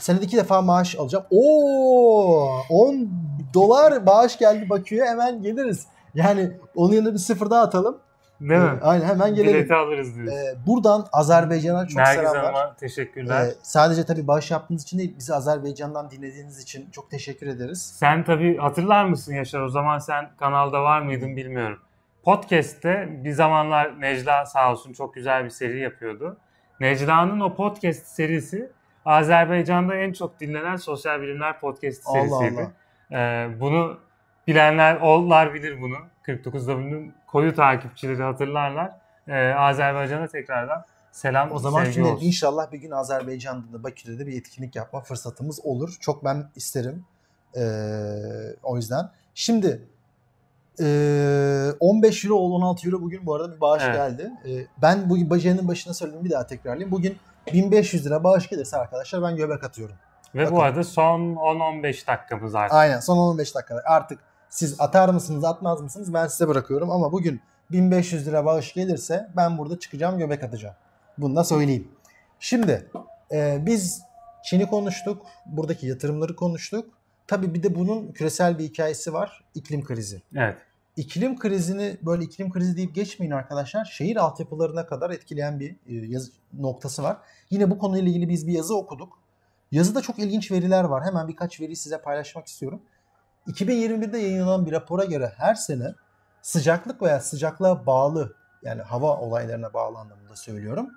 senede 0.00 0.24
iki 0.24 0.36
defa 0.36 0.62
maaş 0.62 0.96
alacağım. 0.96 1.24
Oo 1.30 2.60
10 2.70 3.10
dolar 3.54 4.06
bağış 4.06 4.38
geldi 4.38 4.70
Bakü'ye 4.70 5.04
hemen 5.04 5.42
geliriz. 5.42 5.86
Yani 6.14 6.50
onun 6.76 6.94
yanına 6.94 7.12
bir 7.12 7.18
sıfır 7.18 7.50
daha 7.50 7.62
atalım. 7.62 7.98
Değil 8.40 8.60
mi? 8.60 8.78
Ee, 8.82 8.84
Aynen 8.84 9.04
hemen 9.06 9.34
gelelim. 9.34 9.54
Bileti 9.54 9.74
alırız 9.74 10.14
diyorsun. 10.16 10.36
Ee, 10.36 10.66
buradan 10.66 11.06
Azerbaycan'a 11.12 11.86
çok 11.86 11.96
Nergiz 11.96 12.14
selamlar. 12.14 12.44
Hanım'a 12.44 12.76
teşekkürler. 12.76 13.46
Ee, 13.46 13.54
sadece 13.62 14.04
tabii 14.04 14.26
bağış 14.26 14.50
yaptığınız 14.50 14.82
için 14.82 14.98
değil, 14.98 15.14
bizi 15.18 15.34
Azerbaycan'dan 15.34 16.10
dinlediğiniz 16.10 16.62
için 16.62 16.90
çok 16.90 17.10
teşekkür 17.10 17.46
ederiz. 17.46 17.94
Sen 17.98 18.24
tabii 18.24 18.56
hatırlar 18.56 19.04
mısın 19.04 19.34
Yaşar? 19.34 19.60
O 19.60 19.68
zaman 19.68 19.98
sen 19.98 20.30
kanalda 20.38 20.82
var 20.82 21.00
mıydın 21.02 21.36
bilmiyorum. 21.36 21.78
Podcast'te 22.22 23.08
bir 23.24 23.32
zamanlar 23.32 24.00
Necla 24.00 24.46
sağ 24.46 24.72
olsun 24.72 24.92
çok 24.92 25.14
güzel 25.14 25.44
bir 25.44 25.50
seri 25.50 25.80
yapıyordu. 25.80 26.36
Necla'nın 26.80 27.40
o 27.40 27.54
podcast 27.54 28.06
serisi 28.06 28.70
Azerbaycan'da 29.04 29.94
en 29.94 30.12
çok 30.12 30.40
dinlenen 30.40 30.76
sosyal 30.76 31.20
bilimler 31.22 31.60
podcast 31.60 32.02
Allah 32.06 32.38
serisiydi. 32.38 32.68
Allah. 33.12 33.20
Ee, 33.20 33.60
bunu 33.60 33.98
bilenler 34.48 34.96
ollar 35.00 35.54
bilir 35.54 35.80
bunu. 35.82 35.96
49W'nun 36.26 37.14
koyu 37.26 37.54
takipçileri 37.54 38.22
hatırlarlar. 38.22 38.92
Ee, 39.28 39.52
Azerbaycan'a 39.52 40.26
tekrardan 40.26 40.84
selam, 41.12 41.52
O 41.52 41.58
zaman 41.58 41.84
şimdi 41.84 42.08
olsun. 42.08 42.26
inşallah 42.26 42.72
bir 42.72 42.78
gün 42.78 42.90
Azerbaycan'da 42.90 43.78
da 43.78 43.84
Bakü'de 43.84 44.18
de 44.18 44.26
bir 44.26 44.38
etkinlik 44.38 44.76
yapma 44.76 45.00
fırsatımız 45.00 45.60
olur. 45.64 45.96
Çok 46.00 46.24
ben 46.24 46.50
isterim. 46.56 47.04
Ee, 47.56 47.60
o 48.62 48.76
yüzden. 48.76 49.10
Şimdi 49.34 49.82
ee, 50.80 51.68
15 51.80 52.24
euro 52.24 52.34
16 52.34 52.88
euro 52.88 53.02
bugün 53.02 53.26
bu 53.26 53.34
arada 53.34 53.56
bir 53.56 53.60
bağış 53.60 53.82
Evet. 53.86 53.94
geldi. 53.94 54.30
Ee, 54.46 54.66
ben 54.82 55.10
bugün 55.10 55.30
bacanın 55.30 55.68
başına 55.68 55.94
söyledim 55.94 56.24
bir 56.24 56.30
daha 56.30 56.46
tekrarlayayım. 56.46 56.90
Bugün 56.90 57.16
1500 57.52 58.06
lira 58.06 58.24
bağış 58.24 58.48
gelirse 58.48 58.76
arkadaşlar 58.76 59.22
ben 59.22 59.36
göbek 59.36 59.64
atıyorum. 59.64 59.96
Ve 60.34 60.42
Bakın. 60.42 60.56
bu 60.56 60.62
arada 60.62 60.84
son 60.84 61.20
10-15 61.20 62.06
dakikamız 62.06 62.54
artık. 62.54 62.74
Aynen 62.74 63.00
son 63.00 63.18
15 63.18 63.54
dakikada 63.54 63.82
artık 63.84 64.18
siz 64.50 64.80
atar 64.80 65.08
mısınız 65.08 65.44
atmaz 65.44 65.80
mısınız 65.80 66.14
ben 66.14 66.26
size 66.26 66.48
bırakıyorum 66.48 66.90
ama 66.90 67.12
bugün 67.12 67.40
1500 67.70 68.26
lira 68.26 68.44
bağış 68.44 68.74
gelirse 68.74 69.28
ben 69.36 69.58
burada 69.58 69.78
çıkacağım 69.78 70.18
göbek 70.18 70.44
atacağım. 70.44 70.74
Bunu 71.18 71.36
da 71.36 71.44
söyleyeyim. 71.44 71.88
Şimdi 72.40 72.90
e, 73.32 73.62
biz 73.66 74.02
Çin'i 74.44 74.66
konuştuk. 74.66 75.26
Buradaki 75.46 75.86
yatırımları 75.86 76.36
konuştuk. 76.36 76.90
Tabii 77.26 77.54
bir 77.54 77.62
de 77.62 77.74
bunun 77.74 78.12
küresel 78.12 78.58
bir 78.58 78.64
hikayesi 78.64 79.12
var. 79.12 79.44
iklim 79.54 79.84
krizi. 79.84 80.22
Evet. 80.36 80.58
İklim 80.96 81.38
krizini 81.38 81.96
böyle 82.02 82.24
iklim 82.24 82.52
krizi 82.52 82.76
deyip 82.76 82.94
geçmeyin 82.94 83.32
arkadaşlar. 83.32 83.84
Şehir 83.84 84.16
altyapılarına 84.16 84.86
kadar 84.86 85.10
etkileyen 85.10 85.60
bir 85.60 85.70
e, 85.70 85.94
yazı, 85.94 86.32
noktası 86.52 87.02
var. 87.02 87.16
Yine 87.50 87.70
bu 87.70 87.78
konuyla 87.78 88.08
ilgili 88.08 88.28
biz 88.28 88.46
bir 88.46 88.52
yazı 88.52 88.76
okuduk. 88.76 89.18
Yazıda 89.72 90.02
çok 90.02 90.18
ilginç 90.18 90.50
veriler 90.52 90.84
var. 90.84 91.04
Hemen 91.04 91.28
birkaç 91.28 91.60
veriyi 91.60 91.76
size 91.76 92.00
paylaşmak 92.00 92.46
istiyorum. 92.46 92.82
2021'de 93.48 94.18
yayınlanan 94.18 94.66
bir 94.66 94.72
rapora 94.72 95.04
göre 95.04 95.32
her 95.36 95.54
sene 95.54 95.94
sıcaklık 96.42 97.02
veya 97.02 97.20
sıcaklığa 97.20 97.86
bağlı 97.86 98.34
yani 98.62 98.82
hava 98.82 99.16
olaylarına 99.16 99.74
bağlı 99.74 99.98
anlamında 99.98 100.36
söylüyorum. 100.36 100.90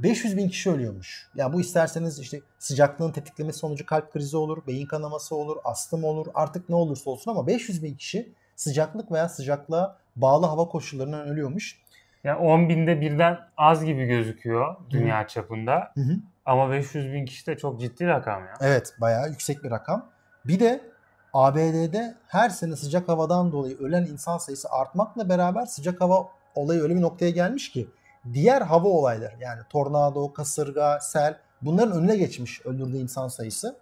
500 0.00 0.36
bin 0.36 0.48
kişi 0.48 0.70
ölüyormuş. 0.70 1.28
Yani 1.34 1.52
bu 1.52 1.60
isterseniz 1.60 2.18
işte 2.18 2.40
sıcaklığın 2.58 3.12
tetiklemesi 3.12 3.58
sonucu 3.58 3.86
kalp 3.86 4.12
krizi 4.12 4.36
olur, 4.36 4.66
beyin 4.66 4.86
kanaması 4.86 5.36
olur, 5.36 5.56
astım 5.64 6.04
olur 6.04 6.26
artık 6.34 6.68
ne 6.68 6.74
olursa 6.74 7.10
olsun 7.10 7.30
ama 7.30 7.46
500 7.46 7.82
bin 7.82 7.94
kişi 7.94 8.32
sıcaklık 8.56 9.12
veya 9.12 9.28
sıcaklığa 9.28 9.96
bağlı 10.16 10.46
hava 10.46 10.68
koşullarından 10.68 11.28
ölüyormuş. 11.28 11.82
Yani 12.24 12.38
10 12.38 12.68
binde 12.68 13.00
birden 13.00 13.38
az 13.56 13.84
gibi 13.84 14.06
gözüküyor 14.06 14.76
dünya 14.90 15.26
çapında. 15.26 15.92
Hı 15.94 16.00
hı. 16.00 16.16
Ama 16.46 16.70
500 16.70 17.12
bin 17.12 17.24
kişi 17.24 17.46
de 17.46 17.56
çok 17.56 17.80
ciddi 17.80 18.06
rakam 18.06 18.44
ya. 18.46 18.54
Evet 18.60 18.94
bayağı 19.00 19.28
yüksek 19.28 19.64
bir 19.64 19.70
rakam. 19.70 20.10
Bir 20.44 20.60
de 20.60 20.91
ABD'de 21.32 22.14
her 22.26 22.50
sene 22.50 22.76
sıcak 22.76 23.08
havadan 23.08 23.52
dolayı 23.52 23.78
ölen 23.78 24.04
insan 24.04 24.38
sayısı 24.38 24.68
artmakla 24.70 25.28
beraber 25.28 25.66
sıcak 25.66 26.00
hava 26.00 26.28
olayı 26.54 26.80
öyle 26.82 26.96
bir 26.96 27.00
noktaya 27.00 27.30
gelmiş 27.30 27.70
ki 27.70 27.88
diğer 28.32 28.62
hava 28.62 28.88
olayları 28.88 29.34
yani 29.40 29.60
tornado, 29.70 30.32
kasırga, 30.32 30.98
sel 31.00 31.38
bunların 31.62 31.92
önüne 31.98 32.16
geçmiş 32.16 32.66
öldürdüğü 32.66 32.96
insan 32.96 33.28
sayısı. 33.28 33.76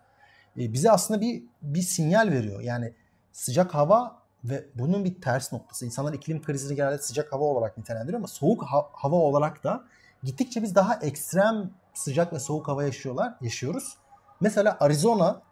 E, 0.58 0.72
bize 0.72 0.90
aslında 0.90 1.20
bir 1.20 1.42
bir 1.62 1.82
sinyal 1.82 2.30
veriyor. 2.30 2.60
Yani 2.60 2.92
sıcak 3.32 3.74
hava 3.74 4.20
ve 4.44 4.66
bunun 4.74 5.04
bir 5.04 5.20
ters 5.20 5.52
noktası. 5.52 5.86
İnsanlar 5.86 6.12
iklim 6.12 6.42
krizini 6.42 6.76
genelde 6.76 6.98
sıcak 6.98 7.32
hava 7.32 7.44
olarak 7.44 7.78
nitelendiriyor 7.78 8.18
ama 8.18 8.28
soğuk 8.28 8.62
ha- 8.62 8.88
hava 8.92 9.16
olarak 9.16 9.64
da 9.64 9.84
gittikçe 10.22 10.62
biz 10.62 10.74
daha 10.74 10.94
ekstrem 10.94 11.70
sıcak 11.94 12.32
ve 12.32 12.38
soğuk 12.38 12.68
hava 12.68 12.84
yaşıyorlar, 12.84 13.34
yaşıyoruz. 13.40 13.96
Mesela 14.40 14.76
Arizona 14.80 15.42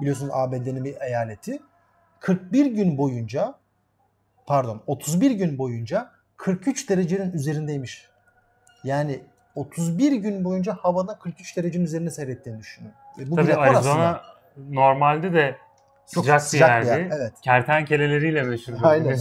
biliyorsunuz 0.00 0.32
ABD'nin 0.34 0.84
bir 0.84 1.00
eyaleti 1.00 1.58
41 2.20 2.66
gün 2.66 2.98
boyunca 2.98 3.54
pardon 4.46 4.82
31 4.86 5.30
gün 5.30 5.58
boyunca 5.58 6.10
43 6.36 6.90
derecenin 6.90 7.32
üzerindeymiş. 7.32 8.08
Yani 8.84 9.20
31 9.54 10.12
gün 10.12 10.44
boyunca 10.44 10.74
havada 10.74 11.18
43 11.18 11.56
derecenin 11.56 11.84
üzerinde 11.84 12.10
seyrettiğini 12.10 12.60
düşünün. 12.60 12.92
Ve 13.18 13.30
bu 13.30 13.36
Tabii 13.36 13.54
Arizona 13.54 14.08
aslında. 14.08 14.22
normalde 14.70 15.32
de 15.32 15.56
Çok 16.14 16.24
sıcak, 16.24 16.42
sıcak 16.42 16.82
bir 16.82 16.86
yerdi. 16.86 17.00
yer, 17.00 17.18
evet. 17.20 17.32
Kertenkeleleriyle 17.42 18.42
meşhur. 18.42 18.72
Aynen. 18.82 19.18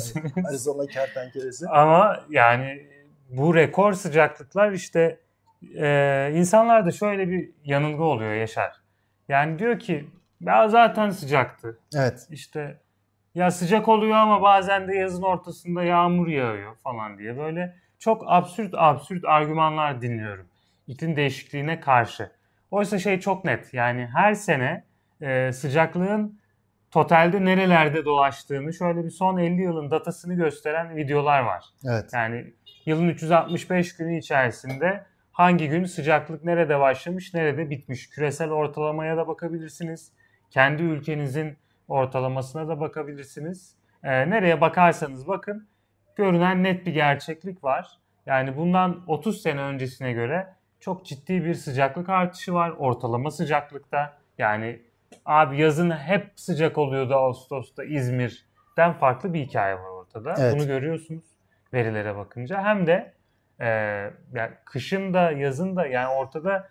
Arizona 0.49 0.85
kertenkelesi. 0.85 1.67
Ama 1.69 2.19
yani 2.29 2.87
bu 3.29 3.55
rekor 3.55 3.93
sıcaklıklar 3.93 4.71
işte 4.71 5.19
e, 5.77 6.31
insanlarda 6.33 6.91
şöyle 6.91 7.29
bir 7.29 7.49
yanılgı 7.63 8.03
oluyor 8.03 8.33
Yaşar. 8.33 8.81
Yani 9.29 9.59
diyor 9.59 9.79
ki 9.79 10.07
ya 10.41 10.69
zaten 10.69 11.09
sıcaktı. 11.09 11.79
Evet. 11.95 12.27
İşte 12.29 12.79
ya 13.35 13.51
sıcak 13.51 13.87
oluyor 13.87 14.15
ama 14.15 14.41
bazen 14.41 14.87
de 14.87 14.95
yazın 14.95 15.23
ortasında 15.23 15.83
yağmur 15.83 16.27
yağıyor 16.27 16.75
falan 16.75 17.17
diye 17.17 17.37
böyle 17.37 17.75
çok 17.99 18.23
absürt 18.25 18.73
absürt 18.77 19.25
argümanlar 19.25 20.01
dinliyorum 20.01 20.47
iklim 20.87 21.15
değişikliğine 21.15 21.79
karşı. 21.79 22.31
Oysa 22.71 22.99
şey 22.99 23.19
çok 23.19 23.45
net 23.45 23.73
yani 23.73 24.09
her 24.13 24.33
sene 24.33 24.83
e, 25.21 25.51
sıcaklığın 25.51 26.39
totalde 26.91 27.45
nerelerde 27.45 28.05
dolaştığını 28.05 28.73
şöyle 28.73 29.05
bir 29.05 29.09
son 29.09 29.37
50 29.37 29.61
yılın 29.61 29.91
datasını 29.91 30.33
gösteren 30.33 30.95
videolar 30.95 31.39
var. 31.41 31.65
Evet. 31.85 32.09
Yani 32.13 32.53
yılın 32.85 33.07
365 33.07 33.95
günü 33.95 34.17
içerisinde 34.17 35.05
hangi 35.31 35.69
gün 35.69 35.85
sıcaklık 35.85 36.43
nerede 36.43 36.79
başlamış, 36.79 37.33
nerede 37.33 37.69
bitmiş. 37.69 38.09
Küresel 38.09 38.51
ortalamaya 38.51 39.17
da 39.17 39.27
bakabilirsiniz. 39.27 40.11
Kendi 40.49 40.83
ülkenizin 40.83 41.57
ortalamasına 41.87 42.67
da 42.67 42.79
bakabilirsiniz. 42.79 43.75
E, 44.03 44.29
nereye 44.29 44.61
bakarsanız 44.61 45.27
bakın 45.27 45.67
görünen 46.15 46.63
net 46.63 46.85
bir 46.85 46.93
gerçeklik 46.93 47.63
var. 47.63 47.99
Yani 48.25 48.57
bundan 48.57 49.03
30 49.07 49.41
sene 49.41 49.61
öncesine 49.61 50.13
göre 50.13 50.47
çok 50.79 51.05
ciddi 51.05 51.45
bir 51.45 51.53
sıcaklık 51.53 52.09
artışı 52.09 52.53
var 52.53 52.69
ortalama 52.69 53.31
sıcaklıkta. 53.31 54.17
Yani 54.37 54.81
abi 55.25 55.61
yazın 55.61 55.91
hep 55.91 56.31
sıcak 56.35 56.77
oluyordu 56.77 57.15
Ağustos'ta 57.15 57.83
İzmir'den 57.83 58.93
farklı 58.93 59.33
bir 59.33 59.39
hikaye 59.39 59.75
var 59.75 59.89
ortada. 59.89 60.35
Evet. 60.37 60.55
Bunu 60.55 60.67
görüyorsunuz 60.67 61.23
verilere 61.73 62.15
bakınca. 62.15 62.63
Hem 62.63 62.87
de 62.87 63.13
e, 63.59 63.67
yani 64.33 64.51
kışın 64.65 65.13
da 65.13 65.31
yazın 65.31 65.75
da 65.75 65.87
yani 65.87 66.07
ortada 66.07 66.69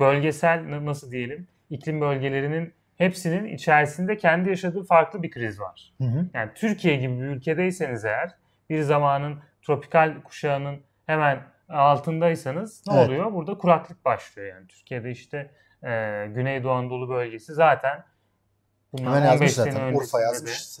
bölgesel 0.00 0.84
nasıl 0.84 1.12
diyelim 1.12 1.48
iklim 1.70 2.00
bölgelerinin 2.00 2.74
hepsinin 2.98 3.44
içerisinde 3.44 4.16
kendi 4.16 4.48
yaşadığı 4.48 4.84
farklı 4.84 5.22
bir 5.22 5.30
kriz 5.30 5.60
var. 5.60 5.94
Hı 5.98 6.04
hı. 6.04 6.26
Yani 6.34 6.50
Türkiye 6.54 6.96
gibi 6.96 7.20
bir 7.20 7.26
ülkedeyseniz 7.26 8.04
eğer 8.04 8.34
bir 8.70 8.80
zamanın 8.82 9.38
tropikal 9.62 10.22
kuşağının 10.22 10.80
hemen 11.06 11.42
altındaysanız 11.68 12.82
ne 12.88 12.94
evet. 12.96 13.08
oluyor? 13.08 13.32
Burada 13.32 13.58
kuraklık 13.58 14.04
başlıyor 14.04 14.48
yani. 14.48 14.66
Türkiye'de 14.66 15.10
işte 15.10 15.50
e, 15.82 15.90
Güneydoğu 16.34 16.72
Anadolu 16.72 17.08
bölgesi 17.08 17.54
zaten 17.54 18.04
bundan 18.92 19.16
Hemen 19.16 19.36
15 19.36 19.52
sene 19.52 19.72
zaten. 19.72 19.94
Urfa 19.94 20.20
yazmış 20.20 20.78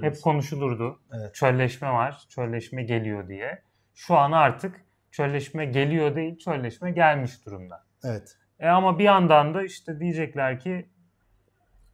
hep 0.00 0.22
konuşulurdu. 0.22 1.00
Evet. 1.12 1.34
Çölleşme 1.34 1.90
var, 1.90 2.24
çölleşme 2.28 2.82
geliyor 2.82 3.28
diye. 3.28 3.62
Şu 3.94 4.16
an 4.16 4.32
artık 4.32 4.80
çölleşme 5.10 5.66
geliyor 5.66 6.16
değil, 6.16 6.38
çölleşme 6.38 6.90
gelmiş 6.90 7.46
durumda. 7.46 7.84
Evet. 8.04 8.36
E 8.60 8.68
ama 8.68 8.98
bir 8.98 9.04
yandan 9.04 9.54
da 9.54 9.64
işte 9.64 10.00
diyecekler 10.00 10.60
ki 10.60 10.88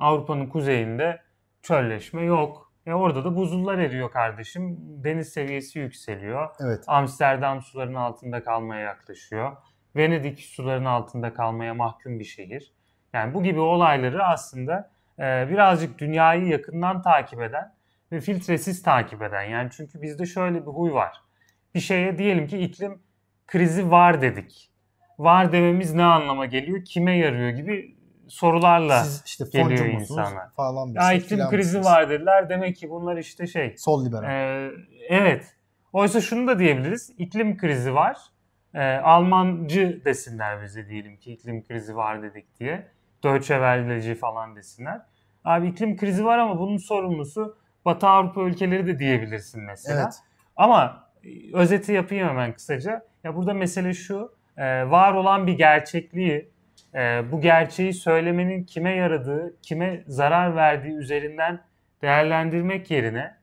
Avrupa'nın 0.00 0.46
kuzeyinde 0.46 1.22
çölleşme 1.62 2.22
yok. 2.22 2.72
E 2.86 2.92
orada 2.92 3.24
da 3.24 3.36
buzullar 3.36 3.78
eriyor 3.78 4.10
kardeşim. 4.10 4.76
Deniz 4.80 5.28
seviyesi 5.28 5.78
yükseliyor. 5.78 6.48
Evet. 6.60 6.84
Amsterdam 6.86 7.62
suların 7.62 7.94
altında 7.94 8.44
kalmaya 8.44 8.80
yaklaşıyor. 8.80 9.56
Venedik 9.96 10.40
suların 10.40 10.84
altında 10.84 11.34
kalmaya 11.34 11.74
mahkum 11.74 12.18
bir 12.18 12.24
şehir. 12.24 12.74
Yani 13.12 13.34
bu 13.34 13.42
gibi 13.42 13.60
olayları 13.60 14.24
aslında 14.24 14.90
e, 15.18 15.48
birazcık 15.50 15.98
dünyayı 15.98 16.46
yakından 16.46 17.02
takip 17.02 17.42
eden 17.42 17.74
ve 18.12 18.20
filtresiz 18.20 18.82
takip 18.82 19.22
eden. 19.22 19.42
Yani 19.42 19.68
çünkü 19.72 20.02
bizde 20.02 20.26
şöyle 20.26 20.60
bir 20.60 20.70
huy 20.70 20.92
var. 20.92 21.22
Bir 21.74 21.80
şeye 21.80 22.18
diyelim 22.18 22.46
ki 22.46 22.58
iklim 22.58 23.02
krizi 23.46 23.90
var 23.90 24.22
dedik. 24.22 24.70
Var 25.18 25.52
dememiz 25.52 25.94
ne 25.94 26.04
anlama 26.04 26.46
geliyor, 26.46 26.84
kime 26.84 27.18
yarıyor 27.18 27.50
gibi 27.50 27.96
sorularla 28.30 29.04
Siz 29.04 29.22
işte 29.26 29.44
geliyor 29.52 29.86
insana. 29.86 30.50
Falan 30.56 30.94
bir 30.94 31.00
şey, 31.00 31.16
iklim 31.16 31.48
krizi 31.50 31.78
mısınız? 31.78 31.86
var 31.86 32.10
dediler. 32.10 32.48
Demek 32.48 32.76
ki 32.76 32.90
bunlar 32.90 33.16
işte 33.16 33.46
şey. 33.46 33.74
Sol 33.78 34.06
liberal. 34.06 34.30
E, 34.30 34.70
evet. 35.08 35.54
Oysa 35.92 36.20
şunu 36.20 36.46
da 36.46 36.58
diyebiliriz. 36.58 37.14
İklim 37.18 37.56
krizi 37.56 37.94
var. 37.94 38.16
E, 38.74 38.96
Almancı 38.96 40.02
desinler 40.04 40.62
bize 40.62 40.88
diyelim 40.88 41.16
ki 41.16 41.32
iklim 41.32 41.66
krizi 41.66 41.96
var 41.96 42.22
dedik 42.22 42.60
diye. 42.60 42.88
Deutsche 43.22 43.54
Welle'ci 43.54 44.14
falan 44.14 44.56
desinler. 44.56 45.00
Abi 45.44 45.68
iklim 45.68 45.96
krizi 45.96 46.24
var 46.24 46.38
ama 46.38 46.58
bunun 46.58 46.76
sorumlusu 46.76 47.56
Batı 47.84 48.08
Avrupa 48.08 48.42
ülkeleri 48.42 48.86
de 48.86 48.98
diyebilirsin 48.98 49.62
mesela. 49.62 50.02
Evet. 50.02 50.14
Ama 50.56 51.08
e, 51.24 51.28
özeti 51.56 51.92
yapayım 51.92 52.28
hemen 52.28 52.52
kısaca. 52.52 53.02
Ya 53.24 53.36
burada 53.36 53.54
mesele 53.54 53.94
şu. 53.94 54.32
E, 54.56 54.90
var 54.90 55.12
olan 55.12 55.46
bir 55.46 55.52
gerçekliği 55.52 56.50
e, 56.94 57.32
bu 57.32 57.40
gerçeği 57.40 57.94
söylemenin 57.94 58.64
kime 58.64 58.96
yaradığı, 58.96 59.60
kime 59.62 60.04
zarar 60.06 60.56
verdiği 60.56 60.92
üzerinden 60.92 61.60
değerlendirmek 62.02 62.90
yerine 62.90 63.40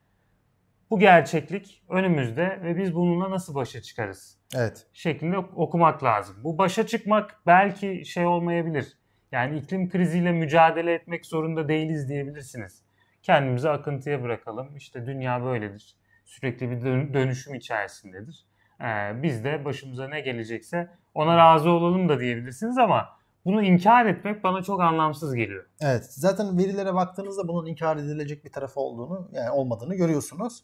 bu 0.90 1.00
gerçeklik 1.00 1.84
önümüzde 1.90 2.60
ve 2.64 2.78
biz 2.78 2.96
bununla 2.96 3.32
nasıl 3.32 3.56
başa 3.56 3.82
çıkarız? 3.82 4.38
Evet. 4.56 4.86
Şeklinde 4.94 5.38
okumak 5.38 6.04
lazım. 6.04 6.36
Bu 6.44 6.58
başa 6.58 6.88
çıkmak 6.88 7.42
belki 7.46 8.06
şey 8.06 8.26
olmayabilir. 8.26 8.98
Yani 9.32 9.58
iklim 9.58 9.90
kriziyle 9.90 10.32
mücadele 10.32 10.94
etmek 10.94 11.26
zorunda 11.26 11.68
değiliz 11.68 12.10
diyebilirsiniz. 12.10 12.84
Kendimizi 13.24 13.70
akıntıya 13.70 14.24
bırakalım. 14.24 14.78
İşte 14.78 15.06
dünya 15.06 15.44
böyledir. 15.44 15.96
Sürekli 16.26 16.72
bir 16.72 16.84
dönüşüm 17.14 17.56
içerisindedir. 17.56 18.46
Ee, 18.82 19.24
biz 19.24 19.44
de 19.44 19.66
başımıza 19.66 20.08
ne 20.08 20.20
gelecekse 20.20 20.90
ona 21.14 21.38
razı 21.38 21.70
olalım 21.70 22.10
da 22.10 22.20
diyebilirsiniz 22.20 22.78
ama 22.78 23.17
bunu 23.46 23.64
inkar 23.64 24.06
etmek 24.06 24.44
bana 24.44 24.64
çok 24.64 24.82
anlamsız 24.82 25.36
geliyor. 25.36 25.66
Evet. 25.82 26.06
Zaten 26.10 26.58
verilere 26.58 26.94
baktığınızda 26.94 27.48
bunun 27.48 27.66
inkar 27.66 27.98
edilecek 27.98 28.46
bir 28.46 28.52
tarafı 28.52 28.80
olduğunu, 28.80 29.30
yani 29.34 29.52
olmadığını 29.52 29.96
görüyorsunuz. 29.96 30.64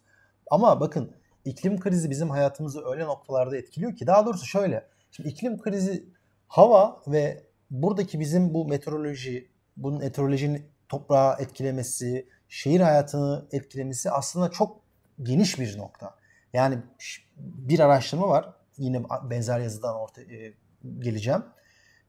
Ama 0.51 0.79
bakın 0.79 1.11
iklim 1.45 1.79
krizi 1.79 2.09
bizim 2.09 2.29
hayatımızı 2.29 2.85
öyle 2.85 3.05
noktalarda 3.05 3.57
etkiliyor 3.57 3.95
ki 3.95 4.07
daha 4.07 4.25
doğrusu 4.25 4.45
şöyle. 4.45 4.87
Şimdi 5.11 5.29
iklim 5.29 5.61
krizi 5.61 6.09
hava 6.47 7.01
ve 7.07 7.43
buradaki 7.71 8.19
bizim 8.19 8.53
bu 8.53 8.67
meteoroloji, 8.67 9.47
bunun 9.77 9.99
meteorolojinin 9.99 10.65
toprağı 10.89 11.35
etkilemesi, 11.39 12.29
şehir 12.49 12.79
hayatını 12.79 13.47
etkilemesi 13.51 14.11
aslında 14.11 14.51
çok 14.51 14.79
geniş 15.23 15.59
bir 15.59 15.77
nokta. 15.77 16.15
Yani 16.53 16.77
bir 17.39 17.79
araştırma 17.79 18.27
var. 18.27 18.53
Yine 18.77 19.03
benzer 19.29 19.59
yazıdan 19.59 19.95
ortaya 19.95 20.51
geleceğim. 20.99 21.43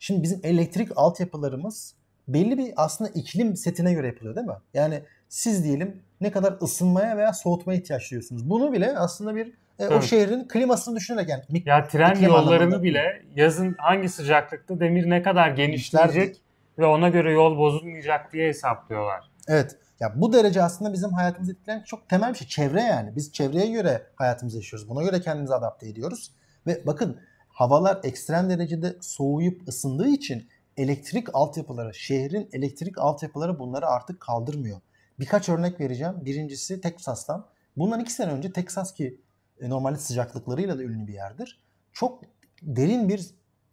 Şimdi 0.04 0.22
bizim 0.22 0.40
elektrik 0.42 0.88
altyapılarımız 0.96 1.94
belli 2.28 2.58
bir 2.58 2.72
aslında 2.76 3.10
iklim 3.10 3.56
setine 3.56 3.92
göre 3.92 4.06
yapılıyor 4.06 4.36
değil 4.36 4.46
mi? 4.46 4.54
Yani 4.74 5.02
siz 5.28 5.64
diyelim 5.64 6.02
ne 6.20 6.30
kadar 6.30 6.56
ısınmaya 6.62 7.16
veya 7.16 7.32
soğutmaya 7.32 7.78
ihtiyaç 7.78 8.10
duyuyorsunuz. 8.10 8.50
Bunu 8.50 8.72
bile 8.72 8.98
aslında 8.98 9.36
bir 9.36 9.52
e, 9.78 9.88
o 9.88 10.02
şehrin 10.02 10.48
klimasını 10.48 10.96
düşünerek 10.96 11.28
yani. 11.28 11.42
Ya 11.64 11.88
tren 11.88 12.14
yollarını 12.20 12.54
anlamında. 12.54 12.82
bile 12.82 13.22
yazın 13.34 13.74
hangi 13.78 14.08
sıcaklıkta 14.08 14.80
demir 14.80 15.10
ne 15.10 15.22
kadar 15.22 15.50
genişleyecek 15.50 16.42
ve 16.78 16.86
ona 16.86 17.08
göre 17.08 17.32
yol 17.32 17.58
bozulmayacak 17.58 18.32
diye 18.32 18.48
hesaplıyorlar. 18.48 19.30
Evet. 19.48 19.76
Ya 20.00 20.12
bu 20.16 20.32
derece 20.32 20.62
aslında 20.62 20.92
bizim 20.92 21.12
hayatımızı 21.12 21.52
etkileyen 21.52 21.82
çok 21.82 22.08
temel 22.08 22.32
bir 22.32 22.38
şey. 22.38 22.48
Çevre 22.48 22.80
yani. 22.80 23.16
Biz 23.16 23.32
çevreye 23.32 23.70
göre 23.70 24.02
hayatımızı 24.16 24.56
yaşıyoruz. 24.56 24.88
Buna 24.88 25.02
göre 25.02 25.20
kendimizi 25.20 25.54
adapte 25.54 25.88
ediyoruz. 25.88 26.32
Ve 26.66 26.82
bakın 26.86 27.20
havalar 27.54 28.00
ekstrem 28.02 28.50
derecede 28.50 28.96
soğuyup 29.00 29.68
ısındığı 29.68 30.08
için 30.08 30.48
elektrik 30.76 31.34
altyapıları, 31.34 31.94
şehrin 31.94 32.48
elektrik 32.52 32.98
altyapıları 32.98 33.58
bunları 33.58 33.86
artık 33.86 34.20
kaldırmıyor. 34.20 34.80
Birkaç 35.20 35.48
örnek 35.48 35.80
vereceğim. 35.80 36.14
Birincisi 36.24 36.80
Teksas'tan. 36.80 37.46
Bundan 37.76 38.00
iki 38.00 38.12
sene 38.12 38.32
önce 38.32 38.52
Teksas 38.52 38.94
ki 38.94 39.20
e, 39.60 39.68
normalde 39.68 39.98
sıcaklıklarıyla 39.98 40.78
da 40.78 40.82
ünlü 40.82 41.06
bir 41.06 41.12
yerdir. 41.12 41.60
Çok 41.92 42.22
derin 42.62 43.08
bir 43.08 43.30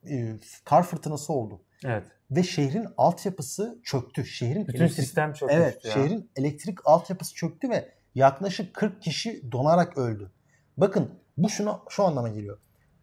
e, 0.09 0.39
kar 0.65 0.84
fırtınası 0.84 1.34
oldu. 1.34 1.61
Evet. 1.86 2.07
Ve 2.32 2.43
şehrin 2.43 2.88
altyapısı 2.97 3.79
çöktü. 3.84 4.25
Şehrin 4.25 4.67
Bütün 4.67 4.79
elektrik, 4.79 5.05
sistem 5.05 5.34
çöktü. 5.34 5.55
Evet, 5.55 5.86
ya. 5.86 5.91
şehrin 5.91 6.29
elektrik 6.36 6.88
altyapısı 6.88 7.36
çöktü 7.36 7.69
ve 7.69 7.91
yaklaşık 8.15 8.73
40 8.73 9.01
kişi 9.01 9.51
donarak 9.51 9.97
öldü. 9.97 10.32
Bakın 10.77 11.09
bu 11.38 11.49
şuna 11.49 11.82
şu 11.89 12.03
anlama 12.03 12.29
geliyor 12.29 12.57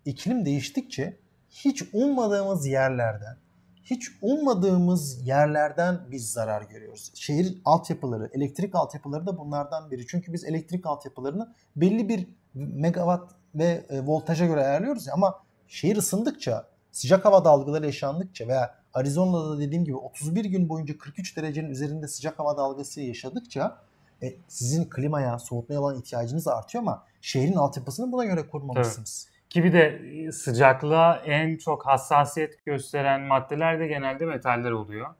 iklim 0.09 0.45
değiştikçe 0.45 1.17
hiç 1.51 1.83
ummadığımız 1.93 2.67
yerlerden, 2.67 3.37
hiç 3.85 4.09
ummadığımız 4.23 5.27
yerlerden 5.27 6.01
biz 6.11 6.33
zarar 6.33 6.63
görüyoruz. 6.63 7.13
Şehir 7.15 7.59
altyapıları, 7.65 8.31
elektrik 8.33 8.75
altyapıları 8.75 9.27
da 9.27 9.39
bunlardan 9.39 9.91
biri. 9.91 10.07
Çünkü 10.07 10.33
biz 10.33 10.45
elektrik 10.45 10.87
altyapılarını 10.87 11.55
belli 11.77 12.09
bir 12.09 12.29
megawatt 12.55 13.31
ve 13.55 13.87
e, 13.89 14.07
voltaja 14.07 14.47
göre 14.47 14.61
ayarlıyoruz 14.61 15.07
ya 15.07 15.15
ama 15.15 15.43
şehir 15.67 15.97
ısındıkça, 15.97 16.69
sıcak 16.93 17.25
hava 17.25 17.45
dalgaları 17.45 17.87
yaşandıkça 17.87 18.49
veya 18.49 18.75
Arizona'da 18.95 19.51
da 19.51 19.61
dediğim 19.61 19.85
gibi 19.85 19.97
31 19.97 20.45
gün 20.45 20.69
boyunca 20.69 20.99
43 20.99 21.37
derecenin 21.37 21.71
üzerinde 21.71 22.09
sıcak 22.09 22.39
hava 22.39 22.57
dalgası 22.57 23.01
yaşadıkça 23.01 23.79
e, 24.23 24.35
sizin 24.49 24.85
klimaya, 24.85 25.39
soğutmaya 25.39 25.81
olan 25.81 25.99
ihtiyacınız 25.99 26.49
artıyor 26.49 26.83
ama 26.83 27.05
şehrin 27.21 27.57
altyapısını 27.57 28.13
buna 28.13 28.25
göre 28.25 28.49
kurmamışsınız. 28.49 29.27
Evet. 29.31 29.38
Ki 29.51 29.65
bir 29.65 29.73
de 29.73 29.99
sıcaklığa 30.33 31.17
en 31.17 31.57
çok 31.57 31.87
hassasiyet 31.87 32.65
gösteren 32.65 33.21
maddeler 33.21 33.81
de 33.81 33.87
genelde 33.87 34.27
metaller 34.27 34.71
oluyor. 34.71 35.15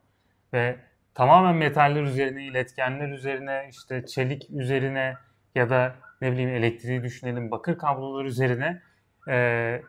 Ve 0.53 0.75
tamamen 1.13 1.55
metaller 1.55 2.01
üzerine, 2.03 2.45
iletkenler 2.45 3.09
üzerine, 3.09 3.67
işte 3.69 4.05
çelik 4.05 4.49
üzerine 4.49 5.15
ya 5.55 5.69
da 5.69 5.95
ne 6.21 6.31
bileyim 6.31 6.49
elektriği 6.49 7.03
düşünelim 7.03 7.51
bakır 7.51 7.77
kablolar 7.77 8.25
üzerine 8.25 8.81
e, 9.29 9.81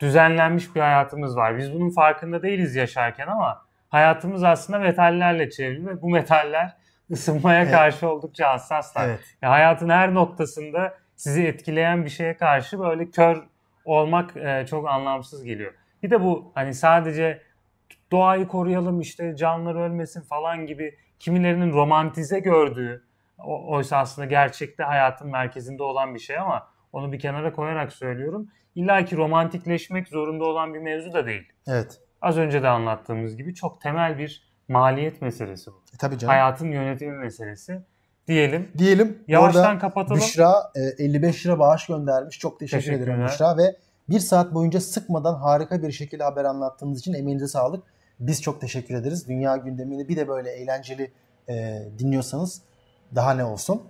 düzenlenmiş 0.00 0.74
bir 0.74 0.80
hayatımız 0.80 1.36
var. 1.36 1.58
Biz 1.58 1.74
bunun 1.74 1.90
farkında 1.90 2.42
değiliz 2.42 2.76
yaşarken 2.76 3.26
ama 3.26 3.62
hayatımız 3.88 4.44
aslında 4.44 4.78
metallerle 4.78 5.50
çevrili 5.50 5.86
ve 5.86 6.02
bu 6.02 6.10
metaller 6.10 6.76
ısınmaya 7.10 7.62
evet. 7.62 7.72
karşı 7.72 8.08
oldukça 8.08 8.50
hassaslar. 8.50 9.08
Evet. 9.08 9.20
Yani 9.42 9.50
hayatın 9.50 9.88
her 9.88 10.14
noktasında 10.14 10.94
sizi 11.16 11.44
etkileyen 11.46 12.04
bir 12.04 12.10
şeye 12.10 12.36
karşı 12.36 12.78
böyle 12.78 13.10
kör 13.10 13.42
olmak 13.88 14.36
e, 14.36 14.66
çok 14.66 14.88
anlamsız 14.88 15.44
geliyor. 15.44 15.74
Bir 16.02 16.10
de 16.10 16.22
bu 16.22 16.52
hani 16.54 16.74
sadece 16.74 17.42
doğayı 18.12 18.48
koruyalım 18.48 19.00
işte 19.00 19.36
canlılar 19.36 19.74
ölmesin 19.74 20.20
falan 20.20 20.66
gibi 20.66 20.98
kimilerinin 21.18 21.72
romantize 21.72 22.40
gördüğü 22.40 23.04
oysa 23.46 23.96
aslında 23.96 24.26
gerçekte 24.26 24.82
hayatın 24.82 25.30
merkezinde 25.30 25.82
olan 25.82 26.14
bir 26.14 26.20
şey 26.20 26.38
ama 26.38 26.68
onu 26.92 27.12
bir 27.12 27.18
kenara 27.18 27.52
koyarak 27.52 27.92
söylüyorum. 27.92 28.48
İlla 28.74 29.04
ki 29.04 29.16
romantikleşmek 29.16 30.08
zorunda 30.08 30.44
olan 30.44 30.74
bir 30.74 30.78
mevzu 30.78 31.12
da 31.12 31.26
değil. 31.26 31.52
Evet. 31.68 32.00
Az 32.22 32.38
önce 32.38 32.62
de 32.62 32.68
anlattığımız 32.68 33.36
gibi 33.36 33.54
çok 33.54 33.80
temel 33.80 34.18
bir 34.18 34.48
maliyet 34.68 35.22
meselesi 35.22 35.70
bu. 35.70 35.82
E, 35.94 35.96
tabii 35.98 36.18
canım. 36.18 36.30
Hayatın 36.30 36.70
yönetimi 36.70 37.16
meselesi 37.16 37.82
diyelim. 38.28 38.68
Diyelim. 38.78 39.18
Yavaştan 39.28 39.78
kapatalım. 39.78 40.20
Büşra 40.20 40.72
55 40.98 41.46
e, 41.46 41.48
lira 41.48 41.58
bağış 41.58 41.86
göndermiş. 41.86 42.38
Çok 42.38 42.60
teşekkür 42.60 42.92
ederim 42.92 43.24
Büşra 43.24 43.56
ve 43.56 43.76
bir 44.08 44.20
saat 44.20 44.54
boyunca 44.54 44.80
sıkmadan 44.80 45.34
harika 45.34 45.82
bir 45.82 45.92
şekilde 45.92 46.24
haber 46.24 46.44
anlattığınız 46.44 46.98
için 46.98 47.14
emeğinize 47.14 47.48
sağlık. 47.48 47.84
Biz 48.20 48.42
çok 48.42 48.60
teşekkür 48.60 48.94
ederiz. 48.94 49.28
Dünya 49.28 49.56
gündemini 49.56 50.08
bir 50.08 50.16
de 50.16 50.28
böyle 50.28 50.50
eğlenceli 50.50 51.10
e, 51.48 51.82
dinliyorsanız 51.98 52.62
daha 53.14 53.34
ne 53.34 53.44
olsun. 53.44 53.82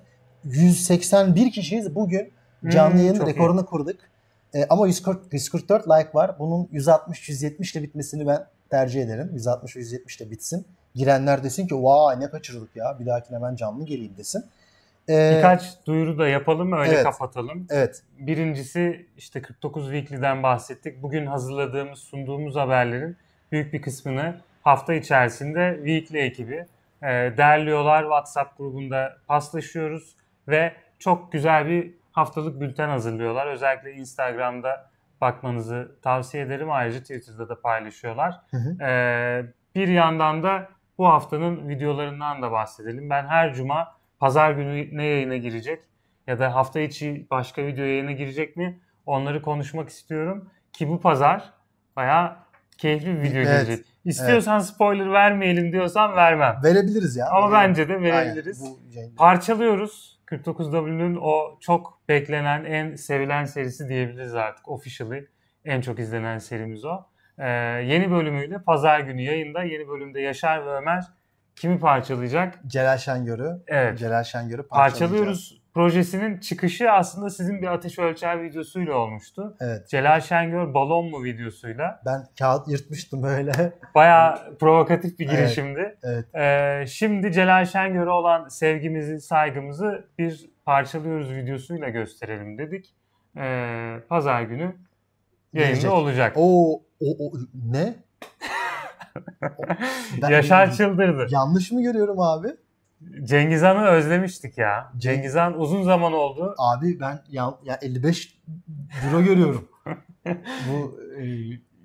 181 0.45 1.53
kişiyiz. 1.53 1.95
Bugün 1.95 2.33
canlı 2.69 2.93
hmm, 2.93 2.99
yayın 2.99 3.27
rekorunu 3.27 3.61
iyi. 3.61 3.65
kurduk. 3.65 3.97
E, 4.55 4.65
ama 4.65 4.87
140, 4.87 5.33
144 5.33 5.89
like 5.89 6.11
var. 6.15 6.39
Bunun 6.39 6.65
160-170 6.65 7.79
ile 7.79 7.83
bitmesini 7.83 8.27
ben 8.27 8.47
tercih 8.71 9.03
ederim. 9.03 9.33
160-170 9.37 10.23
ile 10.23 10.31
bitsin. 10.31 10.67
Girenler 10.99 11.45
desin 11.45 11.67
ki 11.67 11.75
vay 11.75 12.21
ne 12.21 12.31
kaçırdık 12.31 12.77
ya 12.77 12.97
bir 13.01 13.07
dahakine 13.07 13.37
hemen 13.37 13.57
canlı 13.57 13.85
geleyim 13.85 14.17
desin. 14.17 14.45
Ee, 15.09 15.33
Birkaç 15.37 15.87
duyuru 15.87 16.19
da 16.19 16.29
yapalım 16.29 16.73
öyle 16.73 16.93
evet, 16.93 17.05
kapatalım. 17.05 17.67
Evet. 17.71 18.03
Birincisi 18.19 19.07
işte 19.17 19.43
49 19.43 19.85
Weekly'den 19.85 20.43
bahsettik. 20.43 21.03
Bugün 21.03 21.27
hazırladığımız, 21.27 21.99
sunduğumuz 21.99 22.57
haberlerin 22.57 23.17
büyük 23.53 23.73
bir 23.73 23.83
kısmını 23.83 24.35
hafta 24.63 24.95
içerisinde 24.95 25.75
Weekly 25.77 26.19
ekibi 26.19 26.67
e, 27.03 27.07
derliyorlar. 27.37 28.03
WhatsApp 28.03 28.59
grubunda 28.59 29.17
paslaşıyoruz 29.27 30.17
ve 30.49 30.73
çok 30.99 31.33
güzel 31.33 31.67
bir 31.67 31.95
haftalık 32.13 32.61
bülten 32.61 32.89
hazırlıyorlar. 32.89 33.47
Özellikle 33.47 33.93
Instagram'da 33.93 34.91
bakmanızı 35.21 35.93
tavsiye 36.03 36.43
ederim. 36.43 36.71
Ayrıca 36.71 37.01
Twitter'da 37.01 37.49
da 37.49 37.61
paylaşıyorlar. 37.61 38.41
Hı 38.51 38.57
hı. 38.57 38.85
Ee, 38.85 39.45
bir 39.75 39.89
yandan 39.89 40.43
da 40.43 40.69
bu 40.99 41.07
haftanın 41.07 41.69
videolarından 41.69 42.43
da 42.43 42.53
bahsedelim. 42.53 43.11
Ben 43.11 43.27
her 43.27 43.55
cuma 43.55 43.97
pazar 44.19 44.51
günü 44.51 44.97
ne 44.97 45.05
yayına 45.05 45.37
girecek 45.37 45.83
ya 46.27 46.39
da 46.39 46.55
hafta 46.55 46.81
içi 46.81 47.27
başka 47.31 47.67
video 47.67 47.85
yayına 47.85 48.13
girecek 48.13 48.57
mi 48.57 48.81
onları 49.07 49.43
konuşmak 49.43 49.89
istiyorum. 49.89 50.51
Ki 50.73 50.89
bu 50.89 51.01
pazar 51.01 51.53
bayağı 51.97 52.37
keyifli 52.79 53.07
bir 53.07 53.23
video 53.23 53.43
evet, 53.43 53.47
gelecek. 53.47 53.87
İstiyorsan 54.05 54.57
evet. 54.57 54.67
spoiler 54.67 55.13
vermeyelim 55.13 55.73
diyorsan 55.73 56.17
vermem. 56.17 56.61
Verebiliriz 56.65 57.17
ya. 57.17 57.27
Ama 57.31 57.53
verelim. 57.53 57.69
bence 57.69 57.89
de 57.89 58.01
verebiliriz. 58.01 58.63
Aynen, 58.63 59.11
bu 59.11 59.15
Parçalıyoruz. 59.17 60.19
49W'nün 60.27 61.17
o 61.17 61.59
çok 61.61 62.09
beklenen, 62.09 62.65
en 62.65 62.95
sevilen 62.95 63.45
serisi 63.45 63.89
diyebiliriz 63.89 64.35
artık. 64.35 64.69
Officially 64.69 65.27
en 65.65 65.81
çok 65.81 65.99
izlenen 65.99 66.39
serimiz 66.39 66.85
o. 66.85 67.05
Ee, 67.39 67.49
yeni 67.85 68.11
bölümüyle 68.11 68.59
pazar 68.59 69.01
günü 69.01 69.23
yayında. 69.23 69.63
Yeni 69.63 69.89
bölümde 69.89 70.21
Yaşar 70.21 70.67
ve 70.67 70.71
Ömer 70.71 71.05
kimi 71.57 71.79
parçalayacak? 71.79 72.59
Celal 72.67 72.99
Şengör'ü. 72.99 73.63
Evet. 73.67 73.99
Celal 73.99 74.25
Şengör'ü 74.25 74.69
parçalıyoruz. 74.69 75.59
Projesinin 75.75 76.39
çıkışı 76.39 76.91
aslında 76.91 77.31
sizin 77.31 77.63
bir 77.63 77.67
ateş 77.67 77.99
ölçer 77.99 78.43
videosuyla 78.43 78.95
olmuştu. 78.95 79.57
Evet. 79.61 79.89
Celal 79.89 80.21
Şengör 80.21 80.75
balon 80.75 81.11
mu 81.11 81.25
videosuyla. 81.25 82.01
Ben 82.07 82.27
kağıt 82.39 82.69
yırtmıştım 82.69 83.23
böyle. 83.23 83.53
Baya 83.95 84.39
provokatif 84.61 85.19
bir 85.19 85.29
girişimdi. 85.29 85.99
Evet. 86.03 86.25
evet. 86.35 86.83
Ee, 86.83 86.87
şimdi 86.87 87.33
Celal 87.33 87.65
Şengör'e 87.65 88.11
olan 88.11 88.49
sevgimizi, 88.49 89.21
saygımızı 89.21 90.09
bir 90.19 90.51
parçalıyoruz 90.65 91.33
videosuyla 91.33 91.89
gösterelim 91.89 92.59
dedik. 92.59 92.95
Ee, 93.37 93.97
Pazar 94.09 94.43
günü 94.43 94.77
yayında 95.53 95.73
Gelecek. 95.73 95.93
olacak. 95.93 96.33
O, 96.37 96.73
o, 97.01 97.27
o 97.27 97.33
ne? 97.73 97.95
ben 100.23 100.31
Yaşar 100.31 100.73
çıldırdı. 100.73 101.27
Yanlış 101.31 101.73
mı 101.73 101.83
görüyorum 101.83 102.21
abi? 102.21 102.49
Cengiz 103.25 103.63
Han'ı 103.63 103.87
özlemiştik 103.87 104.59
ya. 104.59 104.93
Cengiz 104.97 105.35
Han 105.35 105.61
uzun 105.61 105.83
zaman 105.83 106.13
oldu. 106.13 106.55
Abi 106.59 107.01
ben 107.01 107.23
ya, 107.29 107.55
ya 107.65 107.79
55 107.83 108.39
euro 109.05 109.23
görüyorum. 109.23 109.69
Bu 110.71 111.01
e, 111.21 111.25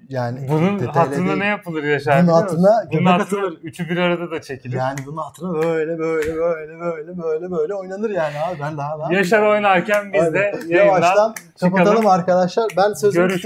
yani 0.10 0.48
bunun 0.50 0.80
hatırına 0.80 1.36
ne 1.36 1.46
yapılır 1.46 1.84
Yaşar? 1.84 2.24
Bunun 2.24 2.34
hatırına 2.34 2.70
bunun 2.94 3.06
hatırına 3.06 3.56
üçü 3.64 3.90
bir 3.90 3.98
arada 3.98 4.32
da 4.32 4.42
çekilir. 4.42 4.78
Yani 4.78 5.00
bunun 5.06 5.18
hatırına 5.18 5.54
böyle 5.64 6.00
böyle 6.00 6.36
böyle 6.36 6.80
böyle 6.80 7.18
böyle 7.18 7.52
böyle 7.52 7.74
oynanır 7.74 8.10
yani 8.10 8.40
abi 8.40 8.60
ben 8.62 8.78
daha 8.78 9.00
daha. 9.00 9.14
Yaşar 9.14 9.42
oynarken 9.42 10.14
biz 10.14 10.34
de 10.34 10.60
yavaştan 10.68 11.36
kapatalım 11.60 12.08
arkadaşlar. 12.08 12.68
Ben 12.78 12.94
sözümü 12.94 13.40